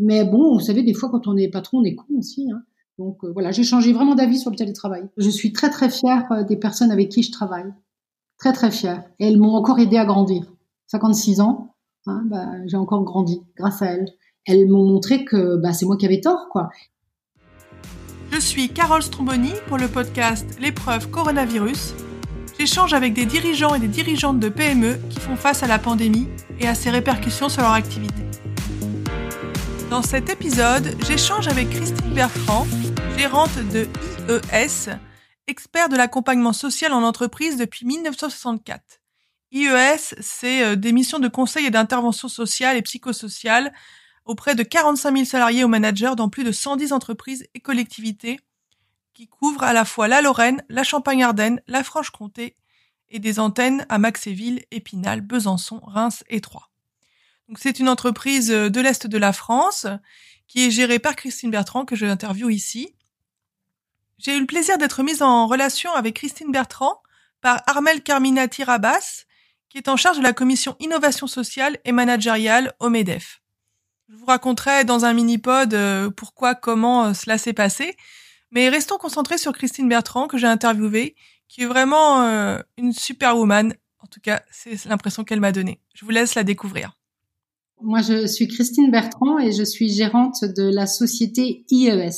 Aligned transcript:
Mais 0.00 0.24
bon, 0.24 0.54
vous 0.54 0.60
savez, 0.60 0.82
des 0.82 0.94
fois, 0.94 1.10
quand 1.10 1.28
on 1.28 1.36
est 1.36 1.48
patron, 1.48 1.78
on 1.78 1.84
est 1.84 1.94
con 1.94 2.06
aussi. 2.18 2.50
Hein. 2.50 2.62
Donc 2.98 3.22
euh, 3.22 3.32
voilà, 3.32 3.52
j'ai 3.52 3.62
changé 3.62 3.92
vraiment 3.92 4.14
d'avis 4.14 4.38
sur 4.38 4.50
le 4.50 4.56
télétravail. 4.56 5.08
Je 5.16 5.30
suis 5.30 5.52
très 5.52 5.70
très 5.70 5.90
fière 5.90 6.26
euh, 6.32 6.42
des 6.42 6.56
personnes 6.56 6.90
avec 6.90 7.10
qui 7.10 7.22
je 7.22 7.30
travaille. 7.30 7.72
Très 8.38 8.52
très 8.52 8.70
fière. 8.70 9.04
Et 9.18 9.28
elles 9.28 9.38
m'ont 9.38 9.54
encore 9.54 9.78
aidé 9.78 9.98
à 9.98 10.06
grandir. 10.06 10.52
56 10.88 11.40
ans, 11.40 11.74
hein, 12.06 12.22
bah, 12.26 12.46
j'ai 12.66 12.76
encore 12.76 13.04
grandi 13.04 13.42
grâce 13.56 13.82
à 13.82 13.86
elles. 13.86 14.06
Elles 14.46 14.68
m'ont 14.68 14.86
montré 14.86 15.24
que 15.24 15.56
bah, 15.56 15.72
c'est 15.74 15.84
moi 15.84 15.96
qui 15.96 16.06
avais 16.06 16.20
tort, 16.20 16.48
quoi. 16.50 16.70
Je 18.32 18.38
suis 18.38 18.68
Carole 18.68 19.02
Stromboni 19.02 19.52
pour 19.68 19.76
le 19.76 19.88
podcast 19.88 20.46
L'épreuve 20.60 21.10
coronavirus. 21.10 21.94
J'échange 22.58 22.94
avec 22.94 23.12
des 23.12 23.26
dirigeants 23.26 23.74
et 23.74 23.80
des 23.80 23.88
dirigeantes 23.88 24.40
de 24.40 24.48
PME 24.48 24.96
qui 25.10 25.20
font 25.20 25.36
face 25.36 25.62
à 25.62 25.66
la 25.66 25.78
pandémie 25.78 26.28
et 26.58 26.68
à 26.68 26.74
ses 26.74 26.90
répercussions 26.90 27.48
sur 27.48 27.62
leur 27.62 27.72
activité. 27.72 28.22
Dans 29.90 30.02
cet 30.02 30.30
épisode, 30.30 30.96
j'échange 31.04 31.48
avec 31.48 31.68
Christine 31.68 32.14
Bertrand, 32.14 32.64
gérante 33.18 33.58
de 33.72 33.88
IES, 34.28 34.96
expert 35.48 35.88
de 35.88 35.96
l'accompagnement 35.96 36.52
social 36.52 36.92
en 36.92 37.02
entreprise 37.02 37.56
depuis 37.56 37.84
1964. 37.84 39.00
IES, 39.50 40.14
c'est 40.20 40.62
euh, 40.62 40.76
des 40.76 40.92
missions 40.92 41.18
de 41.18 41.26
conseil 41.26 41.66
et 41.66 41.70
d'intervention 41.70 42.28
sociale 42.28 42.76
et 42.76 42.82
psychosociale 42.82 43.72
auprès 44.24 44.54
de 44.54 44.62
45 44.62 45.12
000 45.12 45.24
salariés 45.24 45.64
ou 45.64 45.68
managers 45.68 46.14
dans 46.16 46.28
plus 46.28 46.44
de 46.44 46.52
110 46.52 46.92
entreprises 46.92 47.48
et 47.54 47.60
collectivités 47.60 48.38
qui 49.12 49.26
couvrent 49.26 49.64
à 49.64 49.72
la 49.72 49.84
fois 49.84 50.06
la 50.06 50.22
Lorraine, 50.22 50.62
la 50.68 50.84
Champagne-Ardenne, 50.84 51.62
la 51.66 51.82
Franche-Comté 51.82 52.54
et 53.08 53.18
des 53.18 53.40
antennes 53.40 53.84
à 53.88 53.98
Maxéville, 53.98 54.62
Épinal, 54.70 55.20
Besançon, 55.20 55.80
Reims 55.82 56.22
et 56.28 56.40
Troyes. 56.40 56.69
Donc 57.50 57.58
c'est 57.58 57.80
une 57.80 57.88
entreprise 57.88 58.46
de 58.46 58.80
l'Est 58.80 59.08
de 59.08 59.18
la 59.18 59.32
France 59.32 59.88
qui 60.46 60.64
est 60.64 60.70
gérée 60.70 61.00
par 61.00 61.16
Christine 61.16 61.50
Bertrand 61.50 61.84
que 61.84 61.96
je 61.96 62.06
interviewe 62.06 62.52
ici. 62.52 62.94
J'ai 64.18 64.36
eu 64.36 64.40
le 64.40 64.46
plaisir 64.46 64.78
d'être 64.78 65.02
mise 65.02 65.20
en 65.20 65.48
relation 65.48 65.92
avec 65.94 66.14
Christine 66.14 66.52
Bertrand 66.52 67.02
par 67.40 67.60
Armel 67.66 68.04
Carminati 68.04 68.62
Rabas, 68.62 69.24
qui 69.68 69.78
est 69.78 69.88
en 69.88 69.96
charge 69.96 70.18
de 70.18 70.22
la 70.22 70.32
commission 70.32 70.76
innovation 70.78 71.26
sociale 71.26 71.76
et 71.84 71.90
managériale 71.90 72.72
au 72.78 72.88
MEDEF. 72.88 73.42
Je 74.08 74.14
vous 74.14 74.26
raconterai 74.26 74.84
dans 74.84 75.04
un 75.04 75.12
mini-pod 75.12 75.74
euh, 75.74 76.08
pourquoi, 76.08 76.54
comment 76.54 77.06
euh, 77.06 77.14
cela 77.14 77.36
s'est 77.36 77.52
passé, 77.52 77.96
mais 78.52 78.68
restons 78.68 78.96
concentrés 78.96 79.38
sur 79.38 79.52
Christine 79.52 79.88
Bertrand 79.88 80.28
que 80.28 80.38
j'ai 80.38 80.46
interviewée, 80.46 81.16
qui 81.48 81.62
est 81.62 81.66
vraiment 81.66 82.22
euh, 82.22 82.60
une 82.76 82.92
superwoman. 82.92 83.74
En 83.98 84.06
tout 84.06 84.20
cas, 84.20 84.40
c'est 84.52 84.84
l'impression 84.84 85.24
qu'elle 85.24 85.40
m'a 85.40 85.50
donnée. 85.50 85.80
Je 85.94 86.04
vous 86.04 86.12
laisse 86.12 86.36
la 86.36 86.44
découvrir. 86.44 86.99
Moi, 87.82 88.02
je 88.02 88.26
suis 88.26 88.46
Christine 88.46 88.90
Bertrand 88.90 89.38
et 89.38 89.52
je 89.52 89.62
suis 89.62 89.88
gérante 89.88 90.44
de 90.44 90.62
la 90.62 90.86
société 90.86 91.64
IES. 91.70 92.10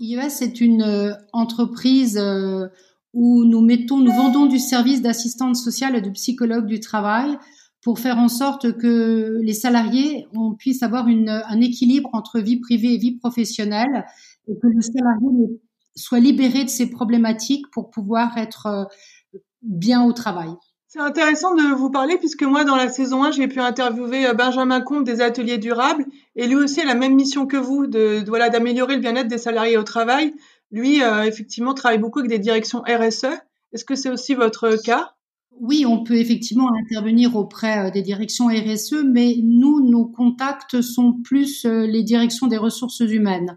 IES 0.00 0.42
est 0.42 0.60
une 0.60 0.82
euh, 0.82 1.12
entreprise 1.32 2.18
euh, 2.18 2.66
où 3.12 3.44
nous 3.44 3.60
mettons, 3.60 3.98
nous 3.98 4.12
vendons 4.12 4.46
du 4.46 4.58
service 4.58 5.00
d'assistante 5.00 5.54
sociale 5.54 5.94
et 5.94 6.00
de 6.00 6.10
psychologue 6.10 6.66
du 6.66 6.80
travail 6.80 7.38
pour 7.82 8.00
faire 8.00 8.18
en 8.18 8.28
sorte 8.28 8.76
que 8.76 9.38
les 9.42 9.54
salariés 9.54 10.26
on 10.34 10.54
puisse 10.54 10.82
avoir 10.82 11.06
un 11.06 11.60
équilibre 11.60 12.10
entre 12.12 12.40
vie 12.40 12.58
privée 12.58 12.94
et 12.94 12.98
vie 12.98 13.16
professionnelle 13.16 14.06
et 14.48 14.58
que 14.58 14.66
le 14.66 14.80
salarié 14.80 15.60
soit 15.94 16.20
libéré 16.20 16.64
de 16.64 16.70
ses 16.70 16.90
problématiques 16.90 17.66
pour 17.72 17.90
pouvoir 17.90 18.38
être 18.38 18.66
euh, 18.66 18.84
bien 19.62 20.04
au 20.04 20.12
travail. 20.12 20.50
C'est 20.94 21.00
intéressant 21.00 21.54
de 21.54 21.74
vous 21.74 21.88
parler 21.88 22.18
puisque 22.18 22.42
moi, 22.42 22.64
dans 22.64 22.76
la 22.76 22.90
saison 22.90 23.24
1, 23.24 23.30
j'ai 23.30 23.48
pu 23.48 23.60
interviewer 23.60 24.26
euh, 24.26 24.34
Benjamin 24.34 24.82
Comte 24.82 25.04
des 25.04 25.22
ateliers 25.22 25.56
durables 25.56 26.04
et 26.36 26.46
lui 26.46 26.56
aussi 26.56 26.82
a 26.82 26.84
la 26.84 26.94
même 26.94 27.14
mission 27.14 27.46
que 27.46 27.56
vous, 27.56 27.86
de, 27.86 28.22
voilà, 28.26 28.50
d'améliorer 28.50 28.96
le 28.96 29.00
bien-être 29.00 29.26
des 29.26 29.38
salariés 29.38 29.78
au 29.78 29.84
travail. 29.84 30.34
Lui, 30.70 31.02
euh, 31.02 31.22
effectivement, 31.22 31.72
travaille 31.72 31.96
beaucoup 31.96 32.18
avec 32.18 32.30
des 32.30 32.38
directions 32.38 32.82
RSE. 32.82 33.24
Est-ce 33.72 33.86
que 33.86 33.94
c'est 33.94 34.10
aussi 34.10 34.34
votre 34.34 34.76
cas? 34.84 35.14
Oui, 35.58 35.86
on 35.86 36.04
peut 36.04 36.16
effectivement 36.16 36.68
intervenir 36.78 37.36
auprès 37.36 37.86
euh, 37.86 37.90
des 37.90 38.02
directions 38.02 38.48
RSE, 38.48 39.02
mais 39.02 39.36
nous, 39.42 39.80
nos 39.88 40.04
contacts 40.04 40.82
sont 40.82 41.14
plus 41.14 41.64
les 41.64 42.02
directions 42.02 42.48
des 42.48 42.58
ressources 42.58 43.00
humaines. 43.00 43.56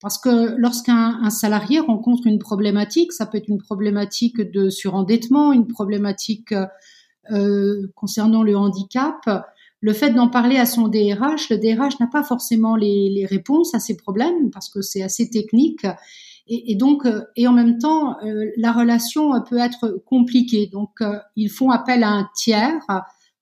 Parce 0.00 0.18
que 0.18 0.56
lorsqu'un 0.56 1.28
salarié 1.30 1.80
rencontre 1.80 2.26
une 2.26 2.38
problématique, 2.38 3.12
ça 3.12 3.26
peut 3.26 3.38
être 3.38 3.48
une 3.48 3.62
problématique 3.62 4.40
de 4.40 4.70
surendettement, 4.70 5.52
une 5.52 5.66
problématique 5.66 6.54
euh, 7.30 7.86
concernant 7.94 8.42
le 8.42 8.56
handicap, 8.56 9.28
le 9.80 9.92
fait 9.92 10.10
d'en 10.10 10.28
parler 10.28 10.56
à 10.56 10.66
son 10.66 10.88
DRH, 10.88 11.48
le 11.50 11.56
DRH 11.56 12.00
n'a 12.00 12.06
pas 12.06 12.22
forcément 12.22 12.76
les, 12.76 13.08
les, 13.10 13.24
réponses 13.24 13.74
à 13.74 13.80
ces 13.80 13.96
problèmes 13.96 14.50
parce 14.50 14.68
que 14.68 14.82
c'est 14.82 15.02
assez 15.02 15.30
technique. 15.30 15.86
Et, 16.46 16.72
et, 16.72 16.74
donc, 16.74 17.06
euh, 17.06 17.22
et 17.36 17.46
en 17.46 17.52
même 17.52 17.78
temps, 17.78 18.18
euh, 18.24 18.50
la 18.56 18.72
relation 18.72 19.32
peut 19.48 19.58
être 19.58 20.02
compliquée. 20.04 20.66
Donc, 20.66 21.00
euh, 21.00 21.18
ils 21.36 21.48
font 21.48 21.70
appel 21.70 22.02
à 22.02 22.10
un 22.10 22.28
tiers 22.34 22.84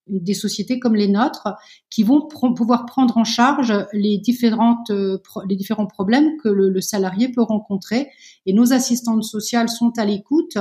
des 0.09 0.33
sociétés 0.33 0.79
comme 0.79 0.95
les 0.95 1.07
nôtres 1.07 1.47
qui 1.89 2.03
vont 2.03 2.27
pouvoir 2.27 2.85
prendre 2.85 3.17
en 3.17 3.23
charge 3.23 3.73
les 3.93 4.17
différentes 4.17 4.89
euh, 4.89 5.17
les 5.47 5.55
différents 5.55 5.87
problèmes 5.87 6.37
que 6.43 6.49
le, 6.49 6.81
salarié 6.81 7.29
peut 7.29 7.41
rencontrer. 7.41 8.09
Et 8.45 8.53
nos 8.53 8.73
assistantes 8.73 9.23
sociales 9.23 9.69
sont 9.69 9.93
à 9.97 10.05
l'écoute 10.05 10.57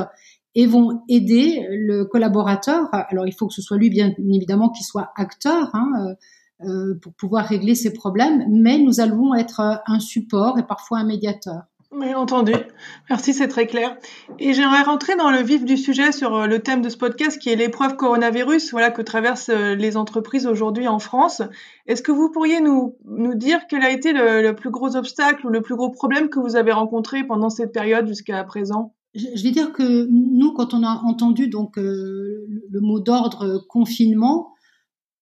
et 0.54 0.66
vont 0.66 1.02
aider 1.08 1.66
le 1.70 2.04
collaborateur. 2.04 2.88
Alors 2.92 3.26
il 3.26 3.32
faut 3.32 3.46
que 3.46 3.54
ce 3.54 3.62
soit 3.62 3.76
lui 3.76 3.90
bien 3.90 4.12
évidemment 4.18 4.70
qui 4.70 4.84
soit 4.84 5.12
acteur 5.16 5.70
hein, 5.74 6.14
euh, 6.64 6.94
pour 7.00 7.12
pouvoir 7.14 7.46
régler 7.46 7.74
ses 7.74 7.92
problèmes 7.92 8.44
mais 8.50 8.78
nous 8.78 9.00
allons 9.00 9.34
être 9.34 9.82
un 9.86 10.00
support 10.00 10.58
et 10.58 10.66
parfois 10.66 10.98
un 10.98 11.04
médiateur 11.04 11.62
oui, 11.90 12.14
entendu. 12.14 12.52
Merci, 13.08 13.32
c'est 13.32 13.48
très 13.48 13.66
clair. 13.66 13.96
Et 14.38 14.52
j'aimerais 14.52 14.82
rentrer 14.82 15.16
dans 15.16 15.30
le 15.30 15.42
vif 15.42 15.64
du 15.64 15.78
sujet 15.78 16.12
sur 16.12 16.34
euh, 16.34 16.46
le 16.46 16.58
thème 16.58 16.82
de 16.82 16.90
ce 16.90 16.98
podcast 16.98 17.38
qui 17.38 17.48
est 17.48 17.56
l'épreuve 17.56 17.96
coronavirus, 17.96 18.72
voilà, 18.72 18.90
que 18.90 19.00
traversent 19.00 19.48
euh, 19.48 19.74
les 19.74 19.96
entreprises 19.96 20.46
aujourd'hui 20.46 20.86
en 20.86 20.98
France. 20.98 21.40
Est-ce 21.86 22.02
que 22.02 22.12
vous 22.12 22.30
pourriez 22.30 22.60
nous, 22.60 22.98
nous 23.06 23.34
dire 23.34 23.60
quel 23.70 23.82
a 23.82 23.90
été 23.90 24.12
le, 24.12 24.52
plus 24.52 24.70
gros 24.70 24.96
obstacle 24.96 25.46
ou 25.46 25.48
le 25.48 25.62
plus 25.62 25.76
gros 25.76 25.90
problème 25.90 26.28
que 26.28 26.38
vous 26.38 26.56
avez 26.56 26.72
rencontré 26.72 27.24
pendant 27.24 27.48
cette 27.48 27.72
période 27.72 28.06
jusqu'à 28.06 28.44
présent? 28.44 28.94
Je 29.14 29.42
vais 29.42 29.50
dire 29.50 29.72
que 29.72 30.06
nous, 30.10 30.52
quand 30.52 30.74
on 30.74 30.82
a 30.82 31.00
entendu 31.06 31.48
donc 31.48 31.78
euh, 31.78 32.46
le 32.70 32.80
mot 32.80 33.00
d'ordre 33.00 33.64
confinement, 33.66 34.52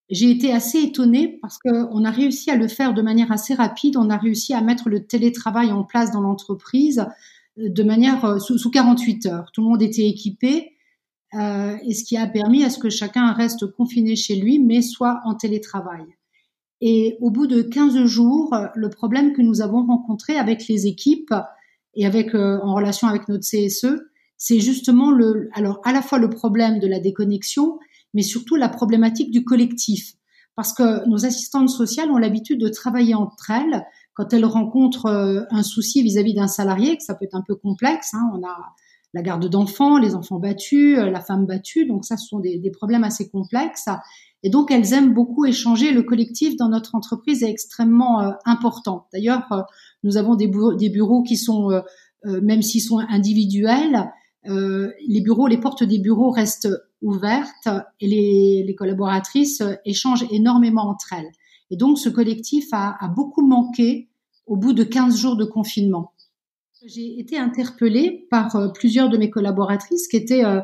j'ai 0.08 0.30
été 0.30 0.52
assez 0.52 0.78
étonnée 0.78 1.38
parce 1.42 1.58
qu'on 1.58 2.04
a 2.04 2.10
réussi 2.10 2.50
à 2.50 2.56
le 2.56 2.68
faire 2.68 2.94
de 2.94 3.02
manière 3.02 3.32
assez 3.32 3.54
rapide. 3.54 3.96
On 3.96 4.08
a 4.10 4.16
réussi 4.16 4.54
à 4.54 4.60
mettre 4.60 4.88
le 4.88 5.04
télétravail 5.04 5.72
en 5.72 5.82
place 5.82 6.12
dans 6.12 6.20
l'entreprise 6.20 7.06
euh, 7.58 7.68
de 7.68 7.82
manière 7.82 8.24
euh, 8.24 8.38
sous, 8.38 8.58
sous, 8.58 8.70
48 8.70 9.26
heures. 9.26 9.50
Tout 9.52 9.62
le 9.62 9.68
monde 9.68 9.82
était 9.82 10.06
équipé, 10.06 10.76
euh, 11.34 11.76
et 11.84 11.92
ce 11.92 12.04
qui 12.04 12.16
a 12.16 12.26
permis 12.26 12.64
à 12.64 12.70
ce 12.70 12.78
que 12.78 12.90
chacun 12.90 13.32
reste 13.32 13.66
confiné 13.66 14.16
chez 14.16 14.36
lui, 14.36 14.58
mais 14.58 14.80
soit 14.80 15.20
en 15.24 15.34
télétravail. 15.34 16.04
Et 16.80 17.16
au 17.20 17.30
bout 17.30 17.46
de 17.46 17.62
15 17.62 18.04
jours, 18.04 18.54
le 18.74 18.90
problème 18.90 19.32
que 19.32 19.42
nous 19.42 19.62
avons 19.62 19.86
rencontré 19.86 20.36
avec 20.36 20.68
les 20.68 20.86
équipes 20.86 21.34
et 21.94 22.06
avec 22.06 22.34
euh, 22.34 22.60
en 22.62 22.74
relation 22.74 23.08
avec 23.08 23.28
notre 23.28 23.44
CSE, 23.44 24.02
c'est 24.36 24.60
justement 24.60 25.10
le, 25.10 25.48
alors 25.54 25.80
à 25.84 25.92
la 25.92 26.02
fois 26.02 26.18
le 26.18 26.28
problème 26.28 26.78
de 26.78 26.86
la 26.86 27.00
déconnexion, 27.00 27.78
mais 28.16 28.22
surtout 28.22 28.56
la 28.56 28.70
problématique 28.70 29.30
du 29.30 29.44
collectif. 29.44 30.14
Parce 30.56 30.72
que 30.72 31.06
nos 31.06 31.26
assistantes 31.26 31.68
sociales 31.68 32.10
ont 32.10 32.16
l'habitude 32.16 32.58
de 32.58 32.68
travailler 32.68 33.14
entre 33.14 33.50
elles 33.50 33.84
quand 34.14 34.32
elles 34.32 34.46
rencontrent 34.46 35.06
euh, 35.06 35.42
un 35.50 35.62
souci 35.62 36.02
vis-à-vis 36.02 36.32
d'un 36.32 36.48
salarié, 36.48 36.96
que 36.96 37.04
ça 37.04 37.14
peut 37.14 37.26
être 37.26 37.34
un 37.34 37.44
peu 37.46 37.54
complexe. 37.54 38.14
Hein. 38.14 38.30
On 38.34 38.42
a 38.42 38.56
la 39.12 39.20
garde 39.20 39.46
d'enfants, 39.50 39.98
les 39.98 40.14
enfants 40.14 40.38
battus, 40.38 40.98
euh, 40.98 41.10
la 41.10 41.20
femme 41.20 41.44
battue, 41.44 41.84
donc 41.84 42.06
ça, 42.06 42.16
ce 42.16 42.26
sont 42.26 42.40
des, 42.40 42.70
problèmes 42.70 43.04
assez 43.04 43.28
complexes. 43.28 43.90
Et 44.42 44.48
donc, 44.48 44.70
elles 44.70 44.94
aiment 44.94 45.12
beaucoup 45.12 45.44
échanger. 45.44 45.92
Le 45.92 46.02
collectif 46.02 46.56
dans 46.56 46.70
notre 46.70 46.94
entreprise 46.94 47.42
est 47.42 47.50
extrêmement 47.50 48.22
euh, 48.22 48.30
important. 48.46 49.08
D'ailleurs, 49.12 49.66
nous 50.04 50.16
avons 50.16 50.36
des 50.36 50.48
bureaux 50.88 51.22
qui 51.22 51.36
sont, 51.36 51.82
même 52.24 52.62
s'ils 52.62 52.82
sont 52.82 52.98
individuels, 52.98 54.10
les 54.48 55.20
bureaux, 55.20 55.46
les 55.46 55.58
portes 55.58 55.84
des 55.84 55.98
bureaux 55.98 56.30
restent 56.30 56.68
ouverte 57.02 57.68
et 58.00 58.06
les, 58.64 58.74
collaboratrices 58.74 59.62
échangent 59.84 60.26
énormément 60.30 60.88
entre 60.88 61.12
elles. 61.12 61.30
Et 61.70 61.76
donc 61.76 61.98
ce 61.98 62.08
collectif 62.08 62.68
a, 62.72 62.96
beaucoup 63.14 63.46
manqué 63.46 64.08
au 64.46 64.56
bout 64.56 64.72
de 64.72 64.84
15 64.84 65.16
jours 65.16 65.36
de 65.36 65.44
confinement. 65.44 66.12
J'ai 66.84 67.18
été 67.18 67.38
interpellée 67.38 68.26
par 68.30 68.54
euh, 68.54 68.68
plusieurs 68.68 69.08
de 69.08 69.16
mes 69.16 69.30
collaboratrices 69.30 70.06
qui 70.06 70.16
étaient 70.16 70.44
euh, 70.44 70.60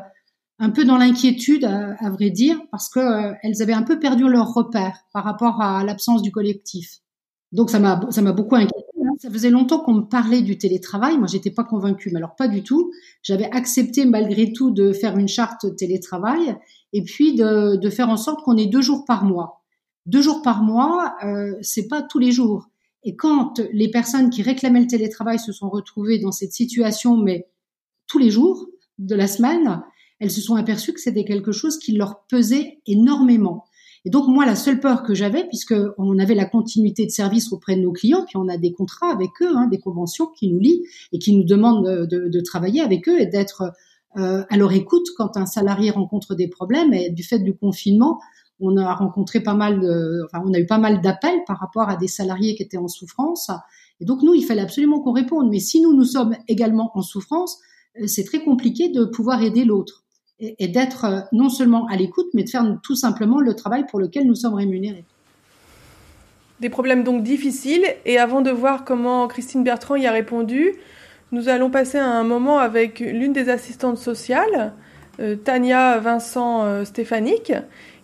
un 0.59 0.69
peu 0.69 0.85
dans 0.85 0.97
l'inquiétude, 0.97 1.65
à, 1.65 2.09
vrai 2.11 2.29
dire, 2.29 2.57
parce 2.71 2.87
qu'elles 2.87 3.03
euh, 3.03 3.61
avaient 3.61 3.73
un 3.73 3.83
peu 3.83 3.99
perdu 3.99 4.29
leur 4.29 4.53
repère 4.53 4.99
par 5.11 5.25
rapport 5.25 5.61
à 5.61 5.83
l'absence 5.83 6.21
du 6.21 6.31
collectif. 6.31 6.99
Donc 7.51 7.69
ça 7.69 7.79
m'a 7.79 8.31
beaucoup 8.31 8.55
inquiété. 8.55 8.92
Ça 9.23 9.31
faisait 9.31 9.51
longtemps 9.51 9.79
qu'on 9.79 9.93
me 9.93 10.01
parlait 10.01 10.41
du 10.41 10.57
télétravail. 10.57 11.17
Moi, 11.17 11.27
j'étais 11.27 11.49
pas 11.49 11.63
convaincue, 11.63 12.09
mais 12.11 12.17
alors 12.17 12.35
pas 12.35 12.49
du 12.49 12.61
tout. 12.61 12.91
J'avais 13.21 13.49
accepté 13.51 14.03
malgré 14.03 14.51
tout 14.51 14.69
de 14.69 14.91
faire 14.91 15.17
une 15.17 15.29
charte 15.29 15.77
télétravail 15.77 16.57
et 16.91 17.05
puis 17.05 17.33
de, 17.33 17.89
faire 17.89 18.09
en 18.09 18.17
sorte 18.17 18.43
qu'on 18.43 18.57
ait 18.57 18.65
deux 18.65 18.81
jours 18.81 19.05
par 19.05 19.23
mois. 19.23 19.63
Deux 20.05 20.21
jours 20.21 20.41
par 20.41 20.61
mois, 20.61 21.15
euh, 21.23 21.53
c'est 21.61 21.87
pas 21.87 22.01
tous 22.01 22.19
les 22.19 22.33
jours. 22.33 22.67
Et 23.05 23.15
quand 23.15 23.61
les 23.71 23.89
personnes 23.89 24.29
qui 24.29 24.41
réclamaient 24.41 24.81
le 24.81 24.87
télétravail 24.87 25.39
se 25.39 25.53
sont 25.53 25.69
retrouvées 25.69 26.19
dans 26.19 26.33
cette 26.33 26.51
situation, 26.51 27.15
mais 27.15 27.47
tous 28.07 28.17
les 28.17 28.29
jours 28.29 28.67
de 28.97 29.15
la 29.15 29.27
semaine, 29.27 29.83
elles 30.19 30.31
se 30.31 30.41
sont 30.41 30.55
aperçues 30.55 30.91
que 30.91 30.99
c'était 30.99 31.23
quelque 31.23 31.53
chose 31.53 31.79
qui 31.79 31.93
leur 31.93 32.25
pesait 32.27 32.81
énormément. 32.87 33.63
Et 34.05 34.09
donc 34.09 34.27
moi, 34.27 34.45
la 34.45 34.55
seule 34.55 34.79
peur 34.79 35.03
que 35.03 35.13
j'avais, 35.13 35.45
puisque 35.47 35.75
on 35.97 36.19
avait 36.19 36.35
la 36.35 36.45
continuité 36.45 37.05
de 37.05 37.11
service 37.11 37.53
auprès 37.53 37.75
de 37.75 37.81
nos 37.81 37.93
clients, 37.93 38.25
puis 38.25 38.35
on 38.35 38.49
a 38.49 38.57
des 38.57 38.73
contrats 38.73 39.11
avec 39.11 39.29
eux, 39.41 39.55
hein, 39.55 39.67
des 39.67 39.79
conventions 39.79 40.27
qui 40.27 40.49
nous 40.49 40.59
lient 40.59 40.83
et 41.13 41.19
qui 41.19 41.35
nous 41.35 41.45
demandent 41.45 42.07
de, 42.07 42.41
travailler 42.41 42.81
avec 42.81 43.07
eux 43.07 43.19
et 43.19 43.25
d'être 43.25 43.71
euh, 44.17 44.43
à 44.49 44.57
leur 44.57 44.73
écoute 44.73 45.07
quand 45.17 45.37
un 45.37 45.45
salarié 45.45 45.89
rencontre 45.91 46.35
des 46.35 46.49
problèmes. 46.49 46.93
Et 46.93 47.09
du 47.11 47.23
fait 47.23 47.39
du 47.39 47.55
confinement, 47.55 48.19
on 48.59 48.75
a 48.75 48.93
rencontré 48.93 49.39
pas 49.39 49.53
mal 49.53 49.79
de, 49.79 50.25
enfin, 50.25 50.43
on 50.45 50.53
a 50.53 50.59
eu 50.59 50.65
pas 50.65 50.77
mal 50.77 51.01
d'appels 51.01 51.43
par 51.47 51.59
rapport 51.59 51.89
à 51.89 51.95
des 51.95 52.07
salariés 52.07 52.55
qui 52.55 52.63
étaient 52.63 52.77
en 52.77 52.89
souffrance. 52.89 53.49
Et 54.01 54.05
donc 54.05 54.21
nous, 54.21 54.33
il 54.33 54.43
fallait 54.43 54.61
absolument 54.61 54.99
qu'on 54.99 55.13
réponde. 55.13 55.49
Mais 55.49 55.59
si 55.59 55.79
nous, 55.81 55.93
nous 55.93 56.03
sommes 56.03 56.35
également 56.49 56.91
en 56.93 57.01
souffrance, 57.01 57.57
euh, 58.01 58.07
c'est 58.07 58.25
très 58.25 58.43
compliqué 58.43 58.89
de 58.89 59.05
pouvoir 59.05 59.41
aider 59.41 59.63
l'autre 59.63 60.02
et, 60.39 60.67
d'être 60.67 61.05
euh, 61.05 61.19
non 61.31 61.49
seulement 61.49 61.87
à 61.87 61.95
l'écoute, 61.95 62.27
mais 62.33 62.43
de 62.43 62.49
faire 62.49 62.65
tout 62.83 62.95
simplement 62.95 63.39
le 63.39 63.53
travail 63.55 63.85
pour 63.89 63.99
lequel 63.99 64.25
nous 64.25 64.35
sommes 64.35 64.55
rémunérés. 64.55 65.05
Des 66.59 66.69
problèmes 66.69 67.03
donc 67.03 67.23
difficiles. 67.23 67.85
Et 68.05 68.17
avant 68.17 68.41
de 68.41 68.51
voir 68.51 68.85
comment 68.85 69.27
Christine 69.27 69.63
Bertrand 69.63 69.95
y 69.95 70.07
a 70.07 70.11
répondu, 70.11 70.73
nous 71.31 71.49
allons 71.49 71.69
passer 71.69 71.97
un 71.97 72.23
moment 72.23 72.59
avec 72.59 72.99
l'une 72.99 73.33
des 73.33 73.49
assistantes 73.49 73.97
sociales, 73.97 74.73
euh, 75.19 75.35
Tania 75.35 75.99
Vincent 75.99 76.63
euh, 76.63 76.83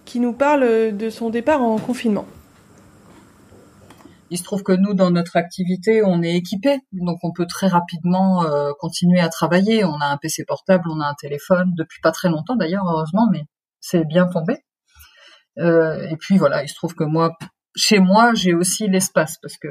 qui 0.05 0.19
nous 0.19 0.33
parle 0.33 0.97
de 0.97 1.09
son 1.09 1.29
départ 1.29 1.61
en 1.61 1.77
confinement. 1.77 2.25
Il 4.31 4.37
se 4.37 4.43
trouve 4.43 4.61
que 4.61 4.71
nous, 4.71 4.93
dans 4.93 5.09
notre 5.09 5.37
activité, 5.37 6.03
on 6.03 6.21
est 6.21 6.35
équipé, 6.35 6.79
donc 6.91 7.19
on 7.23 7.31
peut 7.31 7.47
très 7.47 7.67
rapidement 7.67 8.43
euh, 8.43 8.71
continuer 8.79 9.19
à 9.19 9.29
travailler. 9.29 9.83
On 9.83 9.99
a 9.99 10.05
un 10.05 10.17
PC 10.17 10.45
portable, 10.45 10.83
on 10.89 10.99
a 10.99 11.07
un 11.07 11.15
téléphone, 11.15 11.73
depuis 11.75 11.99
pas 12.01 12.11
très 12.11 12.29
longtemps 12.29 12.55
d'ailleurs, 12.55 12.85
heureusement, 12.87 13.27
mais 13.31 13.45
c'est 13.79 14.05
bien 14.05 14.27
tombé. 14.27 14.57
Euh, 15.57 16.07
et 16.09 16.15
puis 16.17 16.37
voilà, 16.37 16.63
il 16.63 16.69
se 16.69 16.75
trouve 16.75 16.93
que 16.93 17.03
moi, 17.03 17.35
chez 17.75 17.99
moi, 17.99 18.33
j'ai 18.35 18.53
aussi 18.53 18.87
l'espace 18.87 19.37
parce 19.41 19.57
que 19.57 19.67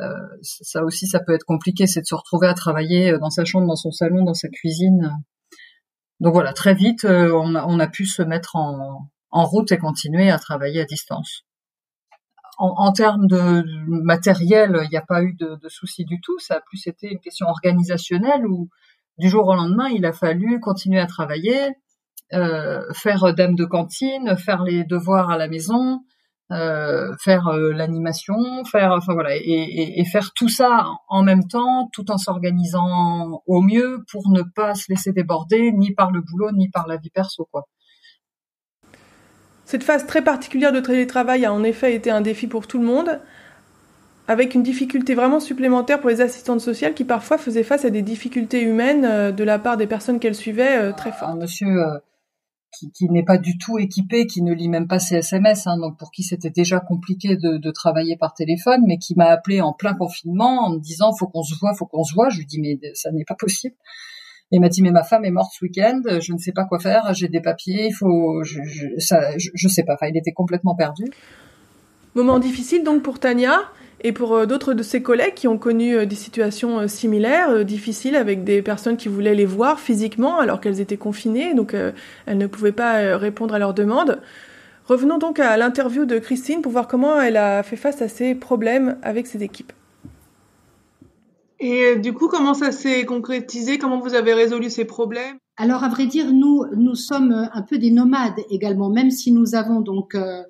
euh, 0.00 0.36
ça 0.42 0.84
aussi, 0.84 1.06
ça 1.08 1.18
peut 1.20 1.34
être 1.34 1.44
compliqué, 1.44 1.86
c'est 1.88 2.00
de 2.00 2.06
se 2.06 2.14
retrouver 2.14 2.46
à 2.46 2.54
travailler 2.54 3.18
dans 3.18 3.30
sa 3.30 3.44
chambre, 3.44 3.66
dans 3.66 3.76
son 3.76 3.90
salon, 3.90 4.24
dans 4.24 4.34
sa 4.34 4.48
cuisine. 4.48 5.12
Donc 6.20 6.32
voilà, 6.32 6.52
très 6.52 6.74
vite, 6.74 7.04
on 7.04 7.80
a, 7.80 7.86
pu 7.88 8.06
se 8.06 8.22
mettre 8.22 8.54
en 8.56 9.44
route 9.44 9.72
et 9.72 9.78
continuer 9.78 10.30
à 10.30 10.38
travailler 10.38 10.80
à 10.80 10.84
distance 10.84 11.44
en, 12.58 12.92
termes 12.92 13.26
de 13.26 13.64
matériel, 13.88 14.80
il 14.84 14.90
n'y 14.90 14.96
a 14.96 15.04
pas 15.06 15.22
eu 15.22 15.34
de, 15.34 15.56
de 15.62 15.68
soucis 15.68 16.04
du 16.04 16.20
tout. 16.20 16.38
Ça 16.38 16.56
a 16.56 16.60
plus 16.60 16.86
été 16.86 17.10
une 17.10 17.20
question 17.20 17.46
organisationnelle 17.48 18.46
où 18.46 18.68
du 19.18 19.28
jour 19.28 19.46
au 19.46 19.54
lendemain, 19.54 19.88
il 19.88 20.04
a 20.06 20.12
fallu 20.12 20.60
continuer 20.60 21.00
à 21.00 21.06
travailler, 21.06 21.76
euh, 22.32 22.82
faire 22.92 23.34
dame 23.34 23.54
de 23.54 23.64
cantine, 23.64 24.36
faire 24.36 24.62
les 24.62 24.84
devoirs 24.84 25.30
à 25.30 25.38
la 25.38 25.48
maison, 25.48 26.00
euh, 26.52 27.14
faire 27.22 27.48
euh, 27.48 27.72
l'animation, 27.72 28.64
faire, 28.64 28.92
enfin 28.92 29.14
voilà, 29.14 29.36
et, 29.36 30.00
et, 30.00 30.04
faire 30.04 30.32
tout 30.34 30.48
ça 30.48 30.86
en 31.08 31.22
même 31.22 31.46
temps, 31.48 31.88
tout 31.92 32.10
en 32.10 32.18
s'organisant 32.18 33.42
au 33.46 33.62
mieux 33.62 34.04
pour 34.10 34.28
ne 34.30 34.42
pas 34.42 34.74
se 34.74 34.84
laisser 34.90 35.12
déborder 35.12 35.72
ni 35.72 35.92
par 35.92 36.10
le 36.10 36.20
boulot 36.20 36.52
ni 36.52 36.68
par 36.68 36.86
la 36.86 36.96
vie 36.96 37.10
perso, 37.10 37.48
quoi. 37.50 37.66
Cette 39.74 39.82
phase 39.82 40.06
très 40.06 40.22
particulière 40.22 40.70
de 40.70 40.78
télétravail 40.78 41.44
a 41.44 41.52
en 41.52 41.64
effet 41.64 41.96
été 41.96 42.08
un 42.08 42.20
défi 42.20 42.46
pour 42.46 42.68
tout 42.68 42.78
le 42.78 42.84
monde, 42.84 43.18
avec 44.28 44.54
une 44.54 44.62
difficulté 44.62 45.16
vraiment 45.16 45.40
supplémentaire 45.40 46.00
pour 46.00 46.10
les 46.10 46.20
assistantes 46.20 46.60
sociales 46.60 46.94
qui 46.94 47.02
parfois 47.02 47.38
faisaient 47.38 47.64
face 47.64 47.84
à 47.84 47.90
des 47.90 48.02
difficultés 48.02 48.62
humaines 48.62 49.04
euh, 49.04 49.32
de 49.32 49.42
la 49.42 49.58
part 49.58 49.76
des 49.76 49.88
personnes 49.88 50.20
qu'elles 50.20 50.36
suivaient 50.36 50.76
euh, 50.76 50.92
très 50.92 51.10
fort. 51.10 51.30
Un 51.30 51.34
monsieur 51.34 51.66
euh, 51.66 51.98
qui, 52.70 53.10
n'est 53.10 53.24
pas 53.24 53.36
du 53.36 53.58
tout 53.58 53.80
équipé, 53.80 54.28
qui 54.28 54.42
ne 54.42 54.52
lit 54.52 54.68
même 54.68 54.86
pas 54.86 55.00
ses 55.00 55.16
SMS, 55.16 55.66
hein, 55.66 55.76
donc 55.76 55.98
pour 55.98 56.12
qui 56.12 56.22
c'était 56.22 56.50
déjà 56.50 56.78
compliqué 56.78 57.34
de, 57.34 57.56
de, 57.56 57.70
travailler 57.72 58.16
par 58.16 58.32
téléphone, 58.32 58.82
mais 58.86 58.98
qui 58.98 59.16
m'a 59.16 59.26
appelé 59.26 59.60
en 59.60 59.72
plein 59.72 59.94
confinement 59.94 60.66
en 60.66 60.74
me 60.74 60.78
disant 60.78 61.12
faut 61.18 61.26
qu'on 61.26 61.42
se 61.42 61.58
voit, 61.58 61.74
faut 61.74 61.86
qu'on 61.86 62.04
se 62.04 62.14
voit. 62.14 62.28
Je 62.28 62.38
lui 62.38 62.46
dis 62.46 62.60
mais 62.60 62.78
ça 62.94 63.10
n'est 63.10 63.24
pas 63.24 63.34
possible. 63.34 63.74
Et 64.54 64.60
m'a 64.60 64.68
dit 64.68 64.82
mais 64.82 64.92
ma 64.92 65.02
femme 65.02 65.24
est 65.24 65.32
morte 65.32 65.52
ce 65.52 65.64
week-end, 65.64 66.00
je 66.06 66.32
ne 66.32 66.38
sais 66.38 66.52
pas 66.52 66.64
quoi 66.64 66.78
faire, 66.78 67.12
j'ai 67.12 67.26
des 67.26 67.40
papiers, 67.40 67.88
il 67.88 67.92
faut, 67.92 68.44
je, 68.44 68.60
je, 68.62 68.86
ça, 68.98 69.36
je, 69.36 69.68
sais 69.68 69.82
pas. 69.82 69.94
Enfin, 69.94 70.06
il 70.06 70.16
était 70.16 70.30
complètement 70.30 70.76
perdu. 70.76 71.06
Moment 72.14 72.38
difficile 72.38 72.84
donc 72.84 73.02
pour 73.02 73.18
Tania 73.18 73.62
et 74.00 74.12
pour 74.12 74.36
euh, 74.36 74.46
d'autres 74.46 74.72
de 74.72 74.84
ses 74.84 75.02
collègues 75.02 75.34
qui 75.34 75.48
ont 75.48 75.58
connu 75.58 75.96
euh, 75.96 76.06
des 76.06 76.14
situations 76.14 76.78
euh, 76.78 76.86
similaires, 76.86 77.64
difficiles 77.64 78.14
avec 78.14 78.44
des 78.44 78.62
personnes 78.62 78.96
qui 78.96 79.08
voulaient 79.08 79.34
les 79.34 79.44
voir 79.44 79.80
physiquement 79.80 80.38
alors 80.38 80.60
qu'elles 80.60 80.80
étaient 80.80 80.96
confinées, 80.96 81.52
donc 81.54 81.74
elles 81.74 82.38
ne 82.38 82.46
pouvaient 82.46 82.70
pas 82.70 83.16
répondre 83.16 83.56
à 83.56 83.58
leurs 83.58 83.74
demandes. 83.74 84.20
Revenons 84.84 85.18
donc 85.18 85.40
à 85.40 85.56
l'interview 85.56 86.04
de 86.04 86.20
Christine 86.20 86.62
pour 86.62 86.70
voir 86.70 86.86
comment 86.86 87.20
elle 87.20 87.38
a 87.38 87.64
fait 87.64 87.74
face 87.74 88.00
à 88.02 88.06
ces 88.06 88.36
problèmes 88.36 88.98
avec 89.02 89.26
ses 89.26 89.42
équipes. 89.42 89.72
Et 91.64 91.82
euh, 91.82 91.96
du 91.96 92.12
coup, 92.12 92.28
comment 92.28 92.52
ça 92.52 92.72
s'est 92.72 93.06
concrétisé? 93.06 93.78
Comment 93.78 93.98
vous 93.98 94.12
avez 94.12 94.34
résolu 94.34 94.68
ces 94.68 94.84
problèmes? 94.84 95.38
Alors, 95.56 95.82
à 95.82 95.88
vrai 95.88 96.06
dire, 96.06 96.30
nous, 96.30 96.66
nous 96.76 96.94
sommes 96.94 97.32
un 97.32 97.62
peu 97.62 97.78
des 97.78 97.90
nomades 97.90 98.38
également, 98.50 98.90
même 98.90 99.10
si 99.10 99.32
nous 99.32 99.54
avons 99.54 99.80
donc 99.80 100.14
euh, 100.14 100.42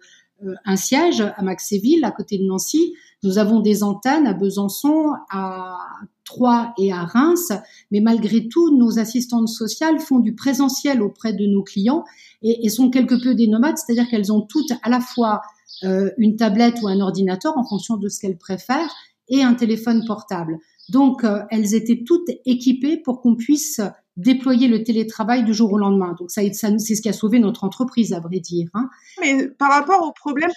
euh, 0.45 0.55
un 0.65 0.75
siège 0.75 1.21
à 1.21 1.41
Maxéville, 1.43 2.05
à 2.05 2.11
côté 2.11 2.37
de 2.37 2.43
Nancy. 2.43 2.95
Nous 3.23 3.39
avons 3.39 3.61
des 3.61 3.85
antennes 3.85 4.27
à 4.27 4.35
Besançon, 4.35 5.13
à 5.31 5.77
Troyes 6.25 6.75
et 6.79 6.93
à 6.93 7.05
Reims, 7.05 7.53
mais 7.93 8.01
malgré 8.01 8.49
tout, 8.49 8.77
nos 8.77 8.99
assistantes 8.99 9.49
sociales 9.49 10.01
font 10.01 10.19
du 10.19 10.35
présentiel 10.35 11.01
auprès 11.01 11.33
de 11.33 11.47
nos 11.47 11.63
clients 11.63 12.03
et 12.43 12.69
sont 12.69 12.91
quelque 12.91 13.15
peu 13.23 13.37
des 13.37 13.47
nomades, 13.47 13.79
c'est-à-dire 13.79 14.09
qu'elles 14.11 14.33
ont 14.33 14.43
toutes 14.43 14.73
à 14.83 14.91
la 14.91 15.01
fois 15.01 15.43
une 15.83 16.37
tablette 16.37 16.83
ou 16.83 16.89
un 16.89 17.01
ordinateur 17.01 17.57
en 17.57 17.65
fonction 17.65 17.97
de 17.97 18.09
ce 18.09 18.21
qu'elles 18.21 18.37
préfèrent 18.37 18.95
et 19.29 19.43
un 19.43 19.55
téléphone 19.55 20.05
portable. 20.07 20.59
Donc, 20.89 21.25
euh, 21.25 21.41
elles 21.51 21.75
étaient 21.75 22.05
toutes 22.07 22.29
équipées 22.45 22.97
pour 22.97 23.21
qu'on 23.21 23.37
puisse 23.37 23.81
déployer 24.17 24.69
le 24.69 24.85
télétravail 24.85 25.45
du 25.45 25.55
jour 25.55 25.73
au 25.73 25.79
lendemain. 25.79 26.15
Donc, 26.19 26.31
ça, 26.31 26.43
c'est 26.53 26.95
ce 26.95 27.03
qui 27.03 27.09
a 27.09 27.13
sauvé 27.13 27.39
notre 27.39 27.65
entreprise, 27.65 28.13
à 28.13 28.21
vrai 28.21 28.41
dire. 28.41 28.69
Hein. 28.75 28.89
Mais 29.21 29.49
par 29.49 29.71
rapport 29.71 30.07
aux 30.07 30.13
problèmes 30.13 30.53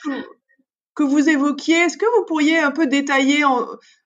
que, 0.96 1.04
vous 1.04 1.30
évoquiez, 1.30 1.76
est-ce 1.76 1.98
que 1.98 2.06
vous 2.18 2.26
pourriez 2.26 2.60
un 2.60 2.72
peu 2.72 2.88
détailler, 2.88 3.44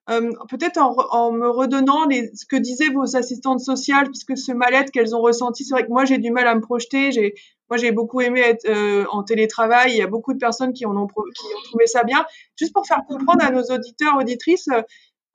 euh, 0.10 0.32
peut-être 0.50 0.78
en, 0.78 1.32
me 1.32 1.50
redonnant 1.50 2.06
ce 2.10 2.46
que 2.46 2.58
disaient 2.58 2.90
vos 2.90 3.16
assistantes 3.16 3.62
sociales, 3.62 4.08
puisque 4.08 4.38
ce 4.38 4.51
mal-être 4.51 4.92
qu'elles 4.92 5.16
ont 5.16 5.22
ressenti, 5.22 5.63
c'est 5.63 5.74
vrai 5.74 5.86
que 5.86 5.92
moi 5.92 6.04
j'ai 6.04 6.18
du 6.18 6.32
mal 6.32 6.48
à 6.48 6.56
me 6.56 6.60
projeter. 6.60 7.13
J'ai, 7.13 7.34
moi 7.70 7.78
j'ai 7.78 7.94
beaucoup 7.94 8.20
aimé 8.20 8.42
être 8.42 8.68
euh, 8.68 9.06
en 9.10 9.24
télétravail. 9.24 9.92
Il 9.94 9.98
y 9.98 10.01
a 10.01 10.08
beaucoup 10.08 10.34
de 10.34 10.38
personnes 10.38 10.74
qui 10.74 10.86
ont 10.86 11.08
trouvé 11.66 11.88
ça 11.88 12.04
bien. 12.04 12.25
Juste 12.58 12.74
pour 12.74 12.86
faire 12.86 13.04
comprendre 13.08 13.44
à 13.44 13.51
nos 13.51 13.63
auditeurs, 13.63 14.18
auditrices, 14.18 14.68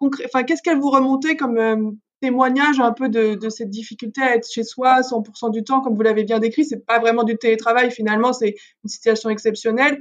enfin, 0.00 0.42
qu'est-ce 0.44 0.62
qu'elle 0.62 0.78
vous 0.78 0.90
remontait 0.90 1.36
comme 1.36 1.58
euh, 1.58 1.90
témoignage 2.20 2.80
un 2.80 2.92
peu 2.92 3.08
de, 3.08 3.34
de, 3.34 3.48
cette 3.48 3.70
difficulté 3.70 4.22
à 4.22 4.36
être 4.36 4.50
chez 4.50 4.64
soi 4.64 5.00
100% 5.00 5.50
du 5.52 5.64
temps, 5.64 5.80
comme 5.80 5.94
vous 5.94 6.02
l'avez 6.02 6.24
bien 6.24 6.38
décrit? 6.38 6.64
C'est 6.64 6.84
pas 6.84 6.98
vraiment 6.98 7.24
du 7.24 7.36
télétravail 7.36 7.90
finalement, 7.90 8.32
c'est 8.32 8.54
une 8.84 8.88
situation 8.88 9.30
exceptionnelle. 9.30 9.98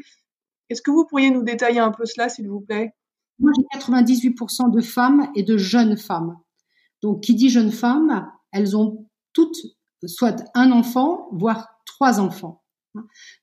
Est-ce 0.70 0.82
que 0.82 0.92
vous 0.92 1.06
pourriez 1.06 1.30
nous 1.30 1.44
détailler 1.44 1.80
un 1.80 1.92
peu 1.92 2.06
cela, 2.06 2.30
s'il 2.30 2.50
vous 2.50 2.62
plaît? 2.62 2.94
Moi, 3.40 3.52
j'ai 3.56 3.80
98% 3.80 4.72
de 4.72 4.82
femmes 4.82 5.30
et 5.36 5.44
de 5.44 5.58
jeunes 5.58 5.98
femmes. 5.98 6.38
Donc, 7.02 7.22
qui 7.22 7.36
dit 7.36 7.50
jeunes 7.50 7.72
femmes, 7.72 8.32
elles 8.52 8.78
ont 8.78 9.06
toutes 9.34 9.58
soit 10.06 10.44
un 10.54 10.72
enfant, 10.72 11.28
voire 11.32 11.68
trois 11.86 12.20
enfants. 12.20 12.64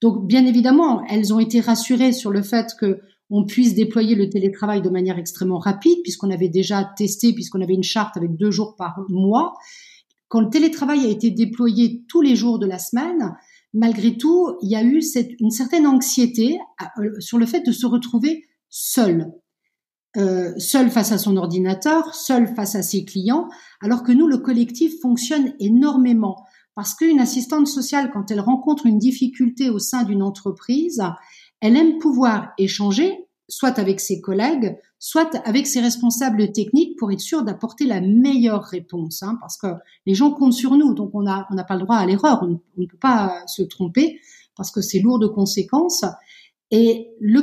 Donc, 0.00 0.26
bien 0.26 0.46
évidemment, 0.46 1.04
elles 1.08 1.34
ont 1.34 1.38
été 1.38 1.60
rassurées 1.60 2.12
sur 2.12 2.30
le 2.30 2.42
fait 2.42 2.70
que 2.78 3.00
on 3.34 3.44
puisse 3.44 3.74
déployer 3.74 4.14
le 4.14 4.28
télétravail 4.28 4.82
de 4.82 4.90
manière 4.90 5.18
extrêmement 5.18 5.58
rapide, 5.58 5.98
puisqu'on 6.02 6.30
avait 6.30 6.50
déjà 6.50 6.84
testé, 6.96 7.32
puisqu'on 7.32 7.62
avait 7.62 7.72
une 7.72 7.82
charte 7.82 8.18
avec 8.18 8.36
deux 8.36 8.50
jours 8.50 8.76
par 8.76 9.00
mois. 9.08 9.54
Quand 10.28 10.42
le 10.42 10.50
télétravail 10.50 11.06
a 11.06 11.08
été 11.08 11.30
déployé 11.30 12.04
tous 12.08 12.20
les 12.20 12.36
jours 12.36 12.58
de 12.58 12.66
la 12.66 12.78
semaine, 12.78 13.34
malgré 13.72 14.18
tout, 14.18 14.58
il 14.60 14.70
y 14.70 14.76
a 14.76 14.82
eu 14.82 15.00
une 15.40 15.50
certaine 15.50 15.86
anxiété 15.86 16.58
euh, 16.98 17.08
sur 17.20 17.38
le 17.38 17.46
fait 17.46 17.62
de 17.62 17.72
se 17.72 17.86
retrouver 17.86 18.44
seul. 18.68 19.32
Euh, 20.18 20.52
seul 20.58 20.90
face 20.90 21.10
à 21.10 21.16
son 21.16 21.38
ordinateur, 21.38 22.14
seul 22.14 22.54
face 22.54 22.74
à 22.74 22.82
ses 22.82 23.06
clients, 23.06 23.48
alors 23.80 24.02
que 24.02 24.12
nous, 24.12 24.26
le 24.26 24.38
collectif 24.38 25.00
fonctionne 25.00 25.54
énormément. 25.58 26.36
Parce 26.74 26.94
qu'une 26.94 27.20
assistante 27.20 27.66
sociale, 27.66 28.10
quand 28.12 28.30
elle 28.30 28.40
rencontre 28.40 28.84
une 28.84 28.98
difficulté 28.98 29.70
au 29.70 29.78
sein 29.78 30.04
d'une 30.04 30.22
entreprise, 30.22 31.02
elle 31.62 31.76
aime 31.76 31.98
pouvoir 31.98 32.52
échanger, 32.58 33.28
soit 33.48 33.78
avec 33.78 34.00
ses 34.00 34.20
collègues, 34.20 34.76
soit 34.98 35.36
avec 35.46 35.66
ses 35.66 35.80
responsables 35.80 36.52
techniques 36.52 36.98
pour 36.98 37.12
être 37.12 37.20
sûr 37.20 37.44
d'apporter 37.44 37.86
la 37.86 38.00
meilleure 38.00 38.64
réponse, 38.64 39.22
hein, 39.22 39.38
parce 39.40 39.56
que 39.56 39.68
les 40.04 40.14
gens 40.14 40.32
comptent 40.32 40.52
sur 40.52 40.76
nous, 40.76 40.92
donc 40.92 41.10
on 41.14 41.22
n'a 41.22 41.46
on 41.50 41.56
pas 41.56 41.76
le 41.76 41.82
droit 41.82 41.96
à 41.96 42.04
l'erreur, 42.04 42.40
on, 42.42 42.60
ne 42.76 42.86
peut 42.86 42.98
pas 43.00 43.44
se 43.46 43.62
tromper 43.62 44.20
parce 44.56 44.72
que 44.72 44.80
c'est 44.80 44.98
lourd 44.98 45.20
de 45.20 45.28
conséquences. 45.28 46.04
Et 46.72 47.10
le, 47.20 47.42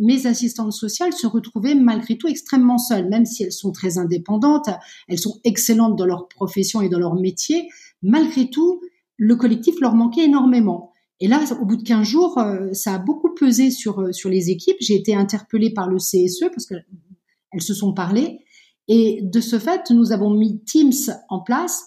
mes 0.00 0.26
assistantes 0.26 0.72
sociales 0.72 1.12
se 1.12 1.26
retrouvaient 1.26 1.74
malgré 1.74 2.18
tout 2.18 2.28
extrêmement 2.28 2.78
seules, 2.78 3.08
même 3.08 3.26
si 3.26 3.42
elles 3.42 3.52
sont 3.52 3.72
très 3.72 3.98
indépendantes, 3.98 4.68
elles 5.08 5.18
sont 5.18 5.40
excellentes 5.42 5.96
dans 5.96 6.06
leur 6.06 6.28
profession 6.28 6.80
et 6.80 6.88
dans 6.88 6.98
leur 6.98 7.14
métier. 7.14 7.68
Malgré 8.02 8.50
tout, 8.50 8.82
le 9.16 9.34
collectif 9.36 9.80
leur 9.80 9.94
manquait 9.94 10.24
énormément. 10.24 10.92
Et 11.20 11.28
là, 11.28 11.42
au 11.60 11.64
bout 11.64 11.76
de 11.76 11.82
15 11.82 12.06
jours, 12.06 12.38
euh, 12.38 12.72
ça 12.72 12.94
a 12.94 12.98
beaucoup 12.98 13.34
pesé 13.34 13.70
sur, 13.70 14.00
euh, 14.00 14.12
sur 14.12 14.28
les 14.28 14.50
équipes. 14.50 14.76
J'ai 14.80 14.94
été 14.94 15.14
interpellée 15.14 15.70
par 15.70 15.88
le 15.88 15.96
CSE 15.96 16.50
parce 16.52 16.66
qu'elles 16.66 17.62
se 17.62 17.74
sont 17.74 17.94
parlé. 17.94 18.40
Et 18.88 19.20
de 19.22 19.40
ce 19.40 19.58
fait, 19.58 19.90
nous 19.90 20.12
avons 20.12 20.30
mis 20.30 20.62
Teams 20.64 20.92
en 21.28 21.40
place, 21.40 21.84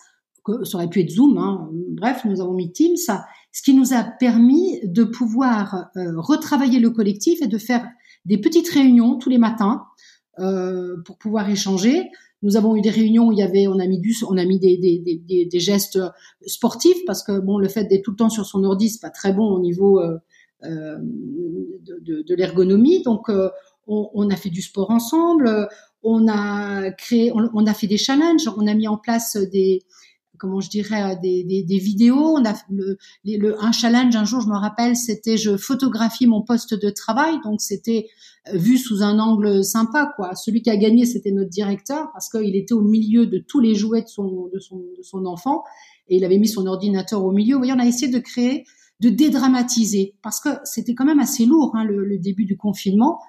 ça 0.64 0.78
aurait 0.78 0.90
pu 0.90 1.02
être 1.02 1.12
Zoom, 1.12 1.38
hein. 1.38 1.70
bref, 1.92 2.26
nous 2.26 2.42
avons 2.42 2.54
mis 2.54 2.72
Teams, 2.72 2.98
ce 2.98 3.62
qui 3.62 3.74
nous 3.74 3.94
a 3.94 4.04
permis 4.04 4.80
de 4.84 5.04
pouvoir 5.04 5.90
euh, 5.96 6.14
retravailler 6.18 6.80
le 6.80 6.90
collectif 6.90 7.42
et 7.42 7.48
de 7.48 7.58
faire 7.58 7.88
des 8.26 8.40
petites 8.40 8.68
réunions 8.70 9.18
tous 9.18 9.30
les 9.30 9.38
matins 9.38 9.86
pour 11.06 11.18
pouvoir 11.18 11.50
échanger. 11.50 12.10
Nous 12.42 12.56
avons 12.56 12.76
eu 12.76 12.82
des 12.82 12.90
réunions 12.90 13.28
où 13.28 13.32
il 13.32 13.40
y 13.40 13.44
avait, 13.44 13.68
on 13.68 13.80
a 13.80 13.88
mis 13.88 14.00
du, 14.00 14.16
on 14.28 14.38
a 14.38 14.46
mis 14.46 14.60
des, 14.60 14.78
des, 14.78 15.00
des, 15.00 15.46
des 15.46 15.60
gestes 15.60 16.00
sportifs 16.46 17.04
parce 17.06 17.24
que 17.24 17.40
bon, 17.40 17.58
le 17.58 17.68
fait 17.68 17.86
d'être 17.86 18.04
tout 18.04 18.12
le 18.12 18.18
temps 18.18 18.30
sur 18.30 18.46
son 18.46 18.64
ordi, 18.64 18.90
c'est 18.90 19.02
pas 19.02 19.10
très 19.10 19.34
bon 19.34 19.48
au 19.52 19.60
niveau 19.60 20.00
euh, 20.00 20.18
euh 20.64 20.98
de, 21.00 22.00
de, 22.02 22.22
de 22.22 22.36
l'ergonomie. 22.36 23.02
Donc, 23.04 23.30
euh, 23.30 23.50
on, 23.88 24.10
on, 24.14 24.30
a 24.30 24.36
fait 24.36 24.50
du 24.50 24.62
sport 24.62 24.92
ensemble. 24.92 25.68
On 26.04 26.28
a 26.30 26.92
créé, 26.92 27.32
on, 27.34 27.66
a 27.66 27.74
fait 27.74 27.88
des 27.88 27.98
challenges. 27.98 28.50
On 28.56 28.68
a 28.68 28.74
mis 28.74 28.88
en 28.88 28.98
place 28.98 29.36
des, 29.36 29.84
comment 30.40 30.60
je 30.60 30.70
dirais, 30.70 31.18
des, 31.22 31.44
des, 31.44 31.64
des 31.64 31.78
vidéos. 31.78 32.38
On 32.38 32.46
a 32.46 32.54
le, 32.70 32.98
le, 33.26 33.64
un 33.64 33.72
challenge 33.72 34.16
un 34.16 34.26
jour, 34.26 34.42
je 34.42 34.48
me 34.48 34.56
rappelle, 34.56 34.96
c'était 34.96 35.38
je 35.38 35.58
photographie 35.58 36.28
mon 36.28 36.42
poste 36.42 36.74
de 36.74 36.90
travail, 36.90 37.40
donc 37.44 37.62
c'était 37.62 38.08
euh, 38.48 38.58
vu 38.58 38.78
sous 38.78 39.04
un 39.04 39.20
angle 39.20 39.64
sympa, 39.64 40.12
quoi. 40.16 40.36
Celui 40.36 40.62
qui 40.62 40.70
a 40.70 40.78
gagné, 40.78 41.06
c'était 41.06 41.32
notre 41.32 41.50
directeur 41.50 42.10
parce 42.14 42.30
qu'il 42.30 42.56
était 42.56 42.74
au 42.74 42.82
milieu 42.82 43.28
de 43.28 43.38
tous 43.38 43.60
les 43.60 43.76
jouets 43.76 44.02
de 44.02 44.08
son, 44.08 44.50
de 44.54 44.60
son, 44.60 44.78
de 44.98 45.04
son 45.04 45.26
enfant 45.26 45.64
et 46.08 46.18
il 46.18 46.26
avait 46.26 46.38
mis 46.38 46.48
son 46.48 46.66
ordinateur 46.66 47.24
au 47.24 47.32
milieu. 47.32 47.56
Vous 47.56 47.60
voyez, 47.60 47.74
on 47.74 47.80
a 47.80 47.86
essayé 47.86 48.12
de 48.12 48.20
créer, 48.20 48.66
de 49.00 49.10
dédramatiser 49.10 50.16
parce 50.22 50.40
que 50.40 50.50
c'était 50.64 50.96
quand 50.96 51.06
même 51.06 51.20
assez 51.20 51.46
lourd 51.46 51.72
hein, 51.76 51.84
le, 51.84 52.04
le, 52.06 52.18
début 52.18 52.46
du 52.46 52.58
confinement. 52.58 53.20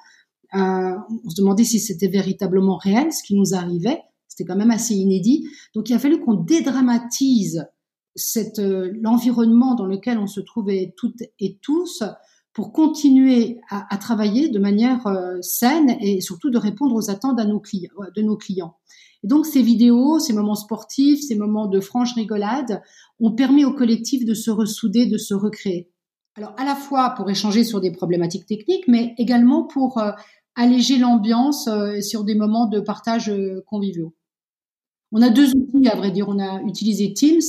Euh, 0.54 0.94
on 1.24 1.30
se 1.30 1.36
demandait 1.36 1.64
si 1.64 1.78
c'était 1.78 2.08
véritablement 2.08 2.76
réel, 2.76 3.12
ce 3.12 3.22
qui 3.22 3.36
nous 3.36 3.54
arrivait. 3.54 4.00
C'était 4.40 4.52
quand 4.54 4.58
même 4.58 4.70
assez 4.70 4.94
inédit. 4.94 5.46
Donc 5.74 5.90
il 5.90 5.94
a 5.94 5.98
fallu 5.98 6.18
qu'on 6.18 6.32
dédramatise 6.32 7.66
euh, 8.58 8.90
l'environnement 9.02 9.74
dans 9.74 9.84
lequel 9.84 10.16
on 10.16 10.26
se 10.26 10.40
trouvait 10.40 10.94
toutes 10.96 11.22
et 11.38 11.58
tous 11.60 12.02
pour 12.54 12.72
continuer 12.72 13.60
à, 13.68 13.98
travailler 13.98 14.48
de 14.48 14.58
manière 14.58 15.06
euh, 15.06 15.36
saine 15.42 15.94
et 16.00 16.22
surtout 16.22 16.48
de 16.48 16.56
répondre 16.56 16.94
aux 16.94 17.10
attentes 17.10 17.38
de 17.38 17.44
nos 17.44 17.60
clients. 17.60 17.90
De 18.16 18.22
nos 18.22 18.38
clients. 18.38 18.78
Et 19.22 19.26
donc 19.26 19.44
ces 19.44 19.60
vidéos, 19.60 20.18
ces 20.18 20.32
moments 20.32 20.54
sportifs, 20.54 21.20
ces 21.20 21.36
moments 21.36 21.66
de 21.66 21.80
franche 21.80 22.14
rigolade 22.14 22.80
ont 23.20 23.32
permis 23.32 23.66
au 23.66 23.74
collectif 23.74 24.24
de 24.24 24.32
se 24.32 24.50
ressouder, 24.50 25.04
de 25.04 25.18
se 25.18 25.34
recréer. 25.34 25.90
Alors 26.34 26.54
à 26.56 26.64
la 26.64 26.76
fois 26.76 27.10
pour 27.10 27.28
échanger 27.28 27.62
sur 27.62 27.82
des 27.82 27.92
problématiques 27.92 28.46
techniques, 28.46 28.88
mais 28.88 29.14
également 29.18 29.64
pour 29.64 29.98
euh, 29.98 30.12
alléger 30.54 30.96
l'ambiance 30.96 31.68
sur 32.00 32.24
des 32.24 32.34
moments 32.34 32.66
de 32.66 32.80
partage 32.80 33.30
conviviaux. 33.66 34.14
On 35.12 35.22
a 35.22 35.30
deux 35.30 35.50
outils, 35.54 35.88
à 35.88 35.96
vrai 35.96 36.10
dire. 36.10 36.28
On 36.28 36.38
a 36.38 36.62
utilisé 36.62 37.12
Teams 37.12 37.40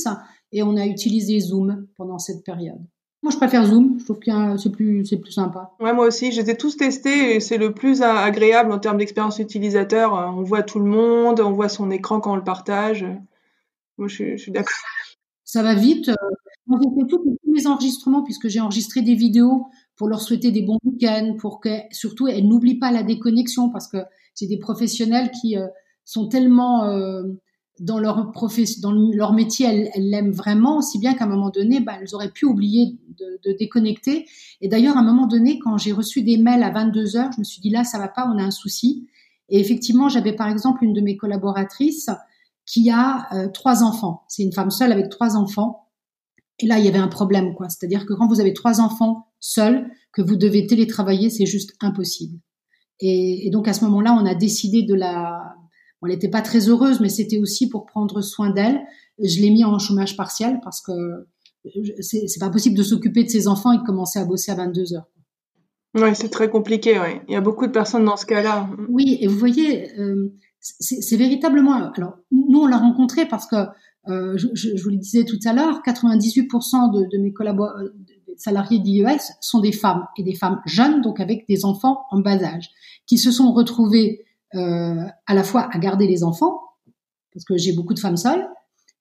et 0.52 0.62
on 0.62 0.76
a 0.76 0.86
utilisé 0.86 1.40
Zoom 1.40 1.86
pendant 1.96 2.18
cette 2.18 2.44
période. 2.44 2.80
Moi, 3.22 3.30
je 3.30 3.36
préfère 3.36 3.64
Zoom. 3.66 3.98
Je 4.00 4.04
trouve 4.04 4.18
que 4.18 4.56
c'est 4.56 4.72
plus, 4.72 5.06
c'est 5.06 5.18
plus 5.18 5.30
sympa. 5.30 5.72
Ouais, 5.78 5.92
moi 5.92 6.06
aussi. 6.06 6.32
J'étais 6.32 6.56
tous 6.56 6.76
testés 6.76 7.36
et 7.36 7.40
c'est 7.40 7.58
le 7.58 7.72
plus 7.72 8.02
agréable 8.02 8.72
en 8.72 8.78
termes 8.80 8.98
d'expérience 8.98 9.38
utilisateur. 9.38 10.12
On 10.12 10.42
voit 10.42 10.62
tout 10.62 10.80
le 10.80 10.86
monde, 10.86 11.40
on 11.40 11.52
voit 11.52 11.68
son 11.68 11.90
écran 11.90 12.20
quand 12.20 12.32
on 12.32 12.36
le 12.36 12.44
partage. 12.44 13.06
Moi, 13.96 14.08
je, 14.08 14.36
suis 14.36 14.50
d'accord. 14.50 14.74
Ça 15.44 15.62
va 15.62 15.74
vite. 15.74 16.10
Moi, 16.66 16.80
j'ai 16.82 17.00
fait 17.00 17.06
tous 17.06 17.38
mes 17.46 17.66
enregistrements 17.66 18.22
puisque 18.24 18.48
j'ai 18.48 18.60
enregistré 18.60 19.02
des 19.02 19.14
vidéos 19.14 19.66
pour 19.96 20.08
leur 20.08 20.20
souhaiter 20.20 20.50
des 20.50 20.62
bons 20.62 20.78
week-ends, 20.84 21.36
pour 21.38 21.60
que 21.60 21.68
surtout 21.90 22.26
elles 22.26 22.48
n'oublient 22.48 22.78
pas 22.78 22.90
la 22.90 23.04
déconnexion 23.04 23.70
parce 23.70 23.86
que 23.86 23.98
c'est 24.34 24.46
des 24.46 24.58
professionnels 24.58 25.30
qui 25.30 25.56
euh, 25.56 25.66
sont 26.04 26.28
tellement 26.28 26.84
euh, 26.84 27.22
dans 27.80 27.98
leur 27.98 28.30
profession, 28.32 28.80
dans 28.82 28.92
leur 28.92 29.32
métier, 29.32 29.66
elles 29.66 30.10
l'aiment 30.10 30.32
vraiment, 30.32 30.78
aussi 30.78 30.98
bien 30.98 31.14
qu'à 31.14 31.24
un 31.24 31.28
moment 31.28 31.50
donné, 31.50 31.80
bah, 31.80 31.94
elles 32.00 32.14
auraient 32.14 32.30
pu 32.30 32.44
oublier 32.44 32.98
de, 33.18 33.40
de 33.44 33.56
déconnecter. 33.56 34.26
Et 34.60 34.68
d'ailleurs, 34.68 34.96
à 34.96 35.00
un 35.00 35.04
moment 35.04 35.26
donné, 35.26 35.58
quand 35.58 35.78
j'ai 35.78 35.92
reçu 35.92 36.22
des 36.22 36.36
mails 36.38 36.62
à 36.62 36.70
22 36.70 37.16
heures, 37.16 37.30
je 37.32 37.40
me 37.40 37.44
suis 37.44 37.60
dit 37.60 37.70
là, 37.70 37.84
ça 37.84 37.98
va 37.98 38.08
pas, 38.08 38.30
on 38.32 38.38
a 38.38 38.42
un 38.42 38.50
souci. 38.50 39.08
Et 39.48 39.58
effectivement, 39.58 40.08
j'avais 40.08 40.34
par 40.34 40.48
exemple 40.48 40.84
une 40.84 40.92
de 40.92 41.00
mes 41.00 41.16
collaboratrices 41.16 42.10
qui 42.66 42.90
a 42.90 43.26
euh, 43.32 43.48
trois 43.48 43.82
enfants. 43.82 44.22
C'est 44.28 44.42
une 44.42 44.52
femme 44.52 44.70
seule 44.70 44.92
avec 44.92 45.08
trois 45.08 45.36
enfants. 45.36 45.88
Et 46.58 46.66
là, 46.66 46.78
il 46.78 46.84
y 46.84 46.88
avait 46.88 46.98
un 46.98 47.08
problème, 47.08 47.54
quoi. 47.54 47.68
C'est-à-dire 47.68 48.06
que 48.06 48.12
quand 48.12 48.28
vous 48.28 48.40
avez 48.40 48.52
trois 48.52 48.80
enfants 48.80 49.26
seuls, 49.40 49.90
que 50.12 50.22
vous 50.22 50.36
devez 50.36 50.66
télétravailler, 50.66 51.30
c'est 51.30 51.46
juste 51.46 51.74
impossible. 51.80 52.38
Et 53.00 53.50
donc 53.50 53.66
à 53.66 53.72
ce 53.72 53.84
moment-là, 53.84 54.16
on 54.16 54.24
a 54.26 54.34
décidé 54.36 54.84
de 54.84 54.94
la 54.94 55.56
elle 56.06 56.12
n'était 56.12 56.28
pas 56.28 56.42
très 56.42 56.68
heureuse, 56.68 57.00
mais 57.00 57.08
c'était 57.08 57.38
aussi 57.38 57.68
pour 57.68 57.86
prendre 57.86 58.20
soin 58.20 58.50
d'elle. 58.50 58.80
Je 59.18 59.40
l'ai 59.40 59.50
mis 59.50 59.64
en 59.64 59.78
chômage 59.78 60.16
partiel 60.16 60.60
parce 60.62 60.80
que 60.80 60.92
c'est 62.00 62.40
pas 62.40 62.50
possible 62.50 62.76
de 62.76 62.82
s'occuper 62.82 63.24
de 63.24 63.28
ses 63.28 63.46
enfants 63.48 63.72
et 63.72 63.78
de 63.78 63.84
commencer 63.84 64.18
à 64.18 64.24
bosser 64.24 64.50
à 64.50 64.56
22 64.56 64.94
heures. 64.94 65.08
Oui, 65.94 66.08
c'est 66.14 66.30
très 66.30 66.48
compliqué. 66.48 66.98
Ouais. 66.98 67.22
Il 67.28 67.34
y 67.34 67.36
a 67.36 67.40
beaucoup 67.40 67.66
de 67.66 67.72
personnes 67.72 68.04
dans 68.04 68.16
ce 68.16 68.26
cas-là. 68.26 68.68
Oui, 68.88 69.18
et 69.20 69.26
vous 69.26 69.38
voyez, 69.38 69.92
euh, 70.00 70.32
c'est 70.60 71.16
véritablement. 71.16 71.92
Alors, 71.92 72.16
nous, 72.30 72.60
on 72.60 72.66
l'a 72.66 72.78
rencontré 72.78 73.26
parce 73.26 73.46
que 73.46 73.56
euh, 74.08 74.36
je, 74.36 74.48
je, 74.54 74.82
vous 74.82 74.90
le 74.90 74.96
disais 74.96 75.24
tout 75.24 75.38
à 75.44 75.52
l'heure, 75.52 75.82
98% 75.86 76.92
de, 76.92 77.16
de, 77.16 77.22
mes 77.22 77.32
collaborateurs, 77.32 77.90
salariés 78.36 78.78
d'IES 78.78 79.20
sont 79.40 79.60
des 79.60 79.72
femmes 79.72 80.06
et 80.16 80.22
des 80.22 80.34
femmes 80.34 80.60
jeunes, 80.66 81.00
donc 81.02 81.20
avec 81.20 81.46
des 81.48 81.64
enfants 81.64 82.04
en 82.10 82.20
bas 82.20 82.42
âge, 82.42 82.70
qui 83.06 83.18
se 83.18 83.30
sont 83.30 83.52
retrouvés 83.52 84.20
euh, 84.20 84.31
à 84.54 85.34
la 85.34 85.42
fois 85.42 85.68
à 85.72 85.78
garder 85.78 86.06
les 86.06 86.24
enfants, 86.24 86.60
parce 87.32 87.44
que 87.44 87.56
j'ai 87.56 87.72
beaucoup 87.72 87.94
de 87.94 87.98
femmes 87.98 88.16
seules, 88.16 88.46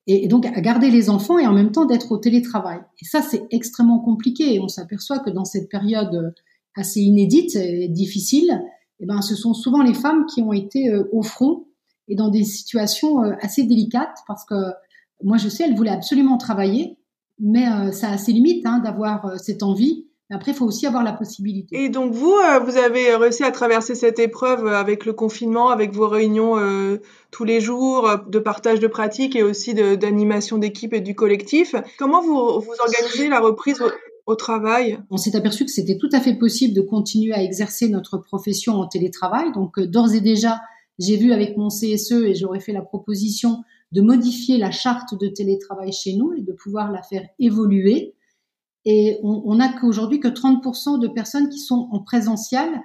et, 0.07 0.27
donc 0.27 0.45
à 0.45 0.61
garder 0.61 0.89
les 0.89 1.09
enfants 1.09 1.37
et 1.37 1.45
en 1.45 1.53
même 1.53 1.71
temps 1.71 1.85
d'être 1.85 2.11
au 2.11 2.17
télétravail. 2.17 2.79
Et 3.01 3.05
ça, 3.05 3.21
c'est 3.21 3.43
extrêmement 3.51 3.99
compliqué. 3.99 4.55
Et 4.55 4.59
on 4.59 4.67
s'aperçoit 4.67 5.19
que 5.19 5.29
dans 5.29 5.45
cette 5.45 5.69
période 5.69 6.33
assez 6.75 7.01
inédite 7.01 7.55
et 7.55 7.87
difficile, 7.87 8.61
eh 8.99 9.05
ben, 9.05 9.21
ce 9.21 9.35
sont 9.35 9.53
souvent 9.53 9.83
les 9.83 9.93
femmes 9.93 10.25
qui 10.25 10.41
ont 10.41 10.53
été 10.53 10.89
euh, 10.89 11.03
au 11.11 11.21
front 11.21 11.65
et 12.07 12.15
dans 12.15 12.29
des 12.29 12.43
situations 12.43 13.23
euh, 13.23 13.33
assez 13.41 13.63
délicates, 13.63 14.19
parce 14.27 14.45
que 14.45 14.55
moi, 15.23 15.37
je 15.37 15.49
sais, 15.49 15.65
elles 15.65 15.75
voulaient 15.75 15.91
absolument 15.91 16.37
travailler, 16.37 16.97
mais 17.39 17.91
ça 17.91 18.09
a 18.09 18.17
ses 18.17 18.33
limites 18.33 18.65
hein, 18.65 18.79
d'avoir 18.79 19.39
cette 19.39 19.61
envie 19.61 20.07
après, 20.33 20.51
il 20.51 20.55
faut 20.55 20.65
aussi 20.65 20.87
avoir 20.87 21.03
la 21.03 21.11
possibilité. 21.11 21.83
Et 21.83 21.89
donc 21.89 22.13
vous, 22.13 22.33
euh, 22.33 22.59
vous 22.59 22.77
avez 22.77 23.15
réussi 23.15 23.43
à 23.43 23.51
traverser 23.51 23.95
cette 23.95 24.17
épreuve 24.17 24.65
euh, 24.65 24.75
avec 24.75 25.05
le 25.05 25.11
confinement, 25.11 25.69
avec 25.69 25.93
vos 25.93 26.07
réunions 26.07 26.57
euh, 26.57 27.01
tous 27.31 27.43
les 27.43 27.59
jours 27.59 28.09
de 28.27 28.39
partage 28.39 28.79
de 28.79 28.87
pratiques 28.87 29.35
et 29.35 29.43
aussi 29.43 29.73
d'animation 29.73 30.57
d'équipe 30.57 30.93
et 30.93 31.01
du 31.01 31.15
collectif. 31.15 31.75
Comment 31.99 32.21
vous, 32.21 32.61
vous 32.61 32.73
organisez 32.79 33.27
la 33.27 33.41
reprise 33.41 33.81
au, 34.25 34.35
travail? 34.35 34.97
On 35.09 35.17
s'est 35.17 35.35
aperçu 35.35 35.65
que 35.65 35.71
c'était 35.71 35.97
tout 35.97 36.09
à 36.13 36.21
fait 36.21 36.35
possible 36.35 36.73
de 36.73 36.81
continuer 36.81 37.33
à 37.33 37.43
exercer 37.43 37.89
notre 37.89 38.17
profession 38.17 38.75
en 38.75 38.87
télétravail. 38.87 39.51
Donc 39.51 39.77
d'ores 39.81 40.13
et 40.13 40.21
déjà, 40.21 40.61
j'ai 40.99 41.17
vu 41.17 41.33
avec 41.33 41.57
mon 41.57 41.67
CSE 41.67 42.13
et 42.23 42.35
j'aurais 42.35 42.61
fait 42.61 42.71
la 42.71 42.81
proposition 42.81 43.63
de 43.91 43.99
modifier 43.99 44.57
la 44.57 44.71
charte 44.71 45.19
de 45.19 45.27
télétravail 45.27 45.91
chez 45.91 46.13
nous 46.13 46.31
et 46.31 46.41
de 46.41 46.53
pouvoir 46.53 46.89
la 46.93 47.01
faire 47.01 47.27
évoluer 47.39 48.13
et 48.85 49.19
on 49.21 49.55
n'a 49.55 49.69
qu'aujourd'hui 49.69 50.19
que 50.19 50.27
30% 50.27 50.99
de 50.99 51.07
personnes 51.07 51.49
qui 51.49 51.59
sont 51.59 51.87
en 51.91 51.99
présentiel 51.99 52.81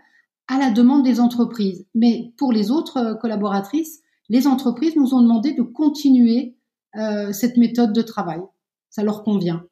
à 0.48 0.58
la 0.58 0.70
demande 0.70 1.04
des 1.04 1.20
entreprises. 1.20 1.86
Mais 1.94 2.32
pour 2.36 2.52
les 2.52 2.70
autres 2.70 2.98
euh, 2.98 3.14
collaboratrices, 3.14 4.00
les 4.28 4.46
entreprises 4.46 4.96
nous 4.96 5.14
ont 5.14 5.22
demandé 5.22 5.52
de 5.52 5.62
continuer 5.62 6.56
euh, 6.96 7.32
cette 7.32 7.56
méthode 7.56 7.92
de 7.92 8.02
travail. 8.02 8.40
Ça 8.90 9.02
leur 9.02 9.22
convient. 9.22 9.64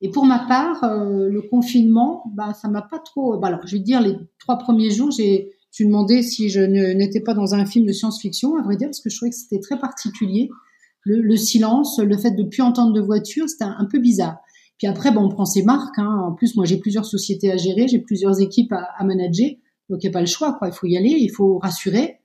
Et 0.00 0.10
pour 0.10 0.26
ma 0.26 0.40
part, 0.40 0.84
euh, 0.84 1.28
le 1.28 1.42
confinement, 1.42 2.24
bah, 2.34 2.54
ça 2.54 2.68
m'a 2.68 2.82
pas 2.82 2.98
trop. 2.98 3.38
Bah, 3.38 3.48
alors, 3.48 3.66
je 3.66 3.76
vais 3.76 3.82
dire, 3.82 4.00
les 4.00 4.16
trois 4.38 4.58
premiers 4.58 4.90
jours, 4.90 5.10
j'ai 5.10 5.52
suis 5.70 5.86
demandé 5.86 6.22
si 6.22 6.50
je 6.50 6.60
n'étais 6.60 7.20
pas 7.20 7.34
dans 7.34 7.52
un 7.52 7.66
film 7.66 7.84
de 7.84 7.90
science-fiction, 7.90 8.56
à 8.56 8.62
vrai 8.62 8.76
dire, 8.76 8.86
parce 8.86 9.00
que 9.00 9.10
je 9.10 9.16
trouvais 9.16 9.30
que 9.30 9.36
c'était 9.36 9.58
très 9.58 9.76
particulier. 9.76 10.48
Le, 11.02 11.20
le, 11.20 11.36
silence, 11.36 11.98
le 11.98 12.16
fait 12.16 12.30
de 12.30 12.44
plus 12.44 12.62
entendre 12.62 12.92
de 12.92 13.00
voiture, 13.00 13.48
c'était 13.48 13.64
un 13.64 13.84
peu 13.84 13.98
bizarre. 13.98 14.36
Puis 14.78 14.86
après, 14.86 15.12
bon, 15.12 15.24
on 15.24 15.28
prend 15.28 15.44
ses 15.44 15.62
marques. 15.62 15.98
Hein. 15.98 16.24
En 16.26 16.32
plus, 16.32 16.56
moi, 16.56 16.64
j'ai 16.64 16.78
plusieurs 16.78 17.04
sociétés 17.04 17.50
à 17.50 17.56
gérer, 17.56 17.88
j'ai 17.88 18.00
plusieurs 18.00 18.40
équipes 18.40 18.72
à, 18.72 18.88
à 18.96 19.04
manager. 19.04 19.50
Donc, 19.88 20.02
il 20.02 20.06
n'y 20.06 20.10
a 20.10 20.12
pas 20.12 20.20
le 20.20 20.26
choix, 20.26 20.54
quoi. 20.54 20.68
Il 20.68 20.74
faut 20.74 20.86
y 20.86 20.96
aller, 20.96 21.10
il 21.10 21.30
faut 21.30 21.58
rassurer. 21.58 22.20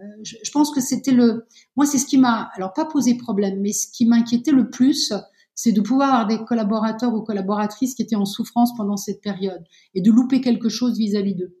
Euh, 0.00 0.02
je, 0.22 0.36
je, 0.42 0.50
pense 0.50 0.72
que 0.72 0.80
c'était 0.80 1.12
le. 1.12 1.46
Moi, 1.76 1.86
c'est 1.86 1.98
ce 1.98 2.06
qui 2.06 2.18
m'a, 2.18 2.50
alors 2.54 2.72
pas 2.72 2.84
posé 2.84 3.16
problème, 3.16 3.60
mais 3.60 3.72
ce 3.72 3.86
qui 3.90 4.06
m'inquiétait 4.06 4.50
le 4.50 4.68
plus, 4.68 5.12
c'est 5.54 5.72
de 5.72 5.80
pouvoir 5.80 6.10
avoir 6.10 6.26
des 6.26 6.44
collaborateurs 6.44 7.14
ou 7.14 7.22
collaboratrices 7.22 7.94
qui 7.94 8.02
étaient 8.02 8.16
en 8.16 8.24
souffrance 8.24 8.74
pendant 8.76 8.96
cette 8.96 9.20
période 9.20 9.62
et 9.94 10.00
de 10.00 10.10
louper 10.10 10.40
quelque 10.40 10.68
chose 10.68 10.98
vis-à-vis 10.98 11.34
d'eux. 11.34 11.56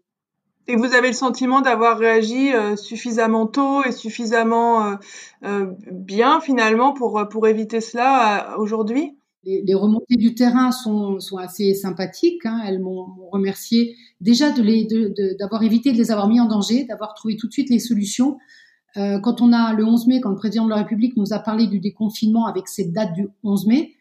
Et 0.66 0.76
vous 0.76 0.94
avez 0.94 1.08
le 1.08 1.14
sentiment 1.14 1.60
d'avoir 1.60 1.98
réagi 1.98 2.52
euh, 2.54 2.74
suffisamment 2.76 3.46
tôt 3.46 3.84
et 3.84 3.92
suffisamment 3.92 4.86
euh, 4.86 4.94
euh, 5.44 5.66
bien 5.92 6.40
finalement 6.40 6.94
pour, 6.94 7.22
pour 7.30 7.46
éviter 7.46 7.80
cela 7.80 8.56
aujourd'hui? 8.58 9.16
Les, 9.44 9.74
remontées 9.74 10.16
du 10.16 10.34
terrain 10.34 10.72
sont, 10.72 11.18
assez 11.38 11.74
sympathiques. 11.74 12.44
Hein. 12.46 12.62
Elles 12.66 12.80
m'ont 12.80 13.06
remercié 13.30 13.96
déjà 14.20 14.50
de 14.50 15.34
d'avoir 15.38 15.62
évité 15.62 15.92
de 15.92 15.98
les 15.98 16.10
avoir 16.10 16.28
mis 16.28 16.40
en 16.40 16.46
danger, 16.46 16.84
d'avoir 16.84 17.14
trouvé 17.14 17.36
tout 17.36 17.46
de 17.46 17.52
suite 17.52 17.70
les 17.70 17.78
solutions. 17.78 18.38
Euh, 18.96 19.18
quand 19.18 19.40
on 19.40 19.52
a 19.52 19.72
le 19.72 19.84
11 19.84 20.06
mai, 20.06 20.20
quand 20.20 20.30
le 20.30 20.36
président 20.36 20.64
de 20.64 20.70
la 20.70 20.76
République 20.76 21.16
nous 21.16 21.32
a 21.32 21.38
parlé 21.38 21.66
du 21.66 21.80
déconfinement 21.80 22.46
avec 22.46 22.68
cette 22.68 22.92
date 22.92 23.12
du 23.12 23.28
11 23.42 23.66
mai, 23.66 23.94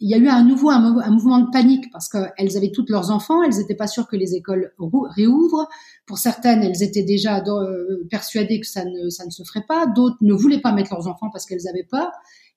il 0.00 0.08
y 0.08 0.14
a 0.14 0.16
eu 0.16 0.28
à 0.28 0.42
nouveau 0.42 0.70
un, 0.70 1.10
mouvement 1.10 1.40
de 1.40 1.50
panique 1.50 1.90
parce 1.92 2.08
qu'elles 2.08 2.56
avaient 2.56 2.72
toutes 2.72 2.88
leurs 2.88 3.10
enfants, 3.10 3.42
elles 3.42 3.58
n'étaient 3.58 3.74
pas 3.74 3.86
sûres 3.86 4.08
que 4.08 4.16
les 4.16 4.34
écoles 4.34 4.72
réouvrent. 5.14 5.68
Pour 6.06 6.16
certaines, 6.16 6.62
elles 6.62 6.82
étaient 6.82 7.02
déjà 7.02 7.44
euh, 7.46 8.06
persuadées 8.10 8.60
que 8.60 8.66
ça 8.66 8.84
ne, 8.86 9.10
ça 9.10 9.26
ne 9.26 9.30
se 9.30 9.42
ferait 9.44 9.64
pas. 9.68 9.86
D'autres 9.86 10.16
ne 10.22 10.32
voulaient 10.32 10.60
pas 10.60 10.72
mettre 10.72 10.94
leurs 10.94 11.06
enfants 11.06 11.28
parce 11.30 11.44
qu'elles 11.44 11.68
avaient 11.68 11.86
peur. 11.88 12.10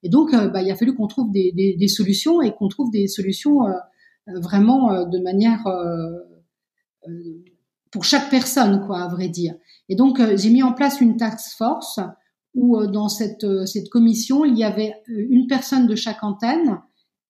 Et 0.04 0.10
donc, 0.10 0.34
euh, 0.34 0.50
bah, 0.50 0.62
il 0.62 0.72
a 0.72 0.76
fallu 0.76 0.94
qu'on 0.94 1.08
trouve 1.08 1.32
des, 1.32 1.52
des, 1.54 1.76
des, 1.76 1.88
solutions 1.88 2.42
et 2.42 2.54
qu'on 2.54 2.68
trouve 2.68 2.92
des 2.92 3.08
solutions 3.08 3.66
euh, 3.68 3.72
vraiment 4.42 5.06
de 5.06 5.20
manière 5.20 5.64
pour 7.92 8.06
chaque 8.06 8.30
personne, 8.30 8.86
quoi, 8.86 9.02
à 9.04 9.08
vrai 9.10 9.28
dire. 9.28 9.56
Et 9.90 9.96
donc, 9.96 10.22
j'ai 10.36 10.50
mis 10.50 10.64
en 10.64 10.72
place 10.72 11.02
une 11.02 11.18
task 11.18 11.58
force 11.58 12.00
où 12.54 12.86
dans 12.88 13.10
cette, 13.10 13.46
cette 13.66 13.90
commission, 13.90 14.46
il 14.46 14.58
y 14.58 14.64
avait 14.64 14.94
une 15.08 15.48
personne 15.48 15.88
de 15.88 15.96
chaque 15.96 16.24
antenne 16.24 16.80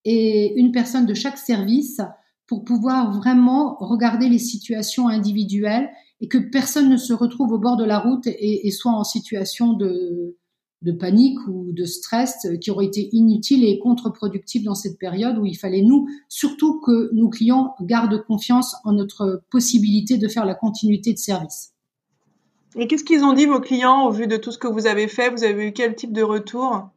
et 0.05 0.53
une 0.55 0.71
personne 0.71 1.07
de 1.07 1.15
chaque 1.15 1.39
service 1.39 1.99
pour 2.47 2.63
pouvoir 2.63 3.11
vraiment 3.11 3.77
regarder 3.79 4.29
les 4.29 4.39
situations 4.39 5.07
individuelles 5.07 5.89
et 6.21 6.27
que 6.27 6.37
personne 6.37 6.89
ne 6.89 6.97
se 6.97 7.13
retrouve 7.13 7.51
au 7.51 7.59
bord 7.59 7.77
de 7.77 7.83
la 7.83 7.99
route 7.99 8.27
et, 8.27 8.69
soit 8.71 8.91
en 8.91 9.03
situation 9.03 9.73
de, 9.73 10.37
de 10.83 10.91
panique 10.91 11.39
ou 11.47 11.71
de 11.71 11.85
stress 11.85 12.47
qui 12.61 12.69
aurait 12.69 12.85
été 12.85 13.09
inutile 13.13 13.63
et 13.63 13.79
contre-productif 13.79 14.63
dans 14.63 14.75
cette 14.75 14.99
période 14.99 15.37
où 15.37 15.45
il 15.45 15.55
fallait 15.55 15.81
nous, 15.81 16.07
surtout 16.27 16.79
que 16.81 17.09
nos 17.13 17.29
clients 17.29 17.73
gardent 17.81 18.21
confiance 18.23 18.75
en 18.83 18.91
notre 18.91 19.43
possibilité 19.49 20.17
de 20.17 20.27
faire 20.27 20.45
la 20.45 20.55
continuité 20.55 21.13
de 21.13 21.17
service. 21.17 21.73
Et 22.75 22.87
qu'est-ce 22.87 23.03
qu'ils 23.03 23.23
ont 23.23 23.33
dit 23.33 23.45
vos 23.45 23.59
clients 23.59 24.07
au 24.07 24.11
vu 24.11 24.27
de 24.27 24.35
tout 24.35 24.51
ce 24.51 24.57
que 24.57 24.67
vous 24.67 24.87
avez 24.87 25.07
fait? 25.07 25.29
Vous 25.29 25.43
avez 25.43 25.67
eu 25.67 25.73
quel 25.73 25.95
type 25.95 26.11
de 26.11 26.23
retour? 26.23 26.89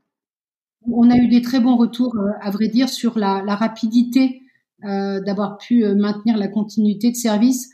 On 0.91 1.11
a 1.11 1.17
eu 1.17 1.29
des 1.29 1.43
très 1.43 1.61
bons 1.61 1.77
retours, 1.77 2.17
euh, 2.17 2.31
à 2.41 2.51
vrai 2.51 2.69
dire, 2.69 2.89
sur 2.89 3.19
la, 3.19 3.43
rapidité 3.55 4.43
euh, 4.85 5.21
d'avoir 5.21 5.59
pu 5.59 5.85
euh, 5.85 5.95
maintenir 5.95 6.37
la 6.37 6.49
continuité 6.49 7.11
de 7.11 7.17
service. 7.17 7.71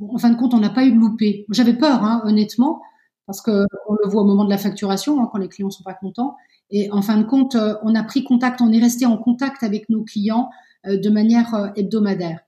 En 0.00 0.18
fin 0.18 0.30
de 0.30 0.36
compte, 0.36 0.54
on 0.54 0.60
n'a 0.60 0.70
pas 0.70 0.84
eu 0.84 0.92
de 0.92 0.98
loupé. 0.98 1.46
J'avais 1.50 1.74
peur, 1.74 2.02
hein, 2.02 2.22
honnêtement, 2.24 2.80
parce 3.26 3.40
que 3.40 3.64
on 3.88 3.94
le 3.94 4.08
voit 4.08 4.22
au 4.22 4.26
moment 4.26 4.44
de 4.44 4.50
la 4.50 4.58
facturation, 4.58 5.20
hein, 5.20 5.28
quand 5.32 5.38
les 5.38 5.48
clients 5.48 5.70
sont 5.70 5.82
pas 5.82 5.94
contents. 5.94 6.36
Et 6.70 6.90
en 6.90 7.02
fin 7.02 7.18
de 7.18 7.24
compte, 7.24 7.56
on 7.82 7.94
a 7.94 8.02
pris 8.02 8.24
contact, 8.24 8.60
on 8.60 8.72
est 8.72 8.80
resté 8.80 9.06
en 9.06 9.16
contact 9.16 9.62
avec 9.62 9.88
nos 9.90 10.02
clients 10.02 10.50
de 10.86 11.10
manière 11.10 11.72
hebdomadaire, 11.76 12.40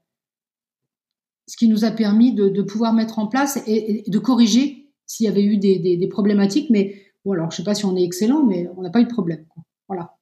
ce 1.47 1.57
qui 1.57 1.69
nous 1.69 1.85
a 1.85 1.91
permis 1.91 2.35
de, 2.35 2.63
pouvoir 2.63 2.93
mettre 2.93 3.19
en 3.19 3.27
place 3.27 3.59
et, 3.67 4.05
de 4.07 4.19
corriger 4.19 4.91
s'il 5.05 5.27
y 5.27 5.29
avait 5.29 5.45
eu 5.45 5.59
des, 5.59 6.09
problématiques. 6.11 6.71
Mais 6.71 6.95
bon, 7.25 7.33
alors 7.33 7.51
je 7.51 7.59
sais 7.59 7.63
pas 7.63 7.75
si 7.75 7.85
on 7.85 7.97
est 7.97 8.03
excellent, 8.03 8.43
mais 8.43 8.69
on 8.77 8.83
n'a 8.83 8.91
pas 8.91 9.01
eu 9.01 9.05
de 9.05 9.13
problème. 9.13 9.45
Voilà. 9.87 10.17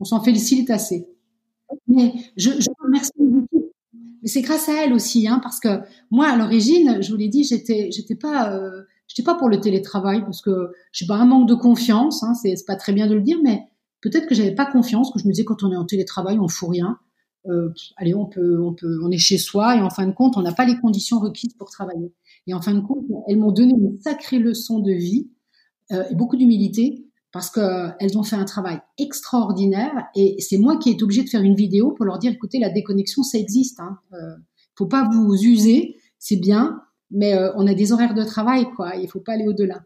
On 0.00 0.04
s'en 0.04 0.20
félicite 0.20 0.70
assez. 0.70 1.08
Mais 1.86 2.12
je, 2.36 2.50
je 2.50 2.68
remercie 2.82 3.12
mais 4.22 4.28
c'est 4.28 4.42
grâce 4.42 4.68
à 4.68 4.84
elle 4.84 4.92
aussi, 4.92 5.28
hein, 5.28 5.40
parce 5.42 5.60
que 5.60 5.80
moi, 6.10 6.28
à 6.28 6.36
l'origine, 6.36 7.00
je 7.02 7.10
vous 7.10 7.16
l'ai 7.16 7.28
dit, 7.28 7.44
j'étais, 7.44 7.90
j'étais 7.92 8.16
pas, 8.16 8.52
euh, 8.52 8.82
j'étais 9.08 9.24
pas 9.24 9.34
pour 9.34 9.48
le 9.48 9.60
télétravail 9.60 10.20
parce 10.20 10.40
que 10.40 10.72
j'ai 10.92 11.06
pas 11.06 11.16
un 11.16 11.26
manque 11.26 11.48
de 11.48 11.54
confiance. 11.54 12.22
Hein, 12.22 12.34
c'est, 12.34 12.54
pas 12.66 12.76
très 12.76 12.92
bien 12.92 13.08
de 13.08 13.14
le 13.14 13.22
dire, 13.22 13.38
mais 13.42 13.62
peut-être 14.00 14.26
que 14.26 14.34
j'avais 14.34 14.54
pas 14.54 14.66
confiance, 14.66 15.10
que 15.10 15.18
je 15.18 15.26
me 15.26 15.32
disais 15.32 15.44
quand 15.44 15.62
on 15.64 15.72
est 15.72 15.76
en 15.76 15.84
télétravail, 15.84 16.38
on 16.38 16.48
fout 16.48 16.70
rien. 16.70 16.98
Euh, 17.46 17.70
allez, 17.96 18.14
on 18.14 18.26
peut, 18.26 18.60
on 18.62 18.74
peut, 18.74 18.98
on 19.02 19.10
est 19.10 19.18
chez 19.18 19.38
soi 19.38 19.76
et 19.76 19.80
en 19.80 19.90
fin 19.90 20.06
de 20.06 20.12
compte, 20.12 20.36
on 20.36 20.42
n'a 20.42 20.52
pas 20.52 20.66
les 20.66 20.78
conditions 20.78 21.18
requises 21.18 21.54
pour 21.54 21.70
travailler. 21.70 22.12
Et 22.46 22.54
en 22.54 22.60
fin 22.60 22.74
de 22.74 22.80
compte, 22.80 23.04
elles 23.26 23.38
m'ont 23.38 23.52
donné 23.52 23.72
une 23.72 23.98
sacrée 24.00 24.38
leçon 24.38 24.80
de 24.80 24.92
vie 24.92 25.30
euh, 25.92 26.04
et 26.10 26.14
beaucoup 26.14 26.36
d'humilité 26.36 27.08
parce 27.32 27.50
qu'elles 27.50 28.16
ont 28.16 28.22
fait 28.22 28.36
un 28.36 28.44
travail 28.44 28.80
extraordinaire 28.98 30.06
et 30.14 30.36
c'est 30.40 30.56
moi 30.56 30.78
qui 30.78 30.88
ai 30.88 30.92
été 30.92 31.04
obligée 31.04 31.24
de 31.24 31.28
faire 31.28 31.42
une 31.42 31.54
vidéo 31.54 31.92
pour 31.92 32.06
leur 32.06 32.18
dire 32.18 32.32
écoutez 32.32 32.58
la 32.58 32.70
déconnexion 32.70 33.22
ça 33.22 33.38
existe 33.38 33.80
hein. 33.80 33.98
Euh, 34.14 34.36
faut 34.76 34.86
pas 34.86 35.08
vous 35.12 35.34
user 35.34 35.96
c'est 36.18 36.36
bien 36.36 36.80
mais 37.10 37.34
euh, 37.34 37.52
on 37.56 37.66
a 37.66 37.74
des 37.74 37.92
horaires 37.92 38.14
de 38.14 38.24
travail 38.24 38.66
quoi 38.76 38.96
il 38.96 39.08
faut 39.08 39.20
pas 39.20 39.32
aller 39.32 39.46
au-delà 39.46 39.82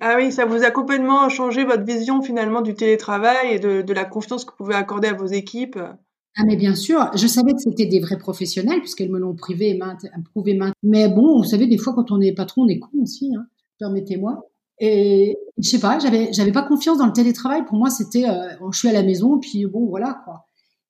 ah 0.00 0.16
oui 0.16 0.32
ça 0.32 0.46
vous 0.46 0.64
a 0.64 0.70
complètement 0.70 1.28
changé 1.28 1.64
votre 1.64 1.84
vision 1.84 2.22
finalement 2.22 2.60
du 2.60 2.74
télétravail 2.74 3.54
et 3.54 3.58
de, 3.58 3.92
la 3.92 4.04
confiance 4.04 4.44
que 4.44 4.50
vous 4.50 4.56
pouvez 4.56 4.74
accorder 4.74 5.08
à 5.08 5.14
vos 5.14 5.26
équipes? 5.26 5.78
Ah 6.38 6.42
mais 6.44 6.56
bien 6.56 6.74
sûr, 6.74 7.10
je 7.14 7.26
savais 7.26 7.52
que 7.52 7.60
c'était 7.60 7.86
des 7.86 8.00
vrais 8.00 8.18
professionnels 8.18 8.80
puisqu'elles 8.80 9.10
me 9.10 9.18
l'ont 9.18 9.34
prouvé 9.34 9.74
maintes, 9.74 10.06
prouvé 10.32 10.54
maintes. 10.54 10.74
Mais 10.82 11.08
bon, 11.08 11.38
vous 11.38 11.48
savez, 11.48 11.66
des 11.66 11.78
fois 11.78 11.94
quand 11.94 12.10
on 12.10 12.20
est 12.20 12.32
patron, 12.32 12.62
on 12.62 12.68
est 12.68 12.78
con 12.78 12.90
aussi, 13.00 13.32
hein, 13.34 13.46
permettez-moi. 13.78 14.42
Et 14.78 15.38
je 15.56 15.68
sais 15.68 15.80
pas, 15.80 15.98
j'avais 15.98 16.30
j'avais 16.32 16.52
pas 16.52 16.62
confiance 16.62 16.98
dans 16.98 17.06
le 17.06 17.12
télétravail. 17.12 17.64
Pour 17.64 17.78
moi, 17.78 17.88
c'était 17.88 18.28
euh, 18.28 18.50
je 18.70 18.78
suis 18.78 18.88
à 18.88 18.92
la 18.92 19.02
maison, 19.02 19.38
puis 19.38 19.64
bon 19.66 19.86
voilà 19.86 20.20
quoi. 20.24 20.44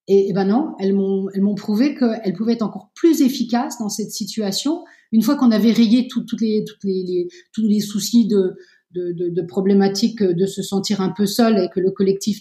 Et, 0.09 0.33
ben 0.33 0.45
non, 0.45 0.75
elles 0.79 0.95
m'ont 0.95 1.29
elles 1.35 1.43
m'ont 1.43 1.55
prouvé 1.55 1.95
qu'elles 1.95 2.33
pouvaient 2.33 2.55
être 2.55 2.63
encore 2.63 2.91
plus 2.95 3.23
efficaces 3.23 3.79
dans 3.79 3.89
cette 3.89 4.11
situation. 4.11 4.85
Une 5.13 5.23
fois 5.23 5.37
qu'on 5.37 5.51
avait 5.51 5.73
rayé 5.73 6.09
les 6.41 6.65
les, 6.85 7.29
tous 7.53 7.67
les 7.67 7.81
soucis 7.81 8.27
de, 8.27 8.57
de, 8.95 9.43
problématiques 9.43 10.23
de 10.23 10.47
se 10.47 10.63
sentir 10.63 11.01
un 11.01 11.11
peu 11.11 11.27
seul 11.27 11.59
et 11.59 11.69
que 11.75 11.81
le 11.81 11.91
collectif 11.91 12.41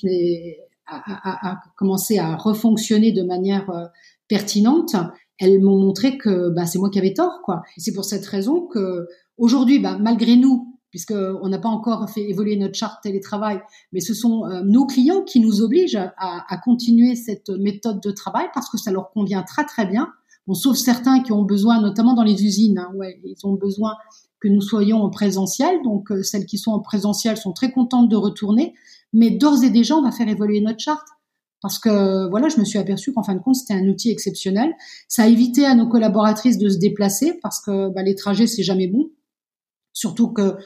a, 0.88 0.95
a, 0.95 1.51
a, 1.51 1.60
commencé 1.78 2.17
à 2.17 2.36
refonctionner 2.36 3.12
de 3.12 3.23
manière 3.23 3.69
euh, 3.69 3.86
pertinente, 4.28 4.95
elles 5.39 5.62
m'ont 5.62 5.78
montré 5.78 6.17
que 6.17 6.49
bah, 6.49 6.65
c'est 6.65 6.80
moi 6.80 6.89
qui 6.89 6.99
avais 6.99 7.13
tort 7.13 7.41
quoi. 7.43 7.63
C'est 7.78 7.93
pour 7.93 8.06
cette 8.06 8.25
raison 8.25 8.67
que 8.67 9.08
aujourd'hui, 9.38 9.80
bah, 9.80 9.97
malgré 9.99 10.36
nous, 10.36 10.75
puisqu'on 10.91 11.49
n'a 11.49 11.60
pas 11.60 11.69
encore 11.69 12.10
fait 12.10 12.21
évoluer 12.21 12.56
notre 12.56 12.75
charte 12.75 13.04
télétravail, 13.04 13.60
mais 13.91 13.99
ce 13.99 14.13
sont 14.13 14.45
euh, 14.45 14.62
nos 14.63 14.86
clients 14.86 15.23
qui 15.23 15.41
nous 15.41 15.62
obligent 15.62 15.99
à, 16.17 16.58
continuer 16.63 17.15
cette 17.15 17.49
méthode 17.49 18.01
de 18.01 18.12
travail 18.12 18.47
parce 18.54 18.69
que 18.69 18.78
ça 18.78 18.91
leur 18.91 19.12
convient 19.12 19.43
très 19.43 19.65
très 19.65 19.86
bien. 19.86 20.10
On 20.47 20.53
sauf 20.53 20.77
certains 20.77 21.21
qui 21.21 21.31
ont 21.31 21.43
besoin, 21.43 21.81
notamment 21.81 22.13
dans 22.13 22.23
les 22.23 22.43
usines, 22.43 22.77
hein, 22.77 22.91
ouais, 22.95 23.19
ils 23.23 23.45
ont 23.45 23.53
besoin 23.53 23.95
que 24.39 24.47
nous 24.47 24.62
soyons 24.62 25.01
en 25.01 25.10
présentiel. 25.10 25.81
Donc 25.84 26.12
euh, 26.12 26.23
celles 26.23 26.45
qui 26.45 26.58
sont 26.58 26.71
en 26.71 26.79
présentiel 26.79 27.38
sont 27.38 27.53
très 27.53 27.71
contentes 27.71 28.10
de 28.10 28.15
retourner, 28.15 28.73
mais 29.13 29.31
d'ores 29.31 29.63
et 29.63 29.69
déjà 29.69 29.95
on 29.95 30.03
va 30.03 30.12
faire 30.12 30.27
évoluer 30.27 30.62
notre 30.62 30.79
charte 30.79 31.08
parce 31.62 31.79
que 31.79 32.29
voilà, 32.29 32.47
je 32.47 32.60
me 32.60 32.65
suis 32.65 32.77
aperçue 32.77 33.12
qu'en 33.12 33.23
fin 33.23 33.34
de 33.34 33.39
compte 33.39 33.55
c'était 33.55 33.73
un 33.73 33.88
outil 33.88 34.12
exceptionnel. 34.12 34.73
Ça 35.08 35.23
a 35.23 35.27
évité 35.27 35.65
à 35.65 35.73
nos 35.73 35.88
collaboratrices 35.88 36.60
de 36.60 36.69
se 36.69 36.77
déplacer 36.77 37.39
parce 37.41 37.60
que 37.60 37.89
bah, 37.89 38.03
les 38.03 38.13
trajets 38.13 38.45
c'est 38.45 38.62
jamais 38.62 38.88
bon. 38.88 39.10
Surtout 39.93 40.27
que 40.31 40.58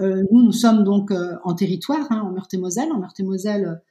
euh, 0.00 0.24
nous, 0.32 0.42
nous 0.42 0.52
sommes 0.52 0.84
donc 0.84 1.10
euh, 1.10 1.34
en 1.44 1.54
territoire, 1.54 2.06
hein, 2.10 2.22
en 2.24 2.32
Meurthe-et-Moselle. 2.32 2.90
En 2.92 2.98
Meurthe-et-Moselle, 2.98 3.82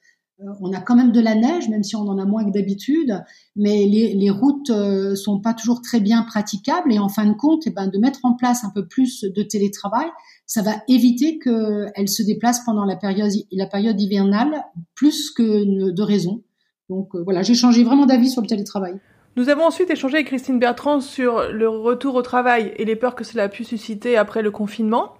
on 0.59 0.71
a 0.71 0.79
quand 0.79 0.95
même 0.95 1.11
de 1.11 1.19
la 1.19 1.35
neige, 1.35 1.67
même 1.69 1.83
si 1.83 1.95
on 1.95 2.07
en 2.07 2.19
a 2.19 2.25
moins 2.25 2.45
que 2.45 2.51
d'habitude, 2.51 3.23
mais 3.55 3.85
les, 3.85 4.13
les 4.13 4.29
routes 4.29 4.71
sont 5.15 5.39
pas 5.39 5.53
toujours 5.53 5.81
très 5.81 5.99
bien 5.99 6.23
praticables. 6.23 6.93
Et 6.93 6.99
en 6.99 7.09
fin 7.09 7.25
de 7.25 7.33
compte, 7.33 7.63
eh 7.65 7.71
ben, 7.71 7.87
de 7.87 7.97
mettre 7.97 8.19
en 8.23 8.35
place 8.35 8.63
un 8.63 8.69
peu 8.69 8.87
plus 8.87 9.21
de 9.21 9.43
télétravail, 9.43 10.07
ça 10.45 10.61
va 10.61 10.75
éviter 10.87 11.39
qu'elles 11.39 12.09
se 12.09 12.23
déplacent 12.23 12.63
pendant 12.65 12.85
la 12.85 12.95
période, 12.95 13.31
la 13.51 13.65
période 13.65 13.99
hivernale 13.99 14.63
plus 14.95 15.31
que 15.31 15.91
de 15.91 16.01
raison. 16.03 16.43
Donc 16.89 17.15
voilà, 17.15 17.41
j'ai 17.41 17.55
changé 17.55 17.83
vraiment 17.83 18.05
d'avis 18.05 18.29
sur 18.29 18.41
le 18.41 18.47
télétravail. 18.47 18.99
Nous 19.35 19.49
avons 19.49 19.65
ensuite 19.65 19.91
échangé 19.91 20.15
avec 20.15 20.27
Christine 20.27 20.57
Bertrand 20.57 20.99
sur 20.99 21.51
le 21.51 21.69
retour 21.69 22.15
au 22.15 22.23
travail 22.23 22.73
et 22.77 22.85
les 22.85 22.95
peurs 22.95 23.13
que 23.13 23.23
cela 23.23 23.43
a 23.43 23.49
pu 23.49 23.63
susciter 23.63 24.17
après 24.17 24.41
le 24.41 24.49
confinement. 24.49 25.13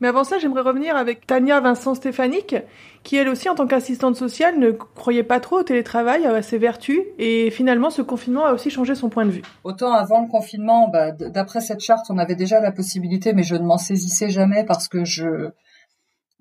Mais 0.00 0.08
avant 0.08 0.24
ça, 0.24 0.38
j'aimerais 0.38 0.62
revenir 0.62 0.96
avec 0.96 1.26
Tania 1.26 1.60
Vincent 1.60 1.94
Stéphanique, 1.94 2.56
qui 3.02 3.16
elle 3.16 3.28
aussi, 3.28 3.48
en 3.48 3.54
tant 3.54 3.66
qu'assistante 3.66 4.16
sociale, 4.16 4.58
ne 4.58 4.70
croyait 4.70 5.22
pas 5.22 5.40
trop 5.40 5.60
au 5.60 5.62
télétravail, 5.62 6.26
à 6.26 6.42
ses 6.42 6.58
vertus, 6.58 7.00
et 7.18 7.50
finalement, 7.50 7.90
ce 7.90 8.02
confinement 8.02 8.46
a 8.46 8.52
aussi 8.52 8.70
changé 8.70 8.94
son 8.94 9.08
point 9.08 9.26
de 9.26 9.30
vue. 9.30 9.42
Autant 9.62 9.92
avant 9.92 10.22
le 10.22 10.28
confinement, 10.28 10.88
bah, 10.88 11.12
d'après 11.12 11.60
cette 11.60 11.80
charte, 11.80 12.06
on 12.10 12.18
avait 12.18 12.34
déjà 12.34 12.60
la 12.60 12.72
possibilité, 12.72 13.32
mais 13.32 13.42
je 13.42 13.56
ne 13.56 13.64
m'en 13.64 13.78
saisissais 13.78 14.30
jamais 14.30 14.64
parce 14.64 14.88
que 14.88 15.04
je 15.04 15.50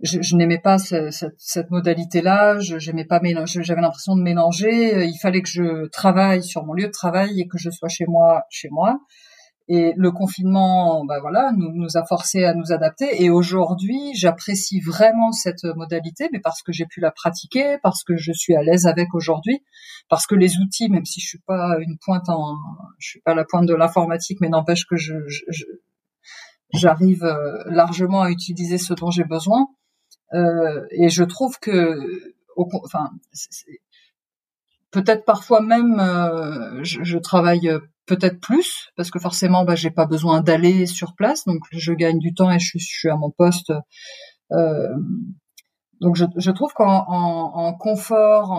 je, 0.02 0.36
n'aimais 0.36 0.60
pas 0.60 0.78
cette, 0.78 1.72
modalité-là, 1.72 2.60
j'aimais 2.60 3.06
pas 3.06 3.22
j'avais 3.46 3.82
l'impression 3.82 4.16
de 4.18 4.22
mélanger. 4.22 5.06
Il 5.06 5.18
fallait 5.18 5.42
que 5.42 5.48
je 5.48 5.88
travaille 5.88 6.44
sur 6.44 6.66
mon 6.66 6.74
lieu 6.74 6.88
de 6.88 6.92
travail 6.92 7.40
et 7.40 7.48
que 7.48 7.58
je 7.58 7.70
sois 7.70 7.88
chez 7.88 8.06
moi. 8.06 8.44
Et 9.70 9.94
le 9.96 10.12
confinement, 10.12 11.06
bah 11.06 11.20
voilà, 11.22 11.54
nous, 11.56 11.72
nous 11.74 11.96
a 11.98 12.06
forcé 12.06 12.44
à 12.44 12.54
nous 12.54 12.74
adapter. 12.74 13.24
Et 13.24 13.30
aujourd'hui, 13.30 14.14
j'apprécie 14.14 14.82
vraiment 14.82 15.32
cette 15.32 15.64
modalité, 15.64 16.28
mais 16.34 16.40
parce 16.40 16.62
que 16.62 16.74
j'ai 16.74 16.86
pu 16.86 17.00
la 17.00 17.12
pratiquer, 17.12 17.78
parce 17.82 18.04
que 18.04 18.18
je 18.18 18.34
suis 18.34 18.56
à 18.56 18.62
l'aise 18.62 18.88
avec 18.88 19.14
aujourd'hui, 19.14 19.64
parce 20.10 20.28
que 20.28 20.36
les 20.36 20.58
outils, 20.58 20.90
même 20.90 21.06
si 21.06 21.22
je 21.22 21.28
suis 21.28 21.40
pas 21.40 21.78
une 21.80 21.98
pointe 21.98 22.28
en, 22.28 22.58
je 23.00 23.08
suis 23.08 23.22
pas 23.22 23.36
la 23.36 23.46
pointe 23.46 23.66
de 23.66 23.74
l'informatique, 23.74 24.40
mais 24.42 24.50
n'empêche 24.50 24.86
que 24.86 24.98
je, 24.98 25.14
j'arrive 26.74 27.24
euh, 27.24 27.64
largement 27.68 28.24
à 28.24 28.32
utiliser 28.32 28.78
ce 28.78 28.94
dont 28.94 29.12
j'ai 29.12 29.24
besoin. 29.24 29.68
Euh, 30.34 30.86
et 30.92 31.10
je 31.10 31.24
trouve 31.24 31.58
que, 31.60 32.34
enfin, 32.58 33.12
peut-être 34.92 35.26
parfois 35.26 35.62
même, 35.62 36.00
euh, 36.00 36.84
je, 36.84 37.04
je, 37.04 37.18
travaille 37.18 37.72
peut-être 38.06 38.40
plus 38.40 38.90
parce 38.96 39.12
que 39.12 39.20
forcément 39.20 39.64
bah 39.64 39.76
j'ai 39.76 39.92
pas 39.92 40.06
besoin 40.06 40.42
d'aller 40.42 40.86
sur 40.86 41.16
place. 41.16 41.46
Donc 41.46 41.62
je 41.72 41.94
gagne 41.94 42.20
du 42.20 42.34
temps 42.34 42.52
et 42.52 42.60
je 42.60 42.78
suis, 42.78 43.10
à 43.10 43.16
mon 43.16 43.32
poste 43.32 43.72
euh, 44.52 44.90
donc 46.02 46.16
je, 46.18 46.52
trouve 46.52 46.74
qu'en 46.74 47.06
en, 47.08 47.52
en 47.56 47.74
confort 47.74 48.52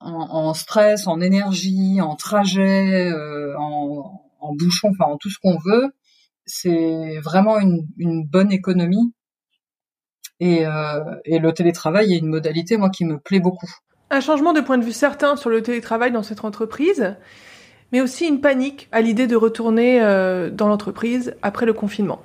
en, 0.00 0.54
stress 0.54 1.06
en 1.06 1.20
énergie 1.20 2.00
en 2.00 2.14
trajet 2.14 3.10
euh, 3.10 3.56
en, 3.58 4.22
bouchon 4.54 4.90
enfin 4.92 5.10
en 5.10 5.16
tout 5.16 5.28
ce 5.28 5.38
qu'on 5.42 5.58
veut 5.58 5.92
c'est 6.46 7.18
vraiment 7.18 7.58
une, 7.58 8.24
bonne 8.24 8.52
économie. 8.52 9.12
Euh, 10.42 11.00
et 11.24 11.38
le 11.38 11.52
télétravail 11.52 12.14
est 12.14 12.18
une 12.18 12.28
modalité 12.28 12.76
moi 12.76 12.90
qui 12.90 13.04
me 13.04 13.18
plaît 13.18 13.40
beaucoup. 13.40 13.70
Un 14.10 14.20
changement 14.20 14.52
de 14.52 14.60
point 14.60 14.78
de 14.78 14.84
vue 14.84 14.92
certain 14.92 15.36
sur 15.36 15.50
le 15.50 15.62
télétravail 15.62 16.12
dans 16.12 16.22
cette 16.22 16.44
entreprise 16.44 17.16
mais 17.92 18.00
aussi 18.00 18.26
une 18.26 18.40
panique 18.40 18.88
à 18.92 19.00
l'idée 19.00 19.26
de 19.26 19.36
retourner 19.36 20.02
euh, 20.02 20.50
dans 20.50 20.68
l'entreprise 20.68 21.34
après 21.42 21.66
le 21.66 21.72
confinement. 21.72 22.20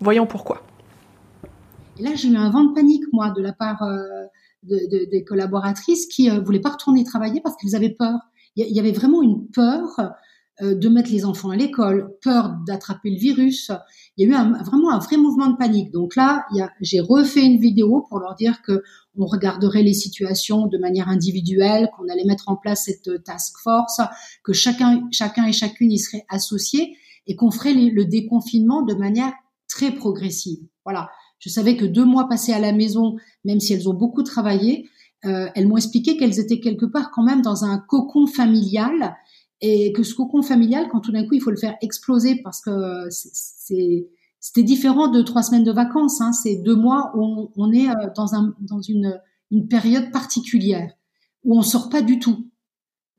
Voyons 0.00 0.26
pourquoi. 0.26 0.62
Là, 1.98 2.10
j'ai 2.14 2.28
eu 2.28 2.36
un 2.36 2.50
vent 2.50 2.64
de 2.64 2.74
panique, 2.74 3.04
moi, 3.12 3.30
de 3.30 3.40
la 3.40 3.52
part 3.52 3.82
euh, 3.82 4.02
de, 4.64 4.76
de, 4.90 5.10
des 5.10 5.24
collaboratrices 5.24 6.06
qui 6.06 6.28
ne 6.28 6.38
euh, 6.38 6.40
voulaient 6.40 6.60
pas 6.60 6.70
retourner 6.70 7.04
travailler 7.04 7.40
parce 7.40 7.56
qu'elles 7.56 7.76
avaient 7.76 7.94
peur. 7.96 8.18
Il 8.56 8.66
y, 8.66 8.78
avait 8.78 8.92
vraiment 8.92 9.20
une 9.20 9.48
peur 9.48 9.88
de 10.60 10.88
mettre 10.88 11.10
les 11.10 11.24
enfants 11.24 11.50
à 11.50 11.56
l'école, 11.56 12.14
peur 12.22 12.54
d'attraper 12.66 13.10
le 13.10 13.18
virus. 13.18 13.72
Il 14.16 14.28
y 14.28 14.30
a 14.30 14.32
eu 14.32 14.34
un, 14.34 14.62
vraiment 14.62 14.92
un 14.92 14.98
vrai 14.98 15.16
mouvement 15.16 15.48
de 15.48 15.56
panique. 15.56 15.90
Donc 15.90 16.14
là, 16.14 16.46
j'ai 16.80 17.00
refait 17.00 17.44
une 17.44 17.58
vidéo 17.58 18.06
pour 18.08 18.20
leur 18.20 18.36
dire 18.36 18.62
que 18.62 18.82
on 19.16 19.26
regarderait 19.26 19.82
les 19.82 19.94
situations 19.94 20.66
de 20.66 20.78
manière 20.78 21.08
individuelle, 21.08 21.88
qu'on 21.96 22.08
allait 22.08 22.24
mettre 22.24 22.48
en 22.48 22.56
place 22.56 22.84
cette 22.84 23.24
task 23.24 23.58
force, 23.62 24.00
que 24.42 24.52
chacun, 24.52 25.08
chacun 25.12 25.46
et 25.46 25.52
chacune 25.52 25.90
y 25.90 25.98
serait 25.98 26.24
associé 26.28 26.96
et 27.26 27.36
qu'on 27.36 27.50
ferait 27.50 27.74
le 27.74 28.04
déconfinement 28.04 28.82
de 28.82 28.94
manière 28.94 29.32
très 29.68 29.92
progressive. 29.92 30.60
Voilà. 30.84 31.10
Je 31.38 31.48
savais 31.48 31.76
que 31.76 31.84
deux 31.84 32.04
mois 32.04 32.28
passés 32.28 32.52
à 32.52 32.58
la 32.58 32.72
maison, 32.72 33.16
même 33.44 33.60
si 33.60 33.72
elles 33.72 33.88
ont 33.88 33.94
beaucoup 33.94 34.22
travaillé, 34.22 34.88
euh, 35.24 35.48
elles 35.54 35.66
m'ont 35.66 35.76
expliqué 35.76 36.16
qu'elles 36.16 36.38
étaient 36.38 36.60
quelque 36.60 36.86
part 36.86 37.10
quand 37.10 37.22
même 37.22 37.42
dans 37.42 37.64
un 37.64 37.78
cocon 37.78 38.26
familial 38.26 39.16
et 39.60 39.92
que 39.92 40.02
ce 40.02 40.14
cocon 40.14 40.42
familial, 40.42 40.88
quand 40.90 41.00
tout 41.00 41.12
d'un 41.12 41.26
coup 41.26 41.34
il 41.34 41.40
faut 41.40 41.50
le 41.50 41.56
faire 41.56 41.76
exploser 41.80 42.40
parce 42.42 42.60
que 42.60 43.06
c'est 43.10 44.08
c'était 44.40 44.62
différent 44.62 45.08
de 45.08 45.22
trois 45.22 45.42
semaines 45.42 45.64
de 45.64 45.72
vacances. 45.72 46.20
Hein, 46.20 46.34
c'est 46.34 46.56
deux 46.56 46.76
mois 46.76 47.12
où 47.16 47.50
on, 47.56 47.72
est 47.72 47.88
euh, 47.88 48.10
dans, 48.14 48.34
un, 48.34 48.54
dans 48.60 48.82
une, 48.82 49.18
une, 49.50 49.68
période 49.68 50.10
particulière 50.10 50.92
où 51.44 51.56
on 51.56 51.62
sort 51.62 51.88
pas 51.88 52.02
du 52.02 52.18
tout. 52.18 52.50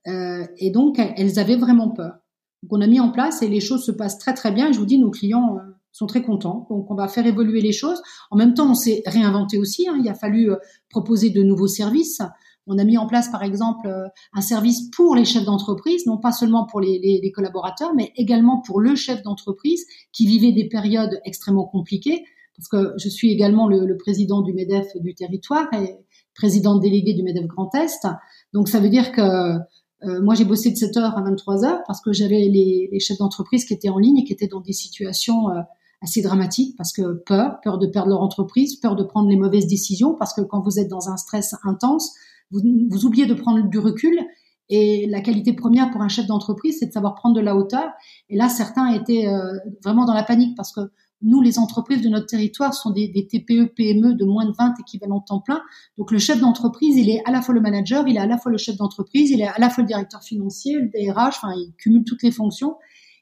Euh, 0.08 0.46
et 0.60 0.70
donc 0.70 1.00
elles 1.00 1.40
avaient 1.40 1.56
vraiment 1.56 1.90
peur. 1.90 2.20
Donc 2.62 2.74
on 2.74 2.82
a 2.82 2.88
mis 2.88 3.00
en 3.00 3.12
place 3.12 3.42
et 3.42 3.48
les 3.48 3.60
choses 3.60 3.84
se 3.84 3.92
passent 3.92 4.20
très 4.20 4.34
très 4.34 4.52
bien. 4.52 4.72
je 4.72 4.78
vous 4.80 4.86
dis, 4.86 5.00
nos 5.00 5.10
clients 5.10 5.58
euh, 5.58 5.72
sont 5.92 6.08
très 6.08 6.22
contents. 6.22 6.68
Donc 6.70 6.92
on 6.92 6.96
va 6.96 7.08
faire 7.08 7.26
évoluer 7.26 7.62
les 7.62 7.72
choses. 7.72 8.02
En 8.30 8.38
même 8.38 8.54
temps, 8.54 8.72
on 8.72 8.76
s'est 8.76 9.02
réinventé 9.06 9.58
aussi. 9.58 9.88
Hein. 9.88 9.98
Il 10.00 10.10
a 10.10 10.14
fallu 10.14 10.52
euh, 10.52 10.58
proposer 10.90 11.30
de 11.30 11.42
nouveaux 11.42 11.68
services. 11.68 12.22
On 12.68 12.78
a 12.80 12.84
mis 12.84 12.98
en 12.98 13.08
place, 13.08 13.30
par 13.30 13.44
exemple, 13.44 13.88
euh, 13.88 14.08
un 14.34 14.42
service 14.42 14.90
pour 14.90 15.16
les 15.16 15.26
chefs 15.26 15.46
d'entreprise, 15.46 16.06
non 16.06 16.18
pas 16.18 16.32
seulement 16.32 16.66
pour 16.66 16.82
les, 16.82 17.32
collaborateurs, 17.34 17.94
mais 17.96 18.12
également 18.16 18.62
pour 18.62 18.80
le 18.80 18.96
chef 18.96 19.22
d'entreprise 19.22 19.86
qui 20.12 20.26
vivait 20.26 20.52
des 20.52 20.68
périodes 20.68 21.20
extrêmement 21.26 21.66
compliquées. 21.66 22.26
Parce 22.58 22.70
que 22.70 22.94
je 22.98 23.10
suis 23.10 23.32
également 23.32 23.68
le, 23.68 23.98
président 23.98 24.42
du 24.42 24.54
MEDEF 24.54 24.88
du 24.98 25.14
territoire 25.14 25.68
et 25.74 25.98
présidente 26.34 26.82
déléguée 26.82 27.14
du 27.14 27.24
MEDEF 27.24 27.48
Grand 27.48 27.74
Est. 27.76 28.08
Donc 28.54 28.70
ça 28.70 28.80
veut 28.80 28.90
dire 28.90 29.12
que 29.12 29.22
euh, 30.04 30.22
moi 30.22 30.36
j'ai 30.36 30.46
bossé 30.46 30.72
de 30.72 30.76
7 30.76 30.98
heures 30.98 31.18
à 31.18 31.22
23 31.22 31.66
heures 31.66 31.82
parce 31.88 32.02
que 32.02 32.14
j'avais 32.14 32.48
les, 32.48 33.00
chefs 33.00 33.18
d'entreprise 33.18 33.66
qui 33.66 33.74
étaient 33.74 33.90
en 33.90 33.98
ligne 33.98 34.20
et 34.20 34.24
qui 34.24 34.34
étaient 34.34 34.48
dans 34.48 34.62
des 34.62 34.74
situations 34.74 35.50
euh, 35.50 35.62
assez 36.02 36.22
dramatiques 36.22 36.76
parce 36.78 36.94
que 36.94 37.14
peur, 37.26 37.60
peur 37.64 37.78
de 37.78 37.88
perdre 37.88 38.10
leur 38.10 38.22
entreprise, 38.22 38.78
peur 38.78 38.96
de 38.96 39.04
prendre 39.04 39.30
les 39.30 39.38
mauvaises 39.38 39.68
décisions 39.68 40.16
parce 40.16 40.34
que 40.34 40.42
quand 40.42 40.62
vous 40.62 40.80
êtes 40.80 40.90
dans 40.90 41.10
un 41.10 41.18
stress 41.18 41.56
intense, 41.64 42.14
vous, 42.52 42.62
vous 42.90 43.06
oubliez 43.06 43.26
de 43.26 43.34
prendre 43.34 43.68
du 43.68 43.80
recul. 43.80 44.20
Et 44.70 45.06
la 45.08 45.22
qualité 45.22 45.54
première 45.54 45.92
pour 45.92 46.02
un 46.02 46.08
chef 46.08 46.26
d'entreprise, 46.26 46.78
c'est 46.80 46.88
de 46.88 46.92
savoir 46.92 47.14
prendre 47.16 47.36
de 47.36 47.42
la 47.42 47.56
hauteur. 47.56 47.92
Et 48.30 48.36
là, 48.36 48.50
certains 48.50 48.88
étaient 48.94 49.28
euh, 49.28 49.54
vraiment 49.84 50.06
dans 50.06 50.14
la 50.14 50.24
panique 50.24 50.56
parce 50.56 50.72
que 50.72 50.82
nous, 51.22 51.42
les 51.42 51.60
entreprises 51.60 52.02
de 52.02 52.10
notre 52.10 52.26
territoire 52.26 52.74
sont 52.74 52.92
des, 52.92 53.08
des, 53.08 53.26
TPE, 53.26 53.74
PME 53.76 54.16
de 54.16 54.26
moins 54.26 54.46
de 54.46 54.54
20 54.58 54.76
équivalents 54.80 55.22
temps 55.22 55.40
plein. 55.40 55.62
Donc 55.98 56.12
le 56.12 56.20
chef 56.20 56.40
d'entreprise, 56.40 56.98
il 56.98 57.10
est 57.10 57.22
à 57.26 57.32
la 57.32 57.42
fois 57.42 57.54
le 57.54 57.62
manager, 57.62 58.08
il 58.08 58.18
est 58.18 58.20
à 58.20 58.28
la 58.28 58.38
fois 58.38 58.52
le 58.52 58.58
chef 58.58 58.76
d'entreprise, 58.78 59.32
il 59.32 59.42
est 59.42 59.48
à 59.48 59.58
la 59.58 59.70
fois 59.70 59.84
le 59.84 59.88
directeur 59.88 60.22
financier, 60.24 60.76
le 60.76 60.88
DRH, 60.90 61.38
enfin, 61.38 61.54
il 61.56 61.74
cumule 61.78 62.04
toutes 62.04 62.22
les 62.24 62.32
fonctions. 62.32 62.76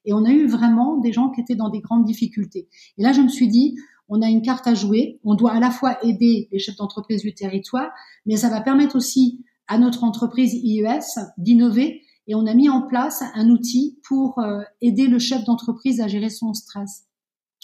Et 0.06 0.14
on 0.14 0.26
a 0.26 0.32
eu 0.32 0.48
vraiment 0.48 0.98
des 0.98 1.14
gens 1.14 1.30
qui 1.30 1.42
étaient 1.42 1.56
dans 1.56 1.70
des 1.70 1.80
grandes 1.80 2.04
difficultés. 2.04 2.68
Et 2.98 3.04
là, 3.04 3.14
je 3.14 3.22
me 3.22 3.30
suis 3.30 3.48
dit, 3.48 3.78
on 4.10 4.22
a 4.22 4.30
une 4.30 4.42
carte 4.42 4.68
à 4.68 4.74
jouer. 4.74 5.20
On 5.24 5.36
doit 5.36 5.54
à 5.54 5.60
la 5.60 5.72
fois 5.72 5.98
aider 6.06 6.48
les 6.52 6.60
chefs 6.60 6.76
d'entreprise 6.76 7.22
du 7.22 7.34
territoire, 7.34 7.90
mais 8.26 8.38
ça 8.38 8.50
va 8.50 8.62
permettre 8.62 8.96
aussi 8.96 9.44
à 9.68 9.78
notre 9.78 10.04
entreprise 10.04 10.54
IES 10.54 11.00
d'innover. 11.38 12.02
Et 12.28 12.36
on 12.36 12.46
a 12.46 12.54
mis 12.54 12.70
en 12.70 12.82
place 12.82 13.24
un 13.34 13.50
outil 13.50 14.00
pour 14.08 14.40
euh, 14.40 14.62
aider 14.82 15.08
le 15.08 15.20
chef 15.20 15.44
d'entreprise 15.44 16.00
à 16.00 16.08
gérer 16.08 16.30
son 16.30 16.54
stress. 16.54 17.06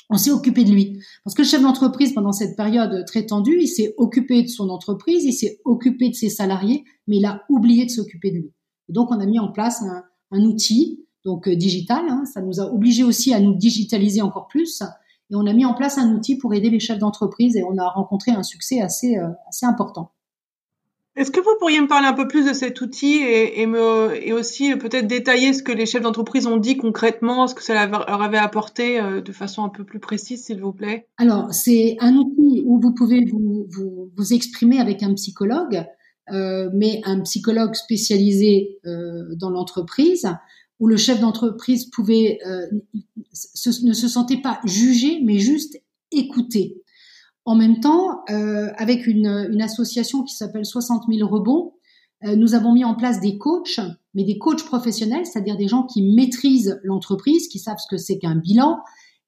On 0.10 0.18
s'est 0.18 0.32
occupé 0.32 0.64
de 0.64 0.72
lui. 0.72 1.00
Parce 1.24 1.36
que 1.36 1.44
le 1.44 1.48
chef 1.48 1.62
d'entreprise, 1.62 2.14
pendant 2.14 2.32
cette 2.32 2.58
période 2.58 3.06
très 3.06 3.26
tendue, 3.26 3.60
il 3.62 3.68
s'est 3.68 3.94
occupé 3.98 4.42
de 4.42 4.48
son 4.48 4.70
entreprise, 4.70 5.24
il 5.24 5.34
s'est 5.34 5.60
occupé 5.66 6.10
de 6.10 6.16
ses 6.16 6.30
salariés, 6.30 6.84
mais 7.08 7.18
il 7.18 7.26
a 7.26 7.44
oublié 7.48 7.86
de 7.86 7.92
s'occuper 7.92 8.32
de 8.32 8.38
lui. 8.38 8.54
donc, 8.90 9.12
on 9.12 9.20
a 9.20 9.26
mis 9.26 9.40
en 9.40 9.52
place 9.52 9.84
un, 10.32 10.44
outil, 10.44 11.06
donc 11.26 11.48
euh, 11.48 11.56
digital. 11.56 12.06
Hein. 12.10 12.24
ça 12.26 12.42
nous 12.42 12.60
a 12.60 12.72
obligé 12.72 13.04
aussi 13.04 13.34
à 13.34 13.40
nous 13.40 13.56
digitaliser 13.56 14.22
encore 14.22 14.48
plus 14.48 14.82
et 15.32 15.36
on 15.36 15.46
a 15.46 15.54
mis 15.54 15.66
en 15.66 15.74
place 15.74 15.98
un 15.98 16.14
outil 16.14 16.38
pour 16.38 16.54
aider 16.54 16.70
les 16.70 16.80
chefs 16.80 17.00
d'entreprise 17.00 17.56
et 17.56 17.64
on 17.64 17.78
a 17.78 17.88
rencontré 17.88 18.32
un 18.32 18.44
succès 18.44 18.82
assez, 18.82 19.18
euh, 19.18 19.30
assez 19.48 19.66
important. 19.66 20.12
Est-ce 21.16 21.32
que 21.32 21.42
vous 21.42 21.58
pourriez 21.60 21.82
me 21.82 21.88
parler 21.88 22.08
un 22.08 22.14
peu 22.14 22.28
plus 22.28 22.46
de 22.46 22.54
cet 22.54 22.80
outil 22.80 23.18
et, 23.18 23.62
et, 23.62 23.66
me, 23.66 24.16
et 24.26 24.32
aussi 24.32 24.72
euh, 24.72 24.78
peut-être 24.78 25.06
détailler 25.06 25.54
ce 25.54 25.62
que 25.62 25.74
les 25.74 25.86
chefs 25.86 26.02
d'entreprise 26.02 26.48
ont 26.48 26.58
dit 26.58 26.78
concrètement, 26.78 27.48
ce 27.48 27.56
que 27.56 27.64
ça 27.64 27.86
leur 27.88 28.22
avait 28.22 28.38
apporté 28.38 29.00
euh, 29.00 29.20
de 29.20 29.32
façon 29.34 29.64
un 29.64 29.70
peu 29.70 29.84
plus 29.84 30.00
précise, 30.00 30.46
s'il 30.46 30.62
vous 30.62 30.72
plaît? 30.72 31.08
Alors, 31.18 31.54
c'est 31.54 31.98
un 32.00 32.16
outil 32.16 32.64
où 32.66 32.80
vous 32.80 32.94
pouvez 32.94 33.26
vous, 33.26 33.68
vous, 33.70 34.12
vous 34.16 34.34
exprimer 34.34 34.80
avec 34.80 35.04
un 35.04 35.14
psychologue, 35.16 35.86
euh, 36.32 36.70
mais 36.74 37.02
un 37.06 37.22
psychologue 37.22 37.74
spécialisé 37.74 38.80
euh, 38.86 39.36
dans 39.36 39.50
l'entreprise 39.50 40.28
où 40.80 40.88
le 40.88 40.98
chef 40.98 41.20
d'entreprise 41.20 41.86
pouvait 41.86 42.40
euh, 42.46 42.68
ne 43.84 43.94
se 43.94 44.08
sentait 44.08 44.42
pas 44.42 44.60
jugé, 44.64 45.20
mais 45.24 45.40
juste 45.40 45.78
écouté. 46.12 46.82
En 47.46 47.56
même 47.56 47.80
temps, 47.80 48.22
euh, 48.30 48.70
avec 48.78 49.08
une, 49.08 49.48
une, 49.52 49.62
association 49.62 50.24
qui 50.24 50.36
s'appelle 50.36 50.66
60 50.66 51.06
000 51.12 51.28
rebonds, 51.28 51.74
euh, 52.26 52.36
nous 52.36 52.54
avons 52.54 52.74
mis 52.74 52.84
en 52.84 52.96
place 52.96 53.20
des 53.20 53.38
coachs, 53.38 53.80
mais 54.14 54.24
des 54.24 54.38
coachs 54.38 54.64
professionnels, 54.64 55.26
c'est-à-dire 55.26 55.58
des 55.58 55.68
gens 55.68 55.84
qui 55.84 56.02
maîtrisent 56.02 56.80
l'entreprise, 56.84 57.48
qui 57.48 57.60
savent 57.60 57.78
ce 57.78 57.88
que 57.90 57.98
c'est 57.98 58.18
qu'un 58.18 58.36
bilan 58.36 58.80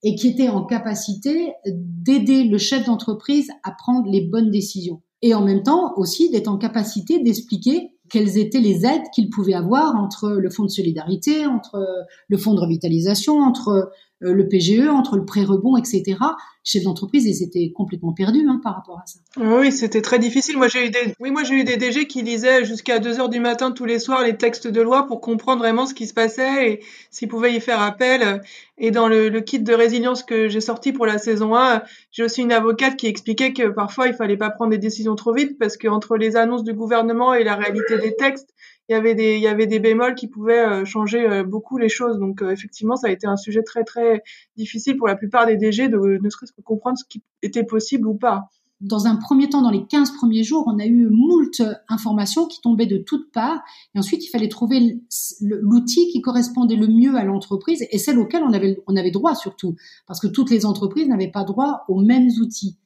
et 0.04 0.16
qui 0.16 0.28
étaient 0.28 0.50
en 0.50 0.66
capacité 0.66 1.54
d'aider 1.66 2.44
le 2.44 2.58
chef 2.58 2.86
d'entreprise 2.86 3.50
à 3.64 3.72
prendre 3.72 4.10
les 4.10 4.22
bonnes 4.22 4.50
décisions. 4.50 5.02
Et 5.22 5.36
en 5.36 5.44
même 5.44 5.62
temps 5.62 5.94
aussi 5.96 6.30
d'être 6.32 6.48
en 6.48 6.58
capacité 6.58 7.20
d'expliquer 7.20 7.92
quelles 8.12 8.38
étaient 8.38 8.60
les 8.60 8.86
aides 8.86 9.10
qu'ils 9.14 9.30
pouvaient 9.30 9.54
avoir 9.54 9.96
entre 9.96 10.30
le 10.32 10.50
fonds 10.50 10.66
de 10.66 10.70
solidarité, 10.70 11.46
entre 11.46 12.06
le 12.28 12.38
fonds 12.38 12.54
de 12.54 12.60
revitalisation, 12.60 13.40
entre 13.40 13.92
le 14.22 14.48
PGE, 14.48 14.88
entre 14.88 15.18
le 15.18 15.26
pré-rebond, 15.26 15.78
etc. 15.78 16.18
Chefs 16.64 16.84
d'entreprise, 16.84 17.26
ils 17.26 17.44
étaient 17.44 17.72
complètement 17.76 18.14
perdus 18.14 18.46
hein, 18.48 18.60
par 18.64 18.76
rapport 18.76 19.00
à 19.00 19.06
ça. 19.06 19.20
Oui, 19.38 19.72
c'était 19.72 20.02
très 20.02 20.20
difficile. 20.20 20.58
Moi, 20.58 20.68
j'ai 20.68 20.86
eu 20.86 20.90
des, 20.92 21.16
oui, 21.20 21.32
moi 21.32 21.44
j'ai 21.44 21.56
eu 21.56 21.64
des 21.64 21.76
DG 21.76 22.06
qui 22.06 22.22
lisaient 22.22 22.64
jusqu'à 22.64 23.00
2 23.00 23.20
heures 23.20 23.30
du 23.30 23.40
matin 23.40 23.72
tous 23.72 23.86
les 23.86 23.98
soirs 23.98 24.22
les 24.22 24.38
textes 24.38 24.68
de 24.68 24.82
loi 24.82 25.08
pour 25.08 25.22
comprendre 25.22 25.60
vraiment 25.62 25.88
ce 25.88 25.96
qui 25.96 26.06
se 26.06 26.14
passait 26.14 26.72
et 26.72 26.80
s'ils 27.10 27.28
pouvaient 27.28 27.56
y 27.56 27.60
faire 27.60 27.82
appel. 27.82 28.44
Et 28.78 28.92
dans 28.92 29.08
le, 29.08 29.30
le 29.30 29.42
kit 29.42 29.60
de 29.60 29.74
résilience 29.74 30.22
que 30.22 30.50
j'ai 30.50 30.62
sorti 30.62 30.92
pour 30.92 31.08
la 31.08 31.18
saison 31.18 31.56
1, 31.56 31.82
j'ai 32.12 32.24
aussi 32.24 32.42
une 32.42 32.52
avocate 32.52 32.96
qui 32.96 33.08
expliquait 33.08 33.54
que 33.54 33.70
parfois 33.70 34.08
il 34.08 34.14
fallait 34.14 34.38
pas 34.38 34.52
prendre 34.52 34.70
des 34.70 34.78
décisions 34.78 35.16
trop 35.16 35.34
vite 35.34 35.58
parce 35.58 35.78
qu'entre 35.78 36.16
les 36.16 36.36
annonces 36.36 36.64
du 36.64 36.74
gouvernement 36.74 37.34
et 37.34 37.44
la 37.44 37.56
réalité 37.56 37.98
des 37.98 38.16
textes, 38.16 38.54
il 38.92 38.94
y 38.94 38.98
avait 38.98 39.16
des 39.16 39.36
il 39.36 39.42
y 39.42 39.48
avait 39.48 39.68
des 39.68 39.80
bémols 39.80 40.16
qui 40.16 40.28
pouvaient 40.28 40.86
changer 40.86 41.44
beaucoup 41.44 41.78
les 41.78 41.90
choses. 41.90 42.20
Donc 42.20 42.42
effectivement, 42.42 42.98
ça 42.98 43.08
a 43.08 43.12
été 43.12 43.26
un 43.26 43.38
sujet 43.38 43.64
très 43.64 43.84
très 43.84 44.22
difficile 44.58 44.98
pour 44.98 45.08
la 45.08 45.16
plupart 45.16 45.46
des 45.48 45.56
DG 45.56 45.88
de 45.88 45.98
ne 45.98 46.30
serait-ce 46.30 46.52
que 46.52 46.62
comprendre 46.62 46.98
ce 46.98 47.06
qui 47.08 47.24
était 47.42 47.64
possible 47.64 48.08
ou 48.08 48.16
pas 48.16 48.50
dans 48.82 49.06
un 49.06 49.16
premier 49.16 49.48
temps, 49.48 49.62
dans 49.62 49.70
les 49.70 49.86
15 49.86 50.12
premiers 50.18 50.44
jours, 50.44 50.64
on 50.68 50.80
a 50.80 50.86
eu 50.86 51.08
moult 51.10 51.62
informations 51.88 52.48
qui 52.48 52.60
tombaient 52.62 52.88
de 52.88 52.98
toutes 52.98 53.32
parts. 53.32 53.62
Et 53.94 54.00
ensuite, 54.00 54.26
il 54.26 54.30
fallait 54.30 54.50
trouver 54.50 55.00
l'outil 55.40 56.08
qui 56.08 56.22
correspondait 56.22 56.76
le 56.76 56.88
mieux 56.88 57.16
à 57.16 57.24
l'entreprise 57.24 57.86
et 57.92 57.98
celle 58.00 58.18
auquel 58.18 58.44
on 58.44 58.54
avait, 58.54 58.82
on 58.88 58.96
avait 58.96 59.12
droit 59.12 59.36
surtout. 59.36 59.76
Parce 60.08 60.20
que 60.20 60.28
toutes 60.28 60.50
les 60.50 60.66
entreprises 60.66 61.08
n'avaient 61.08 61.32
pas 61.32 61.44
droit 61.44 61.84
aux 61.88 62.02
mêmes 62.02 62.30
outils. 62.42 62.78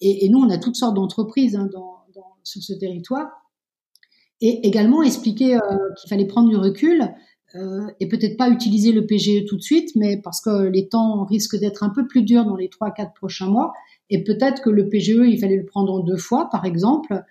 Et, 0.00 0.28
nous, 0.30 0.38
on 0.38 0.50
a 0.50 0.58
toutes 0.58 0.74
sortes 0.74 0.96
d'entreprises 0.96 1.54
hein, 1.54 1.68
dans, 1.72 2.02
sur 2.42 2.62
ce 2.62 2.72
territoire. 2.72 3.28
Et 4.42 4.66
également 4.66 5.02
expliquer 5.02 5.56
euh, 5.56 5.60
qu'il 5.96 6.10
fallait 6.10 6.26
prendre 6.26 6.50
du 6.50 6.56
recul 6.56 7.08
euh, 7.54 7.86
et 8.00 8.08
peut-être 8.08 8.36
pas 8.36 8.50
utiliser 8.50 8.92
le 8.92 9.06
PGE 9.06 9.46
tout 9.46 9.56
de 9.56 9.62
suite, 9.62 9.90
mais 9.96 10.20
parce 10.20 10.40
que 10.40 10.68
les 10.68 10.88
temps 10.88 11.24
risquent 11.24 11.58
d'être 11.58 11.82
un 11.82 11.90
peu 11.90 12.06
plus 12.06 12.22
durs 12.22 12.44
dans 12.44 12.56
les 12.56 12.68
3-4 12.68 13.14
prochains 13.14 13.48
mois 13.48 13.72
et 14.10 14.24
peut-être 14.24 14.60
que 14.60 14.68
le 14.68 14.88
PGE, 14.88 15.22
il 15.26 15.38
fallait 15.38 15.56
le 15.56 15.64
prendre 15.64 15.92
en 15.92 16.00
deux 16.00 16.16
fois, 16.16 16.50
par 16.50 16.66
exemple, 16.66 17.22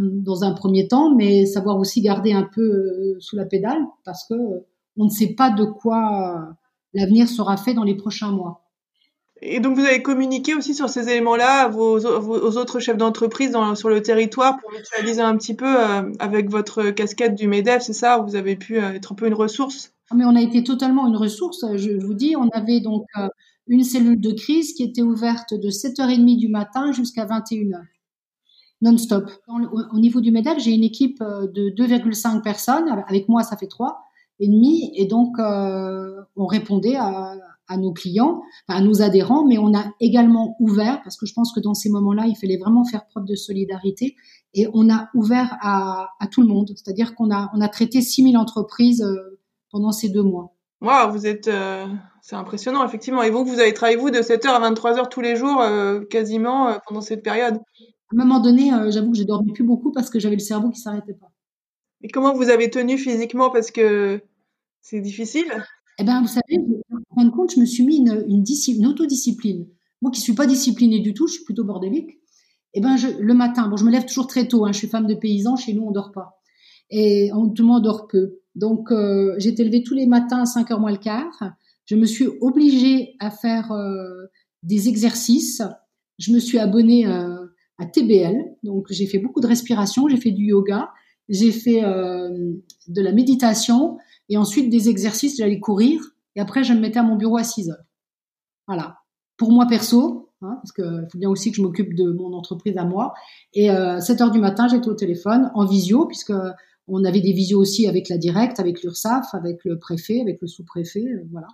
dans 0.00 0.44
un 0.44 0.52
premier 0.52 0.88
temps, 0.88 1.14
mais 1.14 1.46
savoir 1.46 1.78
aussi 1.78 2.00
garder 2.00 2.32
un 2.32 2.44
peu 2.44 2.62
euh, 2.62 3.16
sous 3.20 3.36
la 3.36 3.44
pédale, 3.44 3.82
parce 4.04 4.26
que 4.26 4.34
on 4.96 5.04
ne 5.04 5.10
sait 5.10 5.34
pas 5.34 5.50
de 5.50 5.64
quoi 5.64 6.56
l'avenir 6.94 7.28
sera 7.28 7.56
fait 7.56 7.74
dans 7.74 7.84
les 7.84 7.96
prochains 7.96 8.30
mois. 8.30 8.63
Et 9.46 9.60
donc 9.60 9.76
vous 9.76 9.84
avez 9.84 10.00
communiqué 10.00 10.54
aussi 10.54 10.74
sur 10.74 10.88
ces 10.88 11.08
éléments-là 11.10 11.70
aux 11.70 12.56
autres 12.56 12.80
chefs 12.80 12.96
d'entreprise 12.96 13.54
sur 13.74 13.90
le 13.90 14.00
territoire 14.00 14.58
pour 14.58 14.72
mutualiser 14.72 15.20
un 15.20 15.36
petit 15.36 15.54
peu 15.54 15.76
avec 16.18 16.48
votre 16.48 16.90
casquette 16.90 17.34
du 17.34 17.46
MEDEF, 17.46 17.82
c'est 17.82 17.92
ça 17.92 18.18
Vous 18.18 18.36
avez 18.36 18.56
pu 18.56 18.78
être 18.78 19.12
un 19.12 19.14
peu 19.14 19.26
une 19.26 19.34
ressource? 19.34 19.92
Ah, 20.10 20.14
Mais 20.14 20.24
on 20.24 20.34
a 20.34 20.40
été 20.40 20.64
totalement 20.64 21.06
une 21.06 21.16
ressource. 21.16 21.62
Je, 21.76 21.90
vous 21.90 22.14
dis, 22.14 22.36
on 22.36 22.48
avait 22.54 22.80
donc 22.80 23.04
une 23.66 23.84
cellule 23.84 24.20
de 24.20 24.32
crise 24.32 24.72
qui 24.72 24.82
était 24.82 25.02
ouverte 25.02 25.54
de 25.54 25.68
7h30 25.68 26.38
du 26.38 26.48
matin 26.48 26.92
jusqu'à 26.92 27.26
21h, 27.26 27.82
non-stop. 28.82 29.30
Au 29.48 29.98
niveau 29.98 30.20
du 30.20 30.30
MEDEF, 30.30 30.58
j'ai 30.58 30.72
une 30.72 30.84
équipe 30.84 31.20
euh, 31.22 31.46
de 31.46 31.70
2,5 31.70 32.42
personnes. 32.42 32.88
Avec 33.08 33.28
moi, 33.28 33.42
ça 33.42 33.56
fait 33.56 33.66
3 33.66 34.04
et 34.40 34.48
demi. 34.48 34.90
Et 34.94 35.06
donc, 35.06 35.38
euh, 35.38 36.22
on 36.36 36.46
répondait 36.46 36.96
à, 36.96 37.34
nos 37.76 37.92
clients, 37.92 38.42
à 38.68 38.80
nos 38.80 39.02
adhérents, 39.02 39.46
mais 39.46 39.58
on 39.58 39.74
a 39.74 39.86
également 40.00 40.56
ouvert, 40.60 41.02
parce 41.02 41.16
que 41.16 41.26
je 41.26 41.32
pense 41.32 41.52
que 41.52 41.60
dans 41.60 41.74
ces 41.74 41.90
moments-là, 41.90 42.26
il 42.26 42.36
fallait 42.36 42.58
vraiment 42.58 42.84
faire 42.84 43.06
preuve 43.06 43.24
de 43.24 43.34
solidarité, 43.34 44.16
et 44.54 44.68
on 44.72 44.90
a 44.90 45.08
ouvert 45.14 45.56
à, 45.60 46.08
tout 46.30 46.42
le 46.42 46.48
monde. 46.48 46.72
C'est-à-dire 46.76 47.14
qu'on 47.14 47.30
a, 47.30 47.50
on 47.54 47.60
a 47.60 47.68
traité 47.68 48.00
6000 48.00 48.36
entreprises 48.36 49.02
euh, 49.02 49.40
pendant 49.70 49.90
ces 49.90 50.08
deux 50.08 50.22
mois. 50.22 50.54
Waouh, 50.84 51.12
vous 51.12 51.26
êtes, 51.26 51.48
euh, 51.48 51.86
c'est 52.20 52.36
impressionnant 52.36 52.84
effectivement. 52.84 53.22
Et 53.22 53.30
vous, 53.30 53.44
vous 53.44 53.58
avez 53.58 53.72
travaillé 53.72 53.96
vous 53.96 54.10
de 54.10 54.18
7h 54.18 54.48
à 54.48 54.70
23h 54.70 55.08
tous 55.08 55.22
les 55.22 55.34
jours, 55.34 55.62
euh, 55.62 56.02
quasiment 56.04 56.68
euh, 56.68 56.76
pendant 56.86 57.00
cette 57.00 57.22
période? 57.22 57.54
À 57.54 58.14
un 58.14 58.16
moment 58.16 58.38
donné, 58.38 58.70
j'avoue 58.90 59.12
que 59.12 59.16
j'ai 59.16 59.24
dormi 59.24 59.52
plus 59.52 59.64
beaucoup 59.64 59.92
parce 59.92 60.10
que 60.10 60.18
j'avais 60.20 60.36
le 60.36 60.42
cerveau 60.42 60.68
qui 60.68 60.78
s'arrêtait 60.78 61.14
pas. 61.14 61.30
Et 62.02 62.08
comment 62.08 62.34
vous 62.34 62.50
avez 62.50 62.68
tenu 62.68 62.98
physiquement? 62.98 63.50
Parce 63.50 63.70
que 63.70 64.20
c'est 64.82 65.00
difficile 65.00 65.50
Eh 65.98 66.04
ben, 66.04 66.20
vous 66.20 66.28
savez, 66.28 66.64
fin 67.14 67.24
de 67.24 67.30
compte, 67.30 67.52
je 67.54 67.60
me 67.60 67.66
suis 67.66 67.84
mis 67.84 67.98
une, 67.98 68.24
une, 68.28 68.86
autodiscipline. 68.86 69.66
Moi, 70.02 70.10
qui 70.10 70.20
suis 70.20 70.34
pas 70.34 70.46
disciplinée 70.46 71.00
du 71.00 71.14
tout, 71.14 71.26
je 71.26 71.34
suis 71.34 71.44
plutôt 71.44 71.64
bordélique. 71.64 72.18
Eh 72.74 72.80
ben, 72.80 72.96
je, 72.96 73.08
le 73.08 73.34
matin, 73.34 73.68
bon, 73.68 73.76
je 73.76 73.84
me 73.84 73.90
lève 73.90 74.04
toujours 74.04 74.26
très 74.26 74.48
tôt. 74.48 74.64
Hein, 74.64 74.72
je 74.72 74.78
suis 74.78 74.88
femme 74.88 75.06
de 75.06 75.14
paysan. 75.14 75.56
Chez 75.56 75.72
nous, 75.72 75.84
on 75.84 75.92
dort 75.92 76.10
pas. 76.12 76.40
Et 76.90 77.30
on, 77.32 77.48
tout 77.48 77.62
le 77.62 77.68
monde 77.68 77.84
dort 77.84 78.08
peu. 78.08 78.40
Donc, 78.56 78.90
euh, 78.90 79.34
j'étais 79.38 79.64
levée 79.64 79.82
tous 79.82 79.94
les 79.94 80.06
matins 80.06 80.42
à 80.42 80.46
5 80.46 80.68
h 80.70 80.80
moins 80.80 80.90
le 80.90 80.98
quart. 80.98 81.52
Je 81.86 81.94
me 81.96 82.06
suis 82.06 82.26
obligée 82.40 83.14
à 83.20 83.30
faire 83.30 83.70
euh, 83.72 84.26
des 84.62 84.88
exercices. 84.88 85.62
Je 86.18 86.32
me 86.32 86.40
suis 86.40 86.58
abonnée 86.58 87.06
euh, 87.06 87.46
à 87.78 87.86
TBL. 87.86 88.36
Donc, 88.64 88.86
j'ai 88.90 89.06
fait 89.06 89.18
beaucoup 89.18 89.40
de 89.40 89.46
respiration, 89.46 90.08
j'ai 90.08 90.16
fait 90.16 90.32
du 90.32 90.46
yoga, 90.46 90.90
j'ai 91.28 91.52
fait 91.52 91.80
de 91.80 93.02
la 93.02 93.12
méditation 93.12 93.98
et 94.28 94.36
ensuite 94.36 94.70
des 94.70 94.88
exercices. 94.88 95.36
J'allais 95.36 95.60
courir 95.60 96.00
et 96.36 96.40
après, 96.40 96.64
je 96.64 96.72
me 96.72 96.80
mettais 96.80 96.98
à 96.98 97.02
mon 97.02 97.16
bureau 97.16 97.36
à 97.36 97.44
6 97.44 97.70
heures. 97.70 97.84
Voilà. 98.66 98.98
Pour 99.36 99.52
moi 99.52 99.66
perso, 99.66 100.30
hein, 100.42 100.58
parce 100.62 100.72
qu'il 100.72 101.08
faut 101.10 101.18
bien 101.18 101.28
aussi 101.28 101.50
que 101.50 101.56
je 101.56 101.62
m'occupe 101.62 101.94
de 101.94 102.12
mon 102.12 102.32
entreprise 102.32 102.76
à 102.76 102.84
moi. 102.84 103.14
Et 103.52 103.68
7 103.68 104.20
heures 104.20 104.30
du 104.30 104.40
matin, 104.40 104.68
j'étais 104.68 104.88
au 104.88 104.94
téléphone 104.94 105.50
en 105.54 105.66
visio, 105.66 106.06
puisque 106.06 106.32
on 106.88 107.04
avait 107.04 107.20
des 107.20 107.32
visios 107.32 107.60
aussi 107.60 107.86
avec 107.88 108.08
la 108.08 108.18
directe, 108.18 108.60
avec 108.60 108.82
l'URSSAF, 108.82 109.34
avec 109.34 109.64
le 109.64 109.78
préfet, 109.78 110.20
avec 110.20 110.40
le 110.40 110.46
sous-préfet, 110.46 111.04
euh, 111.04 111.24
voilà. 111.30 111.48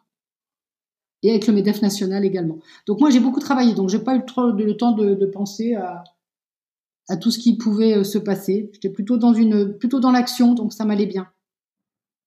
Et 1.23 1.31
avec 1.31 1.47
le 1.47 1.53
MEDEF 1.53 1.83
national 1.83 2.25
également. 2.25 2.59
Donc 2.87 3.01
moi 3.01 3.11
j'ai 3.11 3.21
beaucoup 3.21 3.41
travaillé, 3.41 3.75
donc 3.75 3.91
j'ai 3.91 3.99
pas 3.99 4.17
eu 4.17 4.25
trop 4.25 4.51
le 4.51 4.77
temps 4.77 4.93
de, 4.93 5.27
penser 5.27 5.75
à, 5.75 6.03
tout 7.21 7.31
ce 7.31 7.39
qui 7.39 7.57
pouvait 7.59 7.99
euh, 7.99 8.05
se 8.05 8.19
passer. 8.19 8.71
J'étais 8.73 8.89
plutôt 8.89 9.19
dans 9.19 9.35
une, 9.35 9.77
plutôt 9.77 10.01
dans 10.01 10.11
l'action, 10.11 10.55
donc 10.55 10.73
ça 10.73 10.85
m'allait 10.85 11.07
bien. 11.07 11.29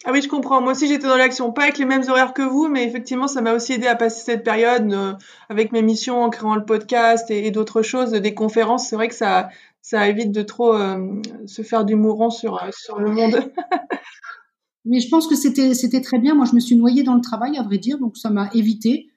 Ah 0.06 0.12
oui, 0.12 0.22
je 0.22 0.28
comprends. 0.28 0.62
Moi 0.62 0.74
aussi, 0.74 0.88
j'étais 0.88 1.08
dans 1.08 1.16
l'action, 1.16 1.54
pas 1.54 1.64
avec 1.64 1.78
les 1.78 1.86
mêmes 1.86 2.04
horaires 2.10 2.34
que 2.34 2.42
vous, 2.42 2.68
mais 2.68 2.84
effectivement, 2.86 3.28
ça 3.28 3.42
m'a 3.42 3.54
aussi 3.54 3.74
aidé 3.74 3.88
à 3.88 3.96
passer 3.96 4.22
cette 4.24 4.44
période 4.44 4.92
euh, 4.92 5.14
avec 5.48 5.72
mes 5.72 5.82
missions 5.82 6.22
en 6.24 6.30
créant 6.30 6.56
le 6.56 6.66
podcast 6.66 7.32
et, 7.32 7.52
d'autres 7.52 7.82
choses, 7.82 8.12
des 8.12 8.34
conférences. 8.34 8.90
C'est 8.90 8.98
vrai 8.98 9.08
que 9.08 9.16
ça, 9.16 9.50
ça 9.82 10.10
évite 10.10 10.32
de 10.32 10.42
trop 10.42 10.74
euh, 10.74 11.22
se 11.46 11.62
faire 11.62 11.86
du 11.86 11.96
mourant 11.96 12.30
sur, 12.30 12.62
euh, 12.62 12.70
sur 12.78 13.00
le 13.00 13.12
monde. 13.12 13.50
Mais 14.86 15.00
je 15.00 15.08
pense 15.08 15.28
que 15.28 15.36
c'était, 15.36 15.74
c'était 15.74 16.02
très 16.02 16.20
bien. 16.20 16.36
Moi, 16.36 16.46
je 16.46 16.56
me 16.56 16.60
suis 16.60 16.76
noyée 16.76 17.04
dans 17.04 17.16
le 17.16 17.22
travail, 17.22 17.58
à 17.58 17.64
vrai 17.64 17.78
dire, 17.78 17.98
donc 17.98 18.18
ça 18.18 18.30
m'a 18.30 18.50
évité. 18.54 19.10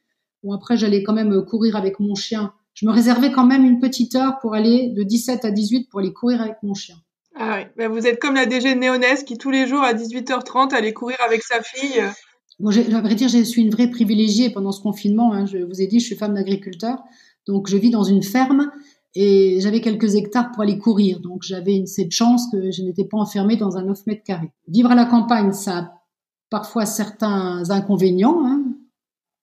Bon, 0.45 0.53
après, 0.53 0.77
j'allais 0.77 1.03
quand 1.03 1.15
même 1.15 1.45
courir 1.45 1.75
avec 1.75 1.99
mon 1.99 2.15
chien. 2.15 2.53
Je 2.75 2.87
me 2.87 2.93
réservais 2.93 3.33
quand 3.33 3.47
même 3.47 3.65
une 3.65 3.81
petite 3.81 4.15
heure 4.15 4.39
pour 4.39 4.55
aller 4.55 4.91
de 4.91 5.03
17 5.03 5.45
à 5.45 5.51
18 5.51 5.89
pour 5.89 5.99
aller 5.99 6.13
courir 6.13 6.41
avec 6.41 6.63
mon 6.63 6.75
chien. 6.75 6.97
Ah 7.39 7.59
oui, 7.59 7.67
ben, 7.77 7.91
vous 7.91 8.07
êtes 8.07 8.21
comme 8.21 8.35
la 8.35 8.47
DG 8.47 8.75
Néonès 8.75 9.23
qui 9.23 9.37
tous 9.37 9.51
les 9.51 9.67
jours 9.67 9.83
à 9.83 9.93
18h30 9.93 10.75
allait 10.75 10.93
courir 10.93 11.19
avec 11.25 11.43
sa 11.43 11.63
fille. 11.63 12.03
Bon, 12.59 12.71
à 12.71 13.01
vrai 13.01 13.15
dire, 13.15 13.29
je 13.29 13.43
suis 13.43 13.63
une 13.63 13.71
vraie 13.71 13.91
privilégiée 13.91 14.51
pendant 14.51 14.73
ce 14.73 14.81
confinement. 14.81 15.33
Hein. 15.33 15.45
Je 15.47 15.59
vous 15.59 15.83
ai 15.83 15.87
dit, 15.87 16.01
je 16.01 16.07
suis 16.07 16.17
femme 16.17 16.35
d'agriculteur. 16.35 16.99
Donc, 17.47 17.69
je 17.69 17.77
vis 17.77 17.91
dans 17.91 18.03
une 18.03 18.23
ferme 18.23 18.71
et 19.17 19.61
j'avais 19.61 19.81
quelques 19.81 20.15
hectares 20.15 20.53
pour 20.53 20.63
aller 20.63 20.79
courir. 20.79 21.21
Donc 21.21 21.43
j'avais 21.43 21.87
cette 21.87 22.13
chance 22.13 22.49
que 22.53 22.71
je 22.71 22.83
n'étais 22.83 23.07
pas 23.07 23.17
enfermée 23.17 23.57
dans 23.57 23.79
un 23.79 23.83
9 23.83 24.07
mètres 24.07 24.23
carrés. 24.23 24.53
Vivre 24.69 24.91
à 24.91 24.95
la 24.95 25.07
campagne, 25.07 25.53
ça 25.53 25.79
a 25.79 25.93
parfois 26.51 26.85
certains 26.85 27.71
inconvénients, 27.71 28.45
hein, 28.45 28.63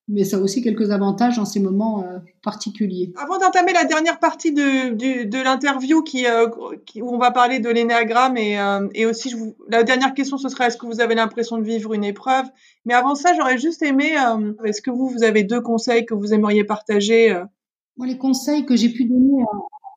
mais 0.10 0.26
ça 0.26 0.38
a 0.38 0.40
aussi 0.42 0.62
quelques 0.62 0.92
avantages 0.92 1.40
en 1.40 1.46
ces 1.46 1.60
moments 1.60 2.04
euh, 2.04 2.20
particuliers. 2.42 3.14
Avant 3.18 3.38
d'entamer 3.38 3.72
la 3.72 3.86
dernière 3.86 4.20
partie 4.20 4.52
de, 4.52 4.94
de, 5.24 5.44
l'interview 5.44 6.04
qui, 6.04 6.26
euh, 6.26 6.48
qui, 6.86 7.02
où 7.02 7.10
on 7.10 7.18
va 7.18 7.32
parler 7.32 7.60
de 7.60 7.70
l'énéagramme 7.70 8.36
et, 8.36 8.60
euh, 8.60 8.88
et 8.94 9.06
aussi 9.06 9.30
je 9.30 9.38
vous, 9.38 9.56
la 9.70 9.84
dernière 9.84 10.14
question 10.14 10.38
ce 10.38 10.50
serait 10.50 10.68
est-ce 10.68 10.78
que 10.78 10.86
vous 10.86 11.00
avez 11.00 11.16
l'impression 11.16 11.58
de 11.58 11.64
vivre 11.64 11.94
une 11.94 12.04
épreuve? 12.04 12.46
Mais 12.86 12.94
avant 12.94 13.16
ça, 13.16 13.34
j'aurais 13.34 13.58
juste 13.58 13.82
aimé, 13.82 14.16
est-ce 14.66 14.82
que 14.82 14.92
vous, 14.92 15.08
vous 15.08 15.24
avez 15.24 15.44
deux 15.44 15.62
conseils 15.62 16.06
que 16.06 16.14
vous 16.14 16.34
aimeriez 16.34 16.64
partager 16.64 17.42
moi, 17.96 18.08
les 18.08 18.18
conseils 18.18 18.66
que 18.66 18.76
j'ai 18.76 18.90
pu 18.90 19.06
donner 19.06 19.44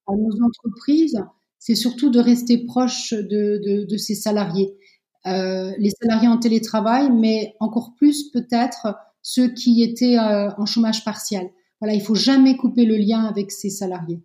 à, 0.06 0.12
nos 0.12 0.44
entreprises, 0.44 1.18
c'est 1.58 1.74
surtout 1.74 2.10
de 2.10 2.20
rester 2.20 2.66
proche 2.66 3.14
de, 3.14 3.86
de, 3.88 3.96
ces 3.96 4.14
salariés. 4.14 4.76
Les 5.24 5.90
salariés 6.02 6.28
en 6.28 6.36
télétravail, 6.36 7.10
mais 7.10 7.54
encore 7.58 7.94
plus 7.96 8.30
peut-être 8.30 8.94
ceux 9.28 9.48
qui 9.48 9.82
étaient 9.82 10.16
euh, 10.18 10.50
en 10.56 10.66
chômage 10.66 11.04
partiel. 11.04 11.50
Voilà, 11.80 11.96
il 11.96 12.00
faut 12.00 12.14
jamais 12.14 12.56
couper 12.56 12.84
le 12.84 12.96
lien 12.96 13.24
avec 13.24 13.50
ces 13.50 13.70
salariés. 13.70 14.20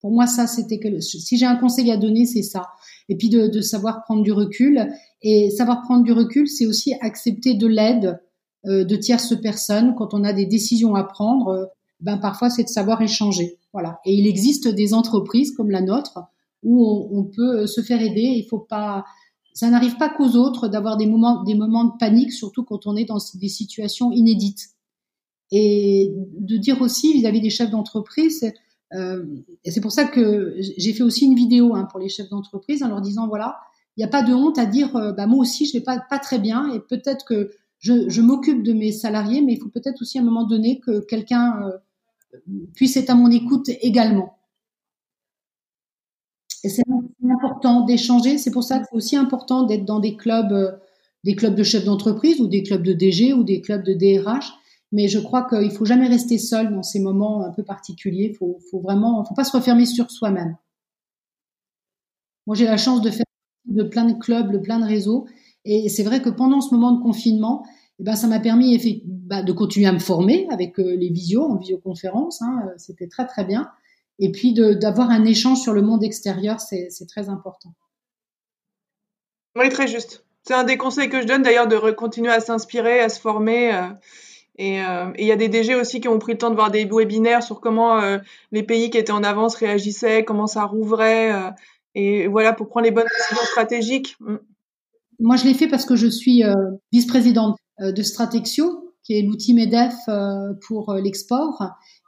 Pour 0.00 0.12
moi, 0.12 0.28
ça, 0.28 0.46
c'était 0.46 0.78
que 0.78 1.00
si 1.00 1.36
j'ai 1.36 1.44
un 1.44 1.56
conseil 1.56 1.90
à 1.90 1.96
donner, 1.96 2.24
c'est 2.24 2.44
ça. 2.44 2.68
Et 3.08 3.16
puis 3.16 3.30
de, 3.30 3.48
de, 3.48 3.60
savoir 3.60 4.04
prendre 4.04 4.22
du 4.22 4.30
recul. 4.30 4.86
Et 5.22 5.50
savoir 5.50 5.82
prendre 5.82 6.04
du 6.04 6.12
recul, 6.12 6.46
c'est 6.46 6.66
aussi 6.66 6.94
accepter 7.00 7.54
de 7.54 7.66
l'aide 7.66 8.20
euh, 8.66 8.84
de 8.84 8.94
tierces 8.94 9.34
personnes 9.40 9.96
quand 9.98 10.14
on 10.14 10.22
a 10.22 10.32
des 10.32 10.46
décisions 10.46 10.94
à 10.94 11.02
prendre 11.02 11.72
ben 11.98 12.18
parfois 12.18 12.48
c'est 12.48 12.64
de 12.64 12.68
savoir 12.68 13.02
échanger. 13.02 13.58
Voilà. 13.72 13.98
Et 14.04 14.14
il 14.14 14.28
existe 14.28 14.68
des 14.68 14.94
entreprises 14.94 15.50
comme 15.56 15.70
la 15.70 15.80
nôtre 15.80 16.20
où 16.62 17.08
on, 17.10 17.24
peut 17.24 17.66
se 17.66 17.80
faire 17.80 18.00
aider. 18.00 18.22
Il 18.22 18.46
faut 18.48 18.58
pas, 18.58 19.04
ça 19.54 19.70
n'arrive 19.70 19.96
pas 19.96 20.08
qu'aux 20.08 20.36
autres 20.36 20.68
d'avoir 20.68 20.96
des 20.96 21.06
moments, 21.06 21.44
des 21.44 21.54
moments 21.54 21.84
de 21.84 21.96
panique, 21.98 22.32
surtout 22.32 22.64
quand 22.64 22.86
on 22.86 22.96
est 22.96 23.04
dans 23.04 23.18
des 23.34 23.48
situations 23.48 24.10
inédites. 24.10 24.70
Et 25.52 26.12
de 26.38 26.56
dire 26.56 26.82
aussi 26.82 27.12
vis-à-vis 27.12 27.40
des 27.40 27.50
chefs 27.50 27.70
d'entreprise, 27.70 28.52
euh, 28.94 29.24
c'est 29.64 29.80
pour 29.80 29.92
ça 29.92 30.04
que 30.04 30.56
j'ai 30.58 30.92
fait 30.92 31.04
aussi 31.04 31.26
une 31.26 31.36
vidéo 31.36 31.74
hein, 31.74 31.86
pour 31.90 32.00
les 32.00 32.08
chefs 32.08 32.28
d'entreprise 32.28 32.82
en 32.82 32.88
leur 32.88 33.00
disant 33.00 33.28
voilà, 33.28 33.60
il 33.96 34.00
n'y 34.00 34.04
a 34.04 34.08
pas 34.08 34.22
de 34.22 34.34
honte 34.34 34.58
à 34.58 34.66
dire 34.66 34.94
euh, 34.96 35.12
bah, 35.12 35.26
moi 35.26 35.38
aussi 35.38 35.66
je 35.66 35.74
vais 35.74 35.84
pas 35.84 35.98
pas 35.98 36.18
très 36.18 36.40
bien 36.40 36.72
et 36.72 36.80
peut-être 36.80 37.24
que 37.24 37.50
je, 37.78 38.08
je 38.08 38.20
m'occupe 38.22 38.62
de 38.62 38.72
mes 38.72 38.90
salariés, 38.92 39.42
mais 39.42 39.52
il 39.52 39.60
faut 39.60 39.68
peut-être 39.68 40.02
aussi 40.02 40.18
à 40.18 40.22
un 40.22 40.24
moment 40.24 40.44
donné 40.44 40.80
que 40.80 41.00
quelqu'un 41.00 41.60
euh, 41.62 42.38
puisse 42.74 42.96
être 42.96 43.10
à 43.10 43.14
mon 43.14 43.30
écoute 43.30 43.68
également. 43.80 44.36
Et 46.64 46.70
c'est 46.70 46.82
important 47.30 47.82
d'échanger. 47.84 48.38
C'est 48.38 48.50
pour 48.50 48.64
ça 48.64 48.78
que 48.78 48.86
c'est 48.90 48.96
aussi 48.96 49.16
important 49.16 49.64
d'être 49.64 49.84
dans 49.84 50.00
des 50.00 50.16
clubs, 50.16 50.50
euh, 50.50 50.72
des 51.22 51.36
clubs 51.36 51.54
de 51.54 51.62
chefs 51.62 51.84
d'entreprise 51.84 52.40
ou 52.40 52.48
des 52.48 52.62
clubs 52.62 52.82
de 52.82 52.94
DG 52.94 53.34
ou 53.34 53.44
des 53.44 53.60
clubs 53.60 53.84
de 53.84 53.92
DRH. 53.92 54.50
Mais 54.90 55.06
je 55.06 55.18
crois 55.18 55.46
qu'il 55.46 55.70
faut 55.70 55.84
jamais 55.84 56.08
rester 56.08 56.38
seul 56.38 56.72
dans 56.72 56.82
ces 56.82 57.00
moments 57.00 57.44
un 57.44 57.50
peu 57.50 57.62
particuliers. 57.62 58.30
Il 58.32 58.36
faut, 58.36 58.58
faut 58.70 58.80
vraiment, 58.80 59.22
faut 59.24 59.34
pas 59.34 59.44
se 59.44 59.54
refermer 59.54 59.84
sur 59.84 60.10
soi-même. 60.10 60.56
Moi, 62.46 62.56
j'ai 62.56 62.64
la 62.64 62.78
chance 62.78 63.02
de 63.02 63.10
faire 63.10 63.26
de 63.66 63.82
plein 63.82 64.06
de 64.06 64.14
clubs, 64.18 64.50
de 64.50 64.58
plein 64.58 64.78
de 64.78 64.86
réseaux. 64.86 65.26
Et 65.66 65.88
c'est 65.88 66.02
vrai 66.02 66.22
que 66.22 66.30
pendant 66.30 66.60
ce 66.60 66.74
moment 66.74 66.92
de 66.92 67.02
confinement, 67.02 67.64
eh 67.98 68.04
ben, 68.04 68.16
ça 68.16 68.26
m'a 68.26 68.40
permis 68.40 69.02
bah, 69.04 69.42
de 69.42 69.52
continuer 69.52 69.86
à 69.86 69.92
me 69.92 69.98
former 69.98 70.46
avec 70.50 70.78
euh, 70.78 70.96
les 70.96 71.10
visios, 71.10 71.44
en 71.44 71.56
visioconférence. 71.56 72.40
Hein, 72.40 72.62
euh, 72.66 72.74
C'était 72.78 73.08
très, 73.08 73.26
très 73.26 73.44
bien. 73.44 73.70
Et 74.18 74.30
puis 74.30 74.54
d'avoir 74.54 75.10
un 75.10 75.24
échange 75.24 75.58
sur 75.58 75.72
le 75.72 75.82
monde 75.82 76.04
extérieur, 76.04 76.60
c'est 76.60 77.06
très 77.08 77.28
important. 77.28 77.74
Oui, 79.56 79.68
très 79.68 79.88
juste. 79.88 80.24
C'est 80.42 80.54
un 80.54 80.64
des 80.64 80.76
conseils 80.76 81.08
que 81.08 81.22
je 81.22 81.26
donne 81.26 81.42
d'ailleurs 81.42 81.68
de 81.68 81.90
continuer 81.92 82.30
à 82.30 82.40
s'inspirer, 82.40 83.00
à 83.00 83.08
se 83.08 83.20
former. 83.20 83.74
Euh, 83.74 83.88
et 84.56 84.78
il 85.18 85.26
y 85.26 85.32
a 85.32 85.36
des 85.36 85.48
DG 85.48 85.74
aussi 85.74 86.00
qui 86.00 86.06
ont 86.06 86.18
pris 86.18 86.32
le 86.32 86.38
temps 86.38 86.50
de 86.50 86.54
voir 86.54 86.70
des 86.70 86.84
webinaires 86.84 87.42
sur 87.42 87.60
comment 87.60 88.00
les 88.52 88.62
pays 88.62 88.88
qui 88.90 88.98
étaient 88.98 89.10
en 89.10 89.24
avance 89.24 89.56
réagissaient, 89.56 90.24
comment 90.24 90.46
ça 90.46 90.64
rouvrait. 90.64 91.32
et 91.96 92.28
voilà, 92.28 92.52
pour 92.52 92.68
prendre 92.68 92.84
les 92.84 92.92
bonnes 92.92 93.08
décisions 93.18 93.44
stratégiques. 93.46 94.16
Mm. 94.20 94.36
Moi, 95.18 95.36
je 95.36 95.44
l'ai 95.44 95.54
fait 95.54 95.66
parce 95.66 95.86
que 95.86 95.96
je 95.96 96.06
suis 96.06 96.44
vice-présidente 96.92 97.56
euh, 97.80 97.90
de 97.90 98.02
Stratexio, 98.02 98.94
qui 99.02 99.18
est 99.18 99.22
l'outil 99.22 99.52
MEDEF 99.52 99.94
euh, 100.08 100.52
pour 100.66 100.90
euh, 100.90 101.00
l'export. 101.00 101.60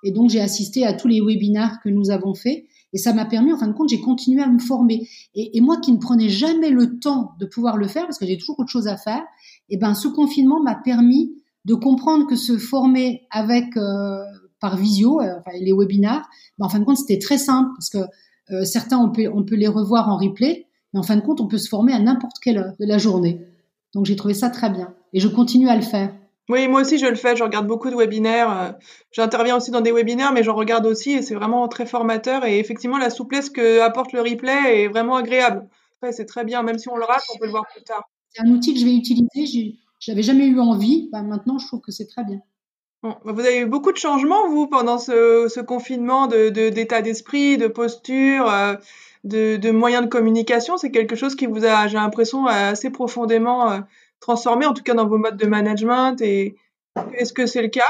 Et 0.05 0.13
donc, 0.13 0.31
j'ai 0.31 0.41
assisté 0.41 0.85
à 0.85 0.93
tous 0.93 1.09
les 1.09 1.21
webinaires 1.21 1.79
que 1.83 1.89
nous 1.89 2.11
avons 2.11 2.35
faits. 2.35 2.65
Et 2.93 2.99
ça 2.99 3.13
m'a 3.13 3.25
permis, 3.25 3.53
en 3.53 3.59
fin 3.59 3.67
de 3.67 3.73
compte, 3.73 3.89
j'ai 3.89 4.01
continué 4.01 4.43
à 4.43 4.49
me 4.49 4.59
former. 4.59 5.09
Et, 5.35 5.61
moi 5.61 5.79
qui 5.79 5.93
ne 5.93 5.99
prenais 5.99 6.29
jamais 6.29 6.71
le 6.71 6.99
temps 6.99 7.33
de 7.39 7.47
pouvoir 7.47 7.77
le 7.77 7.89
faire, 7.89 8.05
parce 8.05 8.19
que 8.19 8.27
j'ai 8.27 8.39
toujours 8.39 8.59
autre 8.61 8.71
chose 8.71 8.89
à 8.89 8.97
faire, 8.97 9.23
et 9.69 9.75
eh 9.75 9.77
ben, 9.77 9.95
ce 9.95 10.09
confinement 10.09 10.63
m'a 10.63 10.77
permis 10.77 11.35
de 11.65 11.75
comprendre 11.75 12.27
que 12.27 12.37
se 12.37 12.57
former 12.57 13.27
avec 13.31 13.75
par 14.61 14.77
visio, 14.77 15.21
les 15.61 15.73
webinaires, 15.73 16.27
ben, 16.59 16.67
en 16.67 16.69
fin 16.69 16.79
de 16.79 16.85
compte, 16.85 16.99
c'était 16.99 17.19
très 17.19 17.39
simple 17.39 17.71
parce 17.77 17.91
que 17.91 18.65
certains 18.65 18.99
on 18.99 19.11
peut 19.11 19.29
on 19.35 19.43
peut 19.43 19.57
les 19.57 19.69
revoir 19.69 20.09
en 20.09 20.17
replay, 20.17 20.67
mais 20.95 21.01
en 21.01 21.03
fin 21.03 21.17
de 21.17 21.21
compte, 21.21 21.41
on 21.41 21.49
peut 21.49 21.59
se 21.59 21.69
former 21.69 21.93
à 21.93 21.99
n'importe 21.99 22.37
quelle 22.41 22.59
heure 22.59 22.73
de 22.79 22.87
la 22.87 22.99
journée. 22.99 23.41
Donc 23.95 24.07
j'ai 24.07 24.17
trouvé 24.17 24.35
ça 24.35 24.51
très 24.51 24.71
bien 24.71 24.95
et 25.13 25.21
je 25.21 25.29
continue 25.29 25.69
à 25.69 25.77
le 25.77 25.83
faire. 25.83 26.15
Oui, 26.49 26.69
moi 26.69 26.83
aussi 26.83 26.99
je 26.99 27.07
le 27.07 27.17
fais, 27.17 27.35
je 27.35 27.43
regarde 27.43 27.67
beaucoup 27.67 27.91
de 27.91 27.97
webinaires, 27.97 28.57
euh, 28.57 28.73
j'interviens 29.11 29.57
aussi 29.57 29.73
dans 29.73 29.81
des 29.81 29.91
webinaires, 29.91 30.33
mais 30.33 30.45
j'en 30.45 30.55
regarde 30.55 30.87
aussi 30.87 31.13
et 31.13 31.23
c'est 31.23 31.35
vraiment 31.35 31.67
très 31.67 31.87
formateur 31.87 32.45
et 32.45 32.61
effectivement 32.61 32.99
la 32.99 33.11
souplesse 33.11 33.51
que 33.51 33.81
apporte 33.81 34.13
le 34.13 34.21
replay 34.21 34.85
est 34.85 34.89
vraiment 34.89 35.17
agréable. 35.17 35.69
c'est 36.13 36.27
très 36.27 36.45
bien, 36.45 36.63
même 36.63 36.79
si 36.79 36.89
on 36.89 36.97
le 36.97 37.05
rate, 37.05 37.25
on 37.35 37.39
peut 37.39 37.47
le 37.47 37.51
voir 37.51 37.65
plus 37.75 37.83
tard. 37.83 38.09
C'est 38.31 38.43
un 38.43 38.51
outil 38.51 38.75
que 38.75 38.81
je 38.81 38.85
vais 38.85 38.95
utiliser, 38.95 39.77
je 39.99 40.11
n'avais 40.11 40.23
jamais 40.23 40.47
eu 40.47 40.61
envie, 40.61 41.09
bah, 41.11 41.23
maintenant 41.23 41.59
je 41.59 41.67
trouve 41.67 41.81
que 41.81 41.91
c'est 41.91 42.07
très 42.07 42.23
bien. 42.23 42.41
Bah, 43.03 43.19
vous 43.25 43.41
avez 43.41 43.59
eu 43.59 43.67
beaucoup 43.67 43.93
de 43.93 43.97
changements, 43.97 44.49
vous, 44.49 44.67
pendant 44.67 44.99
ce, 44.99 45.61
confinement, 45.61 46.27
d'état 46.27 47.01
de, 47.01 47.05
d'esprit, 47.05 47.57
de 47.57 47.69
posture, 47.69 48.51
euh, 48.51 48.75
de, 49.25 49.71
moyens 49.71 50.05
de 50.05 50.09
communication. 50.09 50.77
C'est 50.77 50.91
quelque 50.91 51.17
chose 51.17 51.35
qui 51.35 51.47
vous 51.47 51.65
a, 51.65 51.89
j'ai 51.89 51.97
l'impression, 51.97 52.47
assez 52.47 52.91
profondément 52.91 53.71
euh, 53.71 53.81
transformé, 54.21 54.67
en 54.67 54.75
tout 54.75 54.83
cas 54.83 54.95
dans 54.95 55.07
vos 55.09 55.19
modes 55.19 55.37
de 55.37 55.47
management. 55.47 56.21
Et 56.21 56.57
est-ce 57.15 57.33
que 57.33 57.47
c'est 57.47 57.63
le 57.63 57.69
cas 57.69 57.83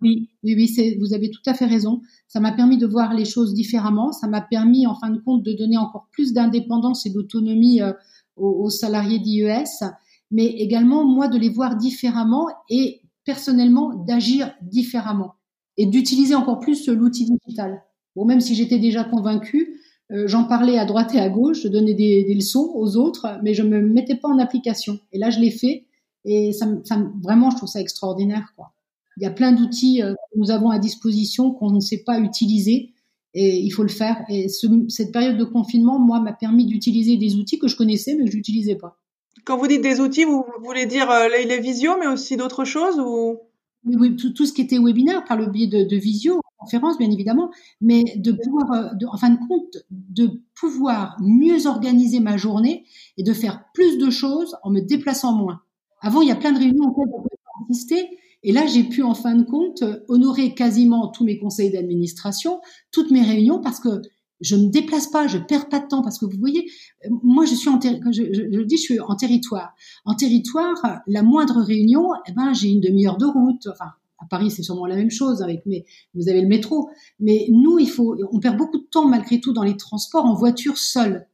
Oui, 0.00 0.30
oui, 0.42 0.54
oui 0.54 0.96
vous 0.98 1.14
avez 1.14 1.30
tout 1.30 1.42
à 1.46 1.54
fait 1.54 1.66
raison. 1.66 2.00
Ça 2.28 2.40
m'a 2.40 2.52
permis 2.52 2.78
de 2.78 2.86
voir 2.86 3.14
les 3.14 3.24
choses 3.24 3.54
différemment. 3.54 4.12
Ça 4.12 4.28
m'a 4.28 4.40
permis, 4.40 4.86
en 4.86 4.94
fin 4.94 5.10
de 5.10 5.18
compte, 5.18 5.42
de 5.42 5.52
donner 5.52 5.76
encore 5.76 6.08
plus 6.12 6.32
d'indépendance 6.32 7.06
et 7.06 7.10
d'autonomie 7.10 7.82
euh, 7.82 7.92
aux, 8.36 8.64
aux, 8.64 8.70
salariés 8.70 9.18
d'IES, 9.18 9.84
mais 10.30 10.46
également, 10.46 11.04
moi, 11.04 11.28
de 11.28 11.38
les 11.38 11.50
voir 11.50 11.76
différemment 11.76 12.46
et 12.68 13.02
personnellement 13.24 13.94
d'agir 13.94 14.52
différemment 14.62 15.34
et 15.76 15.86
d'utiliser 15.86 16.34
encore 16.34 16.60
plus 16.60 16.88
l'outil 16.88 17.26
digital. 17.26 17.82
Bon, 18.16 18.24
même 18.24 18.40
si 18.40 18.54
j'étais 18.54 18.78
déjà 18.78 19.04
convaincue, 19.04 19.79
j'en 20.10 20.44
parlais 20.44 20.78
à 20.78 20.84
droite 20.84 21.14
et 21.14 21.20
à 21.20 21.28
gauche, 21.28 21.62
je 21.62 21.68
donnais 21.68 21.94
des, 21.94 22.24
des, 22.24 22.34
leçons 22.34 22.72
aux 22.74 22.96
autres, 22.96 23.38
mais 23.42 23.54
je 23.54 23.62
me 23.62 23.80
mettais 23.80 24.16
pas 24.16 24.28
en 24.28 24.38
application. 24.38 24.98
Et 25.12 25.18
là, 25.18 25.30
je 25.30 25.38
l'ai 25.40 25.50
fait, 25.50 25.84
et 26.24 26.52
ça, 26.52 26.66
ça, 26.84 26.98
vraiment, 27.22 27.50
je 27.50 27.56
trouve 27.56 27.68
ça 27.68 27.80
extraordinaire. 27.80 28.52
Quoi. 28.56 28.72
Il 29.16 29.22
y 29.22 29.26
a 29.26 29.30
plein 29.30 29.52
d'outils 29.52 30.02
euh, 30.02 30.14
que 30.14 30.38
nous 30.38 30.50
avons 30.50 30.70
à 30.70 30.78
disposition 30.78 31.52
qu'on 31.52 31.70
ne 31.70 31.80
sait 31.80 32.02
pas 32.04 32.18
utiliser, 32.18 32.92
et 33.34 33.58
il 33.58 33.70
faut 33.70 33.82
le 33.82 33.88
faire. 33.88 34.24
Et 34.28 34.48
ce, 34.48 34.66
cette 34.88 35.12
période 35.12 35.38
de 35.38 35.44
confinement, 35.44 35.98
moi, 35.98 36.20
m'a 36.20 36.32
permis 36.32 36.66
d'utiliser 36.66 37.16
des 37.16 37.36
outils 37.36 37.58
que 37.58 37.68
je 37.68 37.76
connaissais, 37.76 38.14
mais 38.14 38.24
que 38.24 38.32
je 38.32 38.36
n'utilisais 38.36 38.76
pas. 38.76 38.98
Quand 39.44 39.56
vous 39.56 39.66
dites 39.66 39.82
des 39.82 40.00
outils, 40.00 40.24
vous, 40.24 40.44
voulez 40.62 40.86
dire 40.86 41.10
euh, 41.10 41.28
les, 41.28 41.44
les 41.44 41.60
visios, 41.60 41.96
mais 41.98 42.06
aussi 42.06 42.36
d'autres 42.36 42.64
choses 42.64 42.98
ou? 42.98 43.38
Oui, 43.84 44.14
tout, 44.14 44.30
tout, 44.34 44.44
ce 44.44 44.52
qui 44.52 44.60
était 44.60 44.78
webinaire 44.78 45.24
par 45.24 45.38
le 45.38 45.46
biais 45.46 45.66
de, 45.66 45.84
de 45.84 45.96
visio, 45.96 46.42
conférence 46.60 46.98
bien 46.98 47.10
évidemment, 47.10 47.50
mais 47.80 48.04
de 48.16 48.32
pouvoir, 48.32 48.72
euh, 48.72 49.06
en 49.10 49.16
fin 49.16 49.30
de 49.30 49.38
compte, 49.48 49.78
de 49.90 50.42
pouvoir 50.54 51.16
mieux 51.20 51.66
organiser 51.66 52.20
ma 52.20 52.36
journée 52.36 52.84
et 53.16 53.22
de 53.22 53.32
faire 53.32 53.64
plus 53.74 53.98
de 53.98 54.10
choses 54.10 54.56
en 54.62 54.70
me 54.70 54.80
déplaçant 54.80 55.32
moins. 55.32 55.60
Avant, 56.00 56.20
il 56.22 56.28
y 56.28 56.32
a 56.32 56.36
plein 56.36 56.52
de 56.52 56.58
réunions 56.58 56.84
auxquelles 56.84 57.12
on 57.12 57.22
pouvait 57.22 57.70
assister, 57.70 58.08
et 58.42 58.52
là, 58.52 58.66
j'ai 58.66 58.84
pu 58.84 59.02
en 59.02 59.14
fin 59.14 59.34
de 59.34 59.42
compte 59.42 59.84
honorer 60.08 60.54
quasiment 60.54 61.08
tous 61.08 61.24
mes 61.24 61.38
conseils 61.38 61.70
d'administration, 61.70 62.60
toutes 62.90 63.10
mes 63.10 63.22
réunions, 63.22 63.60
parce 63.60 63.80
que 63.80 64.00
je 64.40 64.56
me 64.56 64.68
déplace 64.68 65.08
pas, 65.08 65.26
je 65.26 65.38
perds 65.38 65.68
pas 65.68 65.80
de 65.80 65.86
temps 65.86 66.02
parce 66.02 66.18
que 66.18 66.24
vous 66.24 66.38
voyez, 66.38 66.70
moi 67.10 67.44
je 67.44 67.54
suis 67.54 67.68
en 67.68 67.78
je, 67.80 68.22
je, 68.32 68.62
dis 68.62 68.76
je 68.76 68.82
suis 68.82 69.00
en 69.00 69.14
territoire. 69.14 69.74
En 70.04 70.14
territoire, 70.14 71.02
la 71.06 71.22
moindre 71.22 71.60
réunion, 71.60 72.08
eh 72.26 72.32
ben 72.32 72.54
j'ai 72.54 72.68
une 72.68 72.80
demi-heure 72.80 73.18
de 73.18 73.26
route. 73.26 73.68
Enfin, 73.70 73.90
à 74.20 74.26
Paris 74.26 74.50
c'est 74.50 74.62
sûrement 74.62 74.86
la 74.86 74.96
même 74.96 75.10
chose 75.10 75.42
avec 75.42 75.62
mais 75.66 75.84
vous 76.14 76.28
avez 76.28 76.40
le 76.40 76.48
métro. 76.48 76.90
Mais 77.18 77.46
nous, 77.50 77.78
il 77.78 77.88
faut, 77.88 78.16
on 78.32 78.40
perd 78.40 78.56
beaucoup 78.56 78.78
de 78.78 78.86
temps 78.90 79.08
malgré 79.08 79.40
tout 79.40 79.52
dans 79.52 79.62
les 79.62 79.76
transports 79.76 80.24
en 80.24 80.34
voiture 80.34 80.78
seule. 80.78 81.26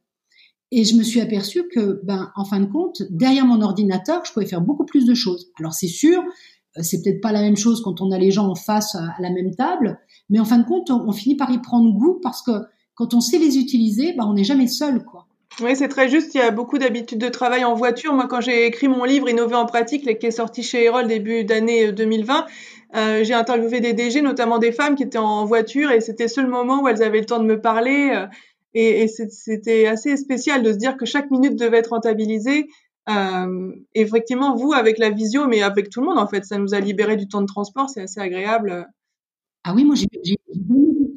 Et 0.71 0.83
je 0.83 0.95
me 0.95 1.03
suis 1.03 1.21
aperçue 1.21 1.67
que, 1.69 2.01
ben, 2.03 2.31
en 2.35 2.43
fin 2.43 2.59
de 2.59 2.65
compte, 2.65 3.01
derrière 3.09 3.45
mon 3.45 3.61
ordinateur, 3.61 4.25
je 4.25 4.33
pouvais 4.33 4.45
faire 4.45 4.61
beaucoup 4.61 4.85
plus 4.85 5.05
de 5.05 5.13
choses. 5.13 5.51
Alors 5.59 5.73
c'est 5.73 5.87
sûr, 5.87 6.21
euh, 6.77 6.83
c'est 6.83 7.01
peut-être 7.01 7.21
pas 7.21 7.31
la 7.31 7.41
même 7.41 7.55
chose 7.55 7.81
quand 7.81 8.01
on 8.01 8.11
a 8.11 8.17
les 8.17 8.31
gens 8.31 8.47
en 8.47 8.55
face 8.55 8.95
à 8.95 9.15
la 9.19 9.29
même 9.29 9.55
table, 9.55 9.99
mais 10.29 10.39
en 10.39 10.45
fin 10.45 10.57
de 10.57 10.65
compte, 10.65 10.89
on 10.89 11.11
finit 11.13 11.35
par 11.35 11.51
y 11.51 11.61
prendre 11.61 11.93
goût 11.93 12.19
parce 12.21 12.41
que 12.41 12.51
quand 12.95 13.13
on 13.13 13.21
sait 13.21 13.37
les 13.37 13.57
utiliser, 13.57 14.13
bah, 14.13 14.25
on 14.27 14.33
n'est 14.33 14.43
jamais 14.43 14.67
seul, 14.67 15.05
quoi. 15.05 15.26
Oui, 15.61 15.75
c'est 15.75 15.87
très 15.87 16.07
juste. 16.07 16.35
Il 16.35 16.37
y 16.37 16.41
a 16.41 16.51
beaucoup 16.51 16.77
d'habitudes 16.77 17.19
de 17.19 17.29
travail 17.29 17.65
en 17.65 17.73
voiture. 17.73 18.13
Moi, 18.13 18.27
quand 18.27 18.41
j'ai 18.41 18.67
écrit 18.67 18.87
mon 18.87 19.03
livre 19.03 19.27
Innover 19.27 19.55
en 19.55 19.65
pratique, 19.65 20.19
qui 20.19 20.25
est 20.25 20.31
sorti 20.31 20.61
chez 20.61 20.83
Erol 20.83 21.07
début 21.07 21.45
d'année 21.45 21.91
2020, 21.91 22.45
euh, 22.95 22.97
euh, 22.97 23.23
j'ai 23.23 23.33
interviewé 23.33 23.79
des 23.79 23.93
DG, 23.93 24.21
notamment 24.21 24.59
des 24.59 24.71
femmes 24.71 24.95
qui 24.95 25.03
étaient 25.03 25.17
en 25.17 25.45
voiture, 25.45 25.91
et 25.91 25.99
c'était 25.99 26.25
le 26.25 26.29
seul 26.29 26.47
moment 26.47 26.83
où 26.83 26.87
elles 26.87 27.01
avaient 27.01 27.19
le 27.19 27.25
temps 27.25 27.39
de 27.39 27.45
me 27.45 27.59
parler. 27.59 28.11
Euh, 28.13 28.27
et, 28.73 29.07
c'était 29.07 29.87
assez 29.87 30.15
spécial 30.15 30.61
de 30.61 30.71
se 30.71 30.77
dire 30.77 30.95
que 30.95 31.05
chaque 31.05 31.31
minute 31.31 31.55
devait 31.55 31.77
être 31.77 31.89
rentabilisée. 31.89 32.67
Euh, 33.09 33.71
effectivement, 33.95 34.55
vous, 34.55 34.73
avec 34.73 34.99
la 34.99 35.09
visio, 35.09 35.47
mais 35.47 35.63
avec 35.63 35.89
tout 35.89 36.01
le 36.01 36.07
monde, 36.07 36.19
en 36.19 36.27
fait, 36.27 36.45
ça 36.45 36.59
nous 36.59 36.75
a 36.75 36.79
libéré 36.79 37.15
du 37.15 37.27
temps 37.27 37.41
de 37.41 37.47
transport. 37.47 37.89
C'est 37.89 38.01
assez 38.01 38.19
agréable. 38.19 38.87
Ah 39.63 39.73
oui, 39.73 39.83
moi, 39.83 39.95
j'ai 39.95 40.37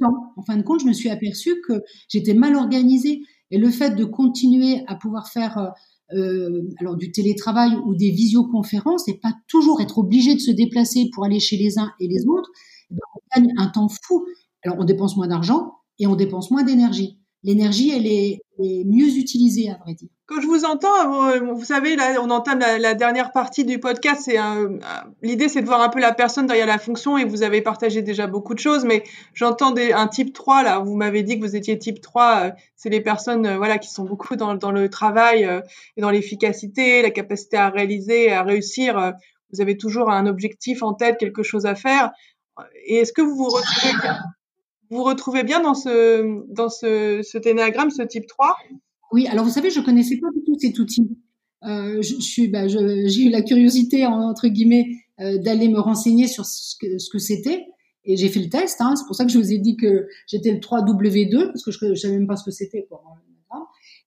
en 0.02 0.42
fin 0.42 0.56
de 0.56 0.62
compte, 0.62 0.80
je 0.80 0.86
me 0.86 0.94
suis 0.94 1.10
aperçue 1.10 1.60
que 1.60 1.82
j'étais 2.08 2.32
mal 2.32 2.56
organisée. 2.56 3.20
Et 3.50 3.58
le 3.58 3.70
fait 3.70 3.96
de 3.96 4.04
continuer 4.04 4.82
à 4.86 4.94
pouvoir 4.94 5.28
faire 5.28 5.58
euh, 5.58 5.68
euh, 6.12 6.68
alors 6.78 6.96
du 6.96 7.12
télétravail 7.12 7.76
ou 7.86 7.94
des 7.94 8.10
visioconférences 8.10 9.06
et 9.08 9.14
pas 9.14 9.32
toujours 9.46 9.80
être 9.80 9.98
obligé 9.98 10.34
de 10.34 10.40
se 10.40 10.50
déplacer 10.50 11.08
pour 11.12 11.24
aller 11.24 11.38
chez 11.38 11.56
les 11.56 11.78
uns 11.78 11.92
et 12.00 12.08
les 12.08 12.26
autres, 12.26 12.50
eh 12.90 12.94
ben, 12.94 13.00
on 13.14 13.40
gagne 13.40 13.52
un 13.58 13.68
temps 13.68 13.88
fou. 13.88 14.24
Alors 14.64 14.78
on 14.80 14.84
dépense 14.84 15.16
moins 15.16 15.28
d'argent 15.28 15.74
et 15.98 16.06
on 16.06 16.16
dépense 16.16 16.50
moins 16.50 16.64
d'énergie. 16.64 17.18
L'énergie, 17.42 17.90
elle 17.90 18.06
est, 18.06 18.40
est 18.58 18.84
mieux 18.84 19.16
utilisée, 19.16 19.70
à 19.70 19.78
vrai 19.78 19.94
dire. 19.94 20.10
Quand 20.30 20.40
je 20.40 20.46
vous 20.46 20.64
entends, 20.64 21.28
euh, 21.28 21.40
vous 21.40 21.64
savez, 21.64 21.96
là, 21.96 22.22
on 22.22 22.30
entame 22.30 22.60
la, 22.60 22.94
dernière 22.94 23.32
partie 23.32 23.64
du 23.64 23.80
podcast. 23.80 24.22
C'est 24.26 24.36
l'idée, 25.22 25.48
c'est 25.48 25.60
de 25.60 25.66
voir 25.66 25.80
un 25.80 25.88
peu 25.88 25.98
la 25.98 26.14
personne 26.14 26.46
derrière 26.46 26.68
la 26.68 26.78
fonction. 26.78 27.18
Et 27.18 27.24
vous 27.24 27.42
avez 27.42 27.62
partagé 27.62 28.00
déjà 28.00 28.28
beaucoup 28.28 28.54
de 28.54 28.60
choses, 28.60 28.84
mais 28.84 29.02
j'entends 29.34 29.74
un 29.76 30.06
type 30.06 30.32
3 30.32 30.62
là. 30.62 30.78
Vous 30.78 30.94
m'avez 30.94 31.24
dit 31.24 31.40
que 31.40 31.44
vous 31.44 31.56
étiez 31.56 31.76
type 31.80 32.00
3. 32.00 32.42
Euh, 32.44 32.50
c'est 32.76 32.90
les 32.90 33.00
personnes, 33.00 33.44
euh, 33.44 33.56
voilà, 33.56 33.78
qui 33.78 33.90
sont 33.90 34.04
beaucoup 34.04 34.36
dans, 34.36 34.54
dans 34.54 34.70
le 34.70 34.88
travail 34.88 35.42
et 35.96 36.00
dans 36.00 36.10
l'efficacité, 36.10 37.02
la 37.02 37.10
capacité 37.10 37.56
à 37.56 37.68
réaliser, 37.68 38.30
à 38.30 38.44
réussir. 38.44 39.14
vous 39.52 39.60
avez 39.60 39.76
toujours 39.76 40.12
un 40.12 40.28
objectif 40.28 40.84
en 40.84 40.94
tête, 40.94 41.18
quelque 41.18 41.42
chose 41.42 41.66
à 41.66 41.74
faire. 41.74 42.12
Et 42.86 42.98
est-ce 42.98 43.12
que 43.12 43.22
vous 43.22 43.34
vous 43.34 43.48
retrouvez 43.48 43.98
bien, 44.00 44.18
vous 44.90 45.02
retrouvez 45.02 45.42
bien 45.42 45.60
dans 45.60 45.74
ce 45.74 46.44
dans 46.54 46.68
ce, 46.68 47.20
ce 47.24 47.36
ténéagramme, 47.36 47.90
ce 47.90 48.02
type 48.02 48.28
3 48.28 48.56
oui, 49.12 49.26
alors 49.26 49.44
vous 49.44 49.50
savez, 49.50 49.70
je 49.70 49.80
connaissais 49.80 50.18
pas 50.18 50.28
du 50.34 50.42
tout 50.44 50.56
cet 50.58 50.78
outil. 50.78 51.08
Euh, 51.64 52.00
je, 52.00 52.50
bah, 52.50 52.68
j'ai 52.68 53.22
eu 53.22 53.30
la 53.30 53.42
curiosité 53.42 54.06
entre 54.06 54.48
guillemets 54.48 54.86
euh, 55.20 55.36
d'aller 55.36 55.68
me 55.68 55.78
renseigner 55.78 56.26
sur 56.26 56.46
ce 56.46 56.74
que, 56.76 57.18
c'était 57.18 57.66
et 58.04 58.16
j'ai 58.16 58.28
fait 58.28 58.40
le 58.40 58.48
test. 58.48 58.80
Hein, 58.80 58.96
c'est 58.96 59.04
pour 59.06 59.14
ça 59.14 59.24
que 59.24 59.30
je 59.30 59.38
vous 59.38 59.52
ai 59.52 59.58
dit 59.58 59.76
que 59.76 60.08
j'étais 60.26 60.52
le 60.52 60.58
3W2 60.58 61.48
parce 61.48 61.62
que 61.62 61.70
je, 61.70 61.84
ne 61.84 61.94
savais 61.94 62.14
même 62.14 62.26
pas 62.26 62.36
ce 62.36 62.44
que 62.44 62.50
c'était. 62.50 62.88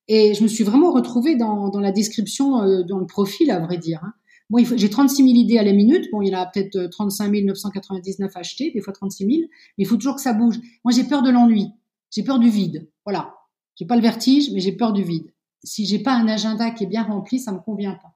Et 0.10 0.34
je 0.34 0.44
me 0.44 0.48
suis 0.48 0.64
vraiment 0.66 0.92
retrouvée 0.92 1.36
dans, 1.36 1.70
dans 1.70 1.80
la 1.80 1.92
description, 1.92 2.62
euh, 2.62 2.84
dans 2.84 2.98
le 2.98 3.06
profil, 3.06 3.52
à 3.52 3.60
vrai 3.60 3.78
dire. 3.78 4.02
Hein. 4.04 4.14
Moi, 4.50 4.62
j'ai 4.76 4.90
36 4.90 5.24
000 5.24 5.28
idées 5.30 5.58
à 5.58 5.64
la 5.64 5.72
minute. 5.72 6.10
Bon, 6.12 6.22
il 6.22 6.30
y 6.30 6.36
en 6.36 6.40
a 6.40 6.46
peut-être 6.46 6.90
35 6.90 7.32
999 7.32 8.32
achetées, 8.36 8.72
des 8.72 8.82
fois 8.82 8.92
36 8.92 9.26
000, 9.26 9.38
mais 9.42 9.48
il 9.78 9.88
faut 9.88 9.96
toujours 9.96 10.16
que 10.16 10.22
ça 10.22 10.34
bouge. 10.34 10.60
Moi, 10.84 10.92
j'ai 10.94 11.04
peur 11.04 11.24
de 11.24 11.30
l'ennui. 11.30 11.68
J'ai 12.12 12.24
peur 12.24 12.40
du 12.40 12.50
vide. 12.50 12.90
Voilà. 13.06 13.34
J'ai 13.76 13.86
pas 13.86 13.96
le 13.96 14.02
vertige, 14.02 14.52
mais 14.52 14.60
j'ai 14.60 14.72
peur 14.72 14.94
du 14.94 15.04
vide. 15.04 15.32
Si 15.64 15.86
j'ai 15.86 16.00
pas 16.00 16.14
un 16.14 16.28
agenda 16.28 16.72
qui 16.72 16.84
est 16.84 16.88
bien 16.88 17.04
rempli, 17.04 17.40
ça 17.40 17.52
me 17.52 17.60
convient 17.60 17.94
pas. 17.94 18.14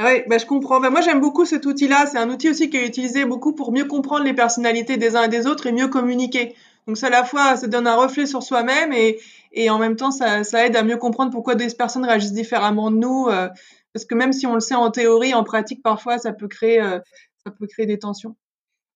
Ah 0.00 0.06
oui, 0.06 0.22
bah 0.28 0.38
je 0.38 0.46
comprends. 0.46 0.80
Bah 0.80 0.90
moi, 0.90 1.00
j'aime 1.00 1.20
beaucoup 1.20 1.44
cet 1.44 1.66
outil-là. 1.66 2.06
C'est 2.06 2.18
un 2.18 2.30
outil 2.30 2.50
aussi 2.50 2.70
qui 2.70 2.76
est 2.76 2.86
utilisé 2.86 3.24
beaucoup 3.24 3.52
pour 3.52 3.72
mieux 3.72 3.84
comprendre 3.84 4.24
les 4.24 4.34
personnalités 4.34 4.96
des 4.96 5.16
uns 5.16 5.24
et 5.24 5.28
des 5.28 5.46
autres 5.46 5.66
et 5.66 5.72
mieux 5.72 5.88
communiquer. 5.88 6.54
Donc, 6.86 6.96
ça, 6.96 7.08
à 7.08 7.10
la 7.10 7.24
fois, 7.24 7.56
ça 7.56 7.66
donne 7.66 7.86
un 7.86 7.96
reflet 7.96 8.26
sur 8.26 8.42
soi-même 8.42 8.92
et, 8.92 9.18
et 9.52 9.70
en 9.70 9.78
même 9.78 9.96
temps, 9.96 10.12
ça, 10.12 10.44
ça 10.44 10.64
aide 10.64 10.76
à 10.76 10.84
mieux 10.84 10.98
comprendre 10.98 11.32
pourquoi 11.32 11.56
des 11.56 11.68
personnes 11.74 12.04
réagissent 12.04 12.32
différemment 12.32 12.92
de 12.92 12.96
nous. 12.96 13.26
Euh, 13.28 13.48
parce 13.92 14.04
que 14.04 14.14
même 14.14 14.32
si 14.32 14.46
on 14.46 14.54
le 14.54 14.60
sait 14.60 14.76
en 14.76 14.90
théorie, 14.92 15.34
en 15.34 15.42
pratique, 15.42 15.82
parfois, 15.82 16.18
ça 16.18 16.32
peut 16.32 16.48
créer, 16.48 16.80
euh, 16.80 17.00
ça 17.44 17.50
peut 17.50 17.66
créer 17.66 17.86
des 17.86 17.98
tensions. 17.98 18.36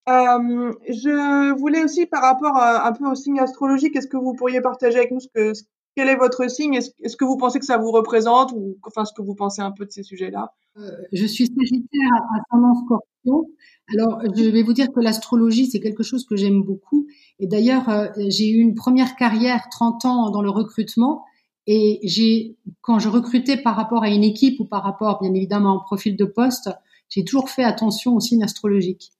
Euh, 0.08 0.72
je 0.88 1.56
voulais 1.58 1.84
aussi, 1.84 2.06
par 2.06 2.22
rapport 2.22 2.56
à, 2.56 2.88
un 2.88 2.92
peu 2.92 3.06
au 3.06 3.14
signe 3.14 3.38
astrologique, 3.38 3.94
est-ce 3.96 4.08
que 4.08 4.16
vous 4.16 4.34
pourriez 4.34 4.60
partager 4.60 4.98
avec 4.98 5.12
nous 5.12 5.20
ce 5.20 5.28
que, 5.34 5.52
quel 5.96 6.08
est 6.08 6.16
votre 6.16 6.50
signe? 6.50 6.74
Est-ce 6.74 7.16
que 7.16 7.24
vous 7.24 7.36
pensez 7.36 7.58
que 7.60 7.64
ça 7.64 7.78
vous 7.78 7.92
représente 7.92 8.52
ou 8.52 8.78
enfin 8.82 9.04
ce 9.04 9.12
que 9.12 9.22
vous 9.22 9.34
pensez 9.34 9.62
un 9.62 9.70
peu 9.70 9.84
de 9.84 9.90
ces 9.90 10.02
sujets-là? 10.02 10.52
Euh, 10.78 10.90
Je 11.12 11.26
suis 11.26 11.46
Sagittaire 11.46 12.10
ascendant 12.40 12.74
Scorpion. 12.74 13.50
Alors, 13.92 14.20
je 14.34 14.48
vais 14.48 14.62
vous 14.62 14.72
dire 14.72 14.88
que 14.92 15.00
l'astrologie, 15.00 15.66
c'est 15.66 15.80
quelque 15.80 16.02
chose 16.02 16.24
que 16.26 16.34
j'aime 16.34 16.62
beaucoup. 16.62 17.06
Et 17.38 17.46
d'ailleurs, 17.46 17.88
euh, 17.88 18.08
j'ai 18.28 18.48
eu 18.48 18.58
une 18.58 18.74
première 18.74 19.14
carrière, 19.16 19.68
30 19.70 20.04
ans 20.06 20.30
dans 20.30 20.42
le 20.42 20.50
recrutement. 20.50 21.24
Et 21.66 22.00
j'ai, 22.02 22.56
quand 22.80 22.98
je 22.98 23.08
recrutais 23.08 23.56
par 23.56 23.76
rapport 23.76 24.02
à 24.02 24.08
une 24.08 24.24
équipe 24.24 24.58
ou 24.58 24.64
par 24.64 24.82
rapport, 24.82 25.20
bien 25.20 25.32
évidemment, 25.32 25.76
au 25.76 25.80
profil 25.80 26.16
de 26.16 26.24
poste, 26.24 26.70
j'ai 27.08 27.24
toujours 27.24 27.50
fait 27.50 27.62
attention 27.62 28.16
aux 28.16 28.20
signes 28.20 28.42
astrologiques. 28.42 29.12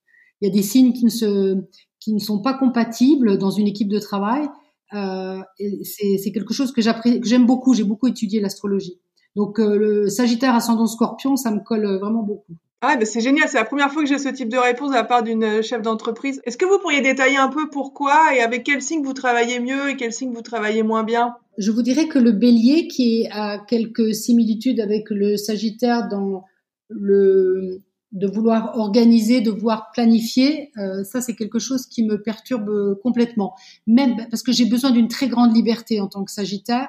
Il 0.43 0.49
y 0.49 0.51
a 0.51 0.53
des 0.53 0.63
signes 0.63 0.93
qui 0.93 1.07
ne 1.07 1.11
se, 1.11 1.57
qui 1.99 2.13
ne 2.13 2.19
sont 2.19 2.43
pas 2.43 2.53
compatibles 2.53 3.39
dans 3.39 3.51
une 3.51 3.67
équipe 3.67 3.89
de 3.89 3.99
travail 3.99 4.49
euh, 4.95 5.41
c'est 5.85 6.33
quelque 6.33 6.53
chose 6.53 6.73
que 6.73 6.83
j'aime 6.83 7.47
beaucoup. 7.47 7.75
J'ai 7.75 7.85
beaucoup 7.85 8.09
étudié 8.09 8.41
l'astrologie. 8.41 9.01
Donc 9.37 9.59
euh, 9.59 9.79
le 9.79 10.09
Sagittaire 10.09 10.55
ascendant 10.55 10.87
Scorpion, 10.87 11.37
ça 11.37 11.51
me 11.51 11.61
colle 11.61 11.99
vraiment 11.99 12.23
beaucoup. 12.23 12.55
Ah, 12.83 12.97
ben 12.97 13.07
c'est 13.07 13.21
génial. 13.21 13.49
C'est 13.49 13.59
la 13.59 13.65
première 13.65 13.91
fois 13.93 14.03
que 14.03 14.09
j'ai 14.09 14.19
ce 14.19 14.29
type 14.29 14.49
de 14.49 14.59
réponse 14.59 14.91
de 14.91 14.97
la 14.97 15.05
part 15.05 15.23
d'une 15.23 15.63
chef 15.63 15.83
d'entreprise. 15.83 16.43
Est-ce 16.45 16.59
que 16.59 16.67
vous 16.67 16.79
pourriez 16.81 17.01
détailler 17.01 17.37
un 17.37 17.49
peu 17.49 17.71
pourquoi 17.71 18.35
et 18.35 18.41
avec 18.41 18.65
quel 18.65 18.83
signe 18.83 19.03
vous 19.03 19.13
travaillez 19.13 19.61
mieux 19.61 19.91
et 19.91 19.97
quel 19.97 20.13
signe 20.13 20.33
vous 20.33 20.43
travaillez 20.43 20.83
moins 20.83 21.05
bien? 21.05 21.37
Je 21.59 21.71
vous 21.71 21.83
dirais 21.83 22.09
que 22.09 22.19
le 22.19 22.33
Bélier, 22.33 22.89
qui 22.89 23.29
a 23.31 23.59
quelques 23.59 24.15
similitudes 24.15 24.81
avec 24.81 25.11
le 25.11 25.37
Sagittaire 25.37 26.09
dans 26.09 26.45
le 26.89 27.79
de 28.13 28.27
vouloir 28.27 28.79
organiser, 28.79 29.41
de 29.41 29.51
vouloir 29.51 29.91
planifier, 29.93 30.71
euh, 30.77 31.03
ça 31.03 31.21
c'est 31.21 31.35
quelque 31.35 31.59
chose 31.59 31.87
qui 31.87 32.05
me 32.05 32.21
perturbe 32.21 33.01
complètement. 33.03 33.55
Même 33.87 34.17
parce 34.31 34.43
que 34.43 34.53
j'ai 34.53 34.67
besoin 34.67 34.91
d'une 34.91 35.09
très 35.09 35.29
grande 35.29 35.55
liberté 35.55 36.01
en 36.01 36.09
tant 36.09 36.25
que 36.25 36.31
Sagittaire. 36.31 36.89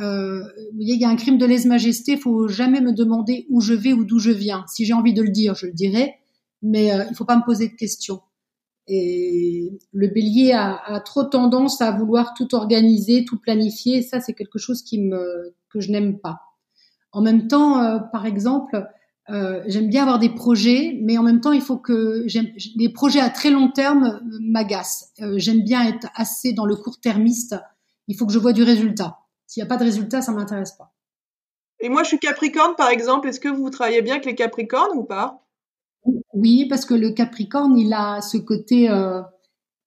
Euh, 0.00 0.42
il 0.76 1.00
y 1.00 1.04
a 1.04 1.08
un 1.08 1.16
crime 1.16 1.38
de 1.38 1.46
lèse-majesté, 1.46 2.12
il 2.12 2.18
faut 2.18 2.48
jamais 2.48 2.80
me 2.80 2.92
demander 2.92 3.46
où 3.50 3.60
je 3.60 3.74
vais 3.74 3.92
ou 3.92 4.04
d'où 4.04 4.18
je 4.18 4.30
viens. 4.30 4.64
Si 4.66 4.84
j'ai 4.84 4.92
envie 4.92 5.14
de 5.14 5.22
le 5.22 5.28
dire, 5.28 5.54
je 5.54 5.66
le 5.66 5.72
dirai, 5.72 6.14
mais 6.62 6.92
euh, 6.92 7.04
il 7.08 7.14
faut 7.14 7.24
pas 7.24 7.36
me 7.36 7.44
poser 7.44 7.68
de 7.68 7.74
questions. 7.74 8.20
Et 8.88 9.78
le 9.92 10.08
Bélier 10.08 10.52
a, 10.52 10.76
a, 10.76 11.00
trop 11.00 11.24
tendance 11.24 11.80
à 11.80 11.90
vouloir 11.92 12.34
tout 12.34 12.54
organiser, 12.54 13.24
tout 13.24 13.38
planifier. 13.38 14.02
ça 14.02 14.20
c'est 14.20 14.34
quelque 14.34 14.58
chose 14.58 14.82
qui 14.82 15.00
me 15.00 15.54
que 15.70 15.80
je 15.80 15.90
n'aime 15.90 16.18
pas. 16.18 16.40
En 17.12 17.22
même 17.22 17.46
temps, 17.46 17.80
euh, 17.80 17.98
par 17.98 18.26
exemple, 18.26 18.88
euh, 19.30 19.62
j'aime 19.66 19.88
bien 19.88 20.02
avoir 20.02 20.18
des 20.18 20.28
projets, 20.28 20.98
mais 21.00 21.16
en 21.16 21.22
même 21.22 21.40
temps, 21.40 21.52
il 21.52 21.62
faut 21.62 21.78
que 21.78 22.26
les 22.76 22.88
projets 22.90 23.20
à 23.20 23.30
très 23.30 23.50
long 23.50 23.70
terme 23.70 24.20
euh, 24.22 24.38
m'agacent. 24.40 25.12
Euh, 25.20 25.34
j'aime 25.38 25.62
bien 25.62 25.86
être 25.86 26.08
assez 26.14 26.52
dans 26.52 26.66
le 26.66 26.76
court-termiste. 26.76 27.56
Il 28.06 28.16
faut 28.16 28.26
que 28.26 28.32
je 28.32 28.38
vois 28.38 28.52
du 28.52 28.62
résultat. 28.62 29.20
S'il 29.46 29.62
n'y 29.62 29.66
a 29.66 29.68
pas 29.68 29.78
de 29.78 29.84
résultat, 29.84 30.20
ça 30.20 30.32
m'intéresse 30.32 30.72
pas. 30.72 30.92
Et 31.80 31.88
moi, 31.88 32.02
je 32.02 32.08
suis 32.08 32.18
Capricorne, 32.18 32.74
par 32.76 32.90
exemple. 32.90 33.28
Est-ce 33.28 33.40
que 33.40 33.48
vous 33.48 33.70
travaillez 33.70 34.02
bien 34.02 34.14
avec 34.14 34.26
les 34.26 34.34
Capricornes 34.34 34.96
ou 34.96 35.04
pas? 35.04 35.42
Oui, 36.34 36.66
parce 36.68 36.84
que 36.84 36.94
le 36.94 37.10
Capricorne, 37.12 37.78
il 37.78 37.92
a 37.94 38.20
ce 38.20 38.36
côté 38.36 38.90
euh, 38.90 39.22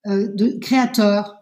de 0.06 0.58
créateur 0.60 1.36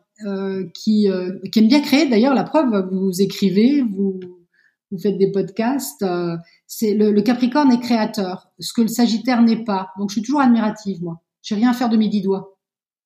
qui, 0.73 1.09
qui 1.51 1.59
aime 1.59 1.67
bien 1.67 1.81
créer. 1.81 2.07
D'ailleurs, 2.07 2.33
la 2.33 2.45
preuve, 2.45 2.87
vous 2.89 3.21
écrivez, 3.21 3.81
vous 3.81 4.19
vous 4.91 4.99
faites 4.99 5.17
des 5.17 5.31
podcasts. 5.31 6.05
C'est 6.67 6.93
le, 6.93 7.21
Capricorne 7.21 7.71
est 7.71 7.79
créateur, 7.79 8.49
ce 8.59 8.73
que 8.73 8.81
le 8.81 8.87
Sagittaire 8.87 9.41
n'est 9.41 9.63
pas. 9.63 9.89
Donc 9.97 10.09
je 10.09 10.15
suis 10.15 10.21
toujours 10.21 10.41
admirative, 10.41 11.01
moi. 11.03 11.21
Je 11.41 11.53
n'ai 11.53 11.61
rien 11.61 11.71
à 11.71 11.73
faire 11.73 11.89
de 11.89 11.97
mes 11.97 12.09
dix 12.09 12.21
doigts. 12.21 12.55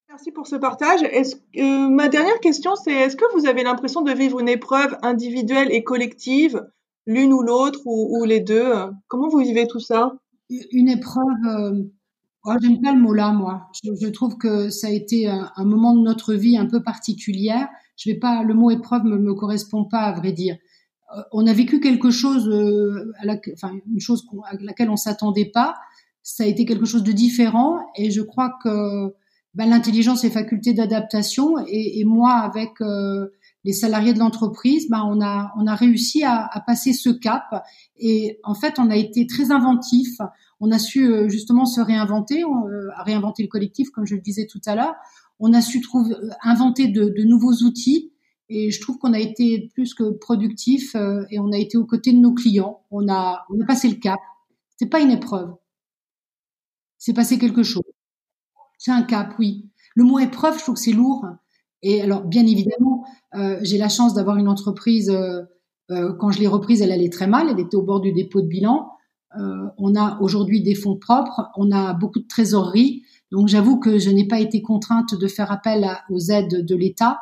Merci 0.09 0.31
pour 0.31 0.47
ce 0.47 0.55
partage. 0.55 1.01
Est-ce, 1.03 1.35
euh, 1.57 1.89
ma 1.89 2.09
dernière 2.09 2.39
question, 2.39 2.75
c'est 2.75 2.91
est-ce 2.91 3.15
que 3.15 3.25
vous 3.37 3.47
avez 3.47 3.63
l'impression 3.63 4.01
de 4.01 4.11
vivre 4.11 4.39
une 4.39 4.49
épreuve 4.49 4.97
individuelle 5.01 5.71
et 5.71 5.83
collective, 5.83 6.65
l'une 7.05 7.31
ou 7.33 7.41
l'autre, 7.41 7.81
ou, 7.85 8.23
les 8.23 8.39
deux? 8.39 8.73
Comment 9.07 9.29
vous 9.29 9.39
vivez 9.39 9.67
tout 9.67 9.79
ça? 9.79 10.13
Une 10.49 10.89
épreuve. 10.89 11.23
Euh, 11.47 11.83
oh, 12.45 12.53
j'aime 12.61 12.81
pas 12.81 12.93
le 12.93 12.99
mot 12.99 13.13
là, 13.13 13.31
moi. 13.31 13.67
Je, 13.83 14.07
trouve 14.07 14.37
que 14.37 14.69
ça 14.69 14.87
a 14.87 14.91
été 14.91 15.27
un, 15.27 15.65
moment 15.65 15.95
de 15.95 16.01
notre 16.01 16.33
vie 16.33 16.57
un 16.57 16.65
peu 16.65 16.81
particulière. 16.81 17.67
Je 17.95 18.09
vais 18.09 18.17
pas. 18.17 18.43
Le 18.43 18.53
mot 18.53 18.71
épreuve 18.71 19.03
me, 19.03 19.17
me 19.17 19.33
correspond 19.33 19.85
pas, 19.85 20.01
à 20.01 20.13
vrai 20.13 20.31
dire. 20.31 20.57
Euh, 21.15 21.21
on 21.31 21.47
a 21.47 21.53
vécu 21.53 21.79
quelque 21.79 22.11
chose, 22.11 22.47
euh, 22.47 23.11
à 23.19 23.25
la, 23.25 23.37
enfin 23.53 23.73
une 23.91 23.99
chose 23.99 24.25
à 24.45 24.55
laquelle 24.59 24.89
on 24.89 24.97
s'attendait 24.97 25.49
pas. 25.53 25.75
Ça 26.23 26.43
a 26.43 26.47
été 26.47 26.65
quelque 26.65 26.85
chose 26.85 27.03
de 27.03 27.11
différent, 27.11 27.79
et 27.95 28.11
je 28.11 28.21
crois 28.21 28.57
que 28.63 29.15
ben, 29.55 29.69
l'intelligence 29.69 30.23
et 30.23 30.29
faculté 30.29 30.73
d'adaptation. 30.73 31.55
Et, 31.67 31.99
et, 31.99 32.05
moi, 32.05 32.33
avec 32.33 32.81
euh, 32.81 33.29
les 33.63 33.73
salariés 33.73 34.13
de 34.13 34.19
l'entreprise, 34.19 34.87
ben, 34.89 35.03
on 35.07 35.21
a 35.21 35.51
on 35.57 35.65
a 35.65 35.75
réussi 35.75 36.23
à, 36.23 36.45
à, 36.51 36.59
passer 36.59 36.93
ce 36.93 37.09
cap. 37.09 37.65
Et 37.97 38.39
en 38.43 38.53
fait, 38.53 38.77
on 38.77 38.89
a 38.89 38.95
été 38.95 39.25
très 39.25 39.51
inventif. 39.51 40.09
On 40.59 40.71
a 40.71 40.77
su 40.77 41.29
justement 41.29 41.65
se 41.65 41.79
réinventer, 41.79 42.43
à 42.95 43.03
réinventer 43.03 43.43
le 43.43 43.47
collectif, 43.47 43.89
comme 43.91 44.05
je 44.05 44.15
le 44.15 44.21
disais 44.21 44.45
tout 44.45 44.61
à 44.65 44.75
l'heure. 44.75 44.93
On 45.39 45.53
a 45.53 45.61
su 45.61 45.79
trouver, 45.79 46.15
inventer 46.43 46.87
de, 46.87 47.05
de 47.05 47.23
nouveaux 47.23 47.63
outils 47.63 48.11
et 48.49 48.71
je 48.71 48.81
trouve 48.81 48.97
qu'on 48.97 49.13
a 49.13 49.19
été 49.19 49.69
plus 49.73 49.93
que 49.93 50.09
productif 50.09 50.95
euh, 50.95 51.23
et 51.29 51.39
on 51.39 51.51
a 51.51 51.57
été 51.57 51.77
aux 51.77 51.85
côtés 51.85 52.11
de 52.11 52.17
nos 52.17 52.33
clients. 52.33 52.81
On 52.89 53.07
a, 53.07 53.45
passé 53.67 53.87
le 53.87 53.95
cap. 53.95 54.19
C'est 54.75 54.89
pas 54.89 54.99
une 54.99 55.11
épreuve. 55.11 55.53
C'est 56.97 57.13
passé 57.13 57.37
quelque 57.37 57.63
chose. 57.63 57.83
C'est 58.77 58.91
un 58.91 59.03
cap, 59.03 59.35
oui. 59.37 59.69
Le 59.95 60.03
mot 60.03 60.19
épreuve, 60.19 60.57
je 60.57 60.63
trouve 60.63 60.75
que 60.75 60.81
c'est 60.81 60.91
lourd. 60.91 61.25
Et 61.81 62.01
alors, 62.01 62.23
bien 62.23 62.45
évidemment, 62.45 63.05
euh, 63.35 63.59
j'ai 63.61 63.77
la 63.77 63.89
chance 63.89 64.13
d'avoir 64.13 64.37
une 64.37 64.47
entreprise. 64.47 65.09
Euh, 65.09 65.43
euh, 65.91 66.13
quand 66.13 66.31
je 66.31 66.39
l'ai 66.39 66.47
reprise, 66.47 66.81
elle 66.81 66.91
allait 66.91 67.09
très 67.09 67.27
mal. 67.27 67.47
Elle 67.49 67.59
était 67.59 67.75
au 67.75 67.83
bord 67.83 68.01
du 68.01 68.11
dépôt 68.11 68.41
de 68.41 68.47
bilan. 68.47 68.89
On 69.77 69.95
a 69.95 70.19
aujourd'hui 70.21 70.63
des 70.63 70.73
fonds 70.73 70.97
propres. 70.97 71.49
On 71.55 71.71
a 71.71 71.93
beaucoup 71.93 72.19
de 72.19 72.27
trésorerie. 72.27 73.03
Donc, 73.31 73.47
j'avoue 73.47 73.79
que 73.79 73.99
je 73.99 74.09
n'ai 74.09 74.27
pas 74.27 74.39
été 74.39 74.63
contrainte 74.63 75.13
de 75.13 75.27
faire 75.27 75.51
appel 75.51 75.87
aux 76.09 76.31
aides 76.31 76.65
de 76.65 76.75
l'État 76.75 77.19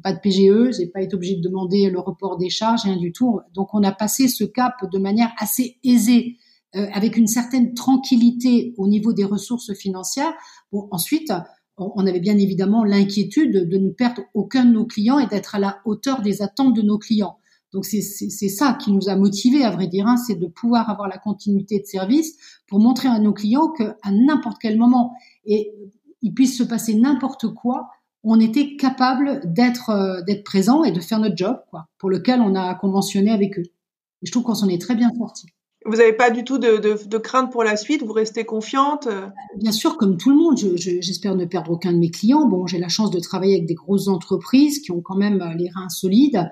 pas 0.00 0.12
de 0.12 0.18
PGE, 0.20 0.76
j'ai 0.78 0.86
pas 0.86 1.02
été 1.02 1.14
obligée 1.14 1.36
de 1.36 1.42
demander 1.42 1.90
le 1.90 2.00
report 2.00 2.38
des 2.38 2.50
charges, 2.50 2.82
rien 2.84 2.96
du 2.96 3.12
tout. 3.12 3.40
Donc 3.54 3.74
on 3.74 3.82
a 3.82 3.92
passé 3.92 4.28
ce 4.28 4.44
cap 4.44 4.74
de 4.90 4.98
manière 4.98 5.32
assez 5.38 5.78
aisée, 5.84 6.36
euh, 6.74 6.86
avec 6.92 7.16
une 7.16 7.26
certaine 7.26 7.74
tranquillité 7.74 8.74
au 8.78 8.88
niveau 8.88 9.12
des 9.12 9.24
ressources 9.24 9.74
financières. 9.74 10.32
Bon, 10.72 10.88
ensuite, 10.90 11.32
on 11.76 12.06
avait 12.06 12.20
bien 12.20 12.38
évidemment 12.38 12.84
l'inquiétude 12.84 13.68
de 13.68 13.76
ne 13.78 13.90
perdre 13.90 14.22
aucun 14.34 14.64
de 14.64 14.72
nos 14.72 14.86
clients 14.86 15.18
et 15.18 15.26
d'être 15.26 15.54
à 15.54 15.58
la 15.58 15.80
hauteur 15.84 16.22
des 16.22 16.42
attentes 16.42 16.74
de 16.74 16.82
nos 16.82 16.98
clients. 16.98 17.38
Donc 17.72 17.86
c'est 17.86 18.02
ça 18.02 18.74
qui 18.74 18.92
nous 18.92 19.08
a 19.08 19.16
motivés, 19.16 19.64
à 19.64 19.70
vrai 19.70 19.86
dire, 19.86 20.06
hein, 20.06 20.18
c'est 20.18 20.34
de 20.34 20.46
pouvoir 20.46 20.90
avoir 20.90 21.08
la 21.08 21.16
continuité 21.16 21.80
de 21.80 21.86
service 21.86 22.36
pour 22.66 22.80
montrer 22.80 23.08
à 23.08 23.18
nos 23.18 23.32
clients 23.32 23.70
qu'à 23.70 23.96
n'importe 24.10 24.58
quel 24.60 24.76
moment, 24.76 25.14
et 25.46 25.72
il 26.20 26.34
puisse 26.34 26.56
se 26.56 26.62
passer 26.62 26.94
n'importe 26.94 27.48
quoi, 27.48 27.88
on 28.24 28.40
était 28.40 28.76
capable 28.76 29.40
d'être 29.44 29.90
euh, 29.90 30.22
d'être 30.22 30.44
présent 30.44 30.84
et 30.84 30.92
de 30.92 31.00
faire 31.00 31.18
notre 31.18 31.36
job, 31.36 31.60
quoi, 31.70 31.88
pour 31.98 32.10
lequel 32.10 32.40
on 32.40 32.54
a 32.54 32.74
conventionné 32.74 33.30
avec 33.30 33.58
eux. 33.58 33.64
Et 34.22 34.26
je 34.26 34.30
trouve 34.30 34.44
qu'on 34.44 34.54
s'en 34.54 34.68
est 34.68 34.80
très 34.80 34.94
bien 34.94 35.10
sorti. 35.16 35.46
Vous 35.84 35.96
n'avez 35.96 36.12
pas 36.12 36.30
du 36.30 36.44
tout 36.44 36.58
de, 36.58 36.78
de, 36.78 37.18
crainte 37.18 37.50
pour 37.50 37.64
la 37.64 37.76
suite? 37.76 38.04
Vous 38.04 38.12
restez 38.12 38.44
confiante 38.44 39.08
euh? 39.08 39.26
Bien 39.56 39.72
sûr, 39.72 39.96
comme 39.96 40.16
tout 40.16 40.30
le 40.30 40.36
monde, 40.36 40.56
j'espère 40.76 41.34
ne 41.34 41.44
perdre 41.44 41.72
aucun 41.72 41.92
de 41.92 41.98
mes 41.98 42.10
clients. 42.10 42.46
Bon, 42.46 42.68
j'ai 42.68 42.78
la 42.78 42.88
chance 42.88 43.10
de 43.10 43.18
travailler 43.18 43.54
avec 43.54 43.66
des 43.66 43.74
grosses 43.74 44.06
entreprises 44.06 44.78
qui 44.78 44.92
ont 44.92 45.00
quand 45.00 45.16
même 45.16 45.42
euh, 45.42 45.54
les 45.54 45.68
reins 45.70 45.88
solides. 45.88 46.48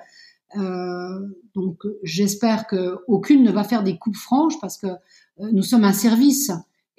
Euh, 0.57 1.21
donc, 1.55 1.85
j'espère 2.03 2.67
qu'aucune 2.67 3.45
ne 3.45 3.53
va 3.53 3.63
faire 3.63 3.85
des 3.85 3.99
coupes 3.99 4.17
franches 4.17 4.59
parce 4.61 4.77
que 4.77 4.89
nous 5.39 5.63
sommes 5.63 5.85
un 5.85 5.93
service 5.93 6.51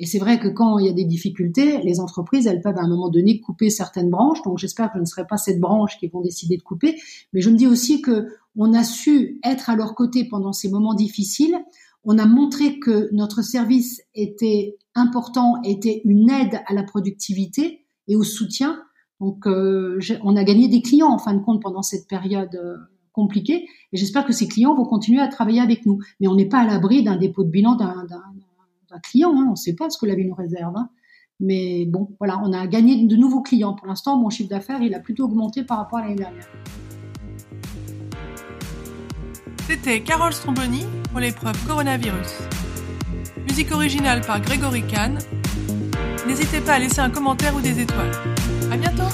Et 0.02 0.08
c'est 0.08 0.18
vrai 0.18 0.40
que 0.40 0.48
quand 0.48 0.80
il 0.80 0.88
y 0.88 0.90
a 0.90 0.94
des 0.94 1.06
difficultés, 1.06 1.80
les 1.84 2.00
entreprises, 2.00 2.48
elles 2.48 2.60
peuvent 2.60 2.80
à 2.80 2.82
un 2.82 2.90
moment 2.90 3.10
donné 3.10 3.40
couper 3.40 3.70
certaines 3.70 4.10
branches. 4.10 4.42
Donc 4.42 4.58
j'espère 4.58 4.88
que 4.92 4.98
je 4.98 5.02
ne 5.02 5.06
serai 5.06 5.28
pas 5.28 5.38
cette 5.38 5.60
branche 5.60 6.00
qui 6.00 6.08
vont 6.08 6.22
décider 6.22 6.58
de 6.58 6.64
couper. 6.64 7.00
Mais 7.34 7.42
je 7.42 7.52
me 7.52 7.56
dis 7.56 7.68
aussi 7.68 8.02
que 8.02 8.26
on 8.58 8.74
a 8.74 8.84
su 8.84 9.40
être 9.44 9.70
à 9.70 9.76
leur 9.76 9.94
côté 9.94 10.26
pendant 10.26 10.54
ces 10.54 10.72
moments 10.72 10.96
difficiles. 10.96 11.56
On 12.04 12.18
a 12.18 12.26
montré 12.26 12.80
que 12.80 13.10
notre 13.14 13.44
service 13.44 14.02
était 14.16 14.76
important, 14.96 15.62
était 15.62 16.02
une 16.04 16.32
aide 16.32 16.62
à 16.66 16.74
la 16.74 16.82
productivité 16.82 17.86
et 18.08 18.16
au 18.16 18.24
soutien. 18.24 18.82
Donc 19.20 19.46
euh, 19.46 20.00
on 20.24 20.36
a 20.36 20.44
gagné 20.44 20.68
des 20.68 20.82
clients 20.82 21.12
en 21.12 21.20
fin 21.20 21.36
de 21.36 21.44
compte 21.44 21.62
pendant 21.62 21.84
cette 21.84 22.08
période 22.08 22.56
euh, 22.56 22.76
compliquée. 23.14 23.68
Et 23.94 23.98
j'espère 23.98 24.26
que 24.26 24.34
ces 24.34 24.48
clients 24.48 24.74
vont 24.74 24.86
continuer 24.86 25.22
à 25.22 25.28
travailler 25.28 25.62
avec 25.62 25.86
nous. 25.86 26.00
Mais 26.20 26.28
on 26.28 26.34
n'est 26.34 26.50
pas 26.50 26.62
à 26.62 26.66
l'abri 26.66 27.04
d'un 27.04 27.18
dépôt 27.18 27.44
de 27.44 27.52
bilan 27.52 27.76
d'un 27.76 28.08
client. 29.00 29.32
Hein, 29.36 29.46
on 29.48 29.52
ne 29.52 29.56
sait 29.56 29.76
pas 29.76 29.90
ce 29.90 29.98
que 29.98 30.06
la 30.06 30.16
vie 30.16 30.26
nous 30.26 30.36
réserve. 30.36 30.76
Hein. 30.76 30.90
Mais 31.40 31.86
bon, 31.86 32.16
voilà, 32.20 32.40
on 32.44 32.54
a 32.54 32.68
gagné 32.68 33.06
de 33.06 33.16
nouveaux 33.16 33.42
clients. 33.42 33.74
Pour 33.74 33.88
l'instant, 33.88 34.18
mon 34.18 34.30
chiffre 34.30 34.50
d'affaires, 34.50 34.82
il 34.82 34.94
a 34.94 35.00
plutôt 35.00 35.26
augmenté 35.26 35.64
par 35.64 35.78
rapport 35.78 36.00
à 36.00 36.04
l'année 36.04 36.16
dernière. 36.16 36.48
C'était 39.68 40.02
Carole 40.02 40.34
Stromboni 40.34 40.86
pour 41.10 41.20
l'épreuve 41.20 41.56
coronavirus. 41.66 42.42
Musique 43.48 43.72
originale 43.72 44.22
par 44.22 44.42
Grégory 44.42 44.84
Kahn. 44.84 45.18
N'hésitez 46.28 46.62
pas 46.62 46.74
à 46.74 46.80
laisser 46.80 47.00
un 47.00 47.10
commentaire 47.10 47.56
ou 47.56 47.62
des 47.62 47.80
étoiles. 47.80 48.12
À 48.72 48.78
bientôt! 48.78 49.10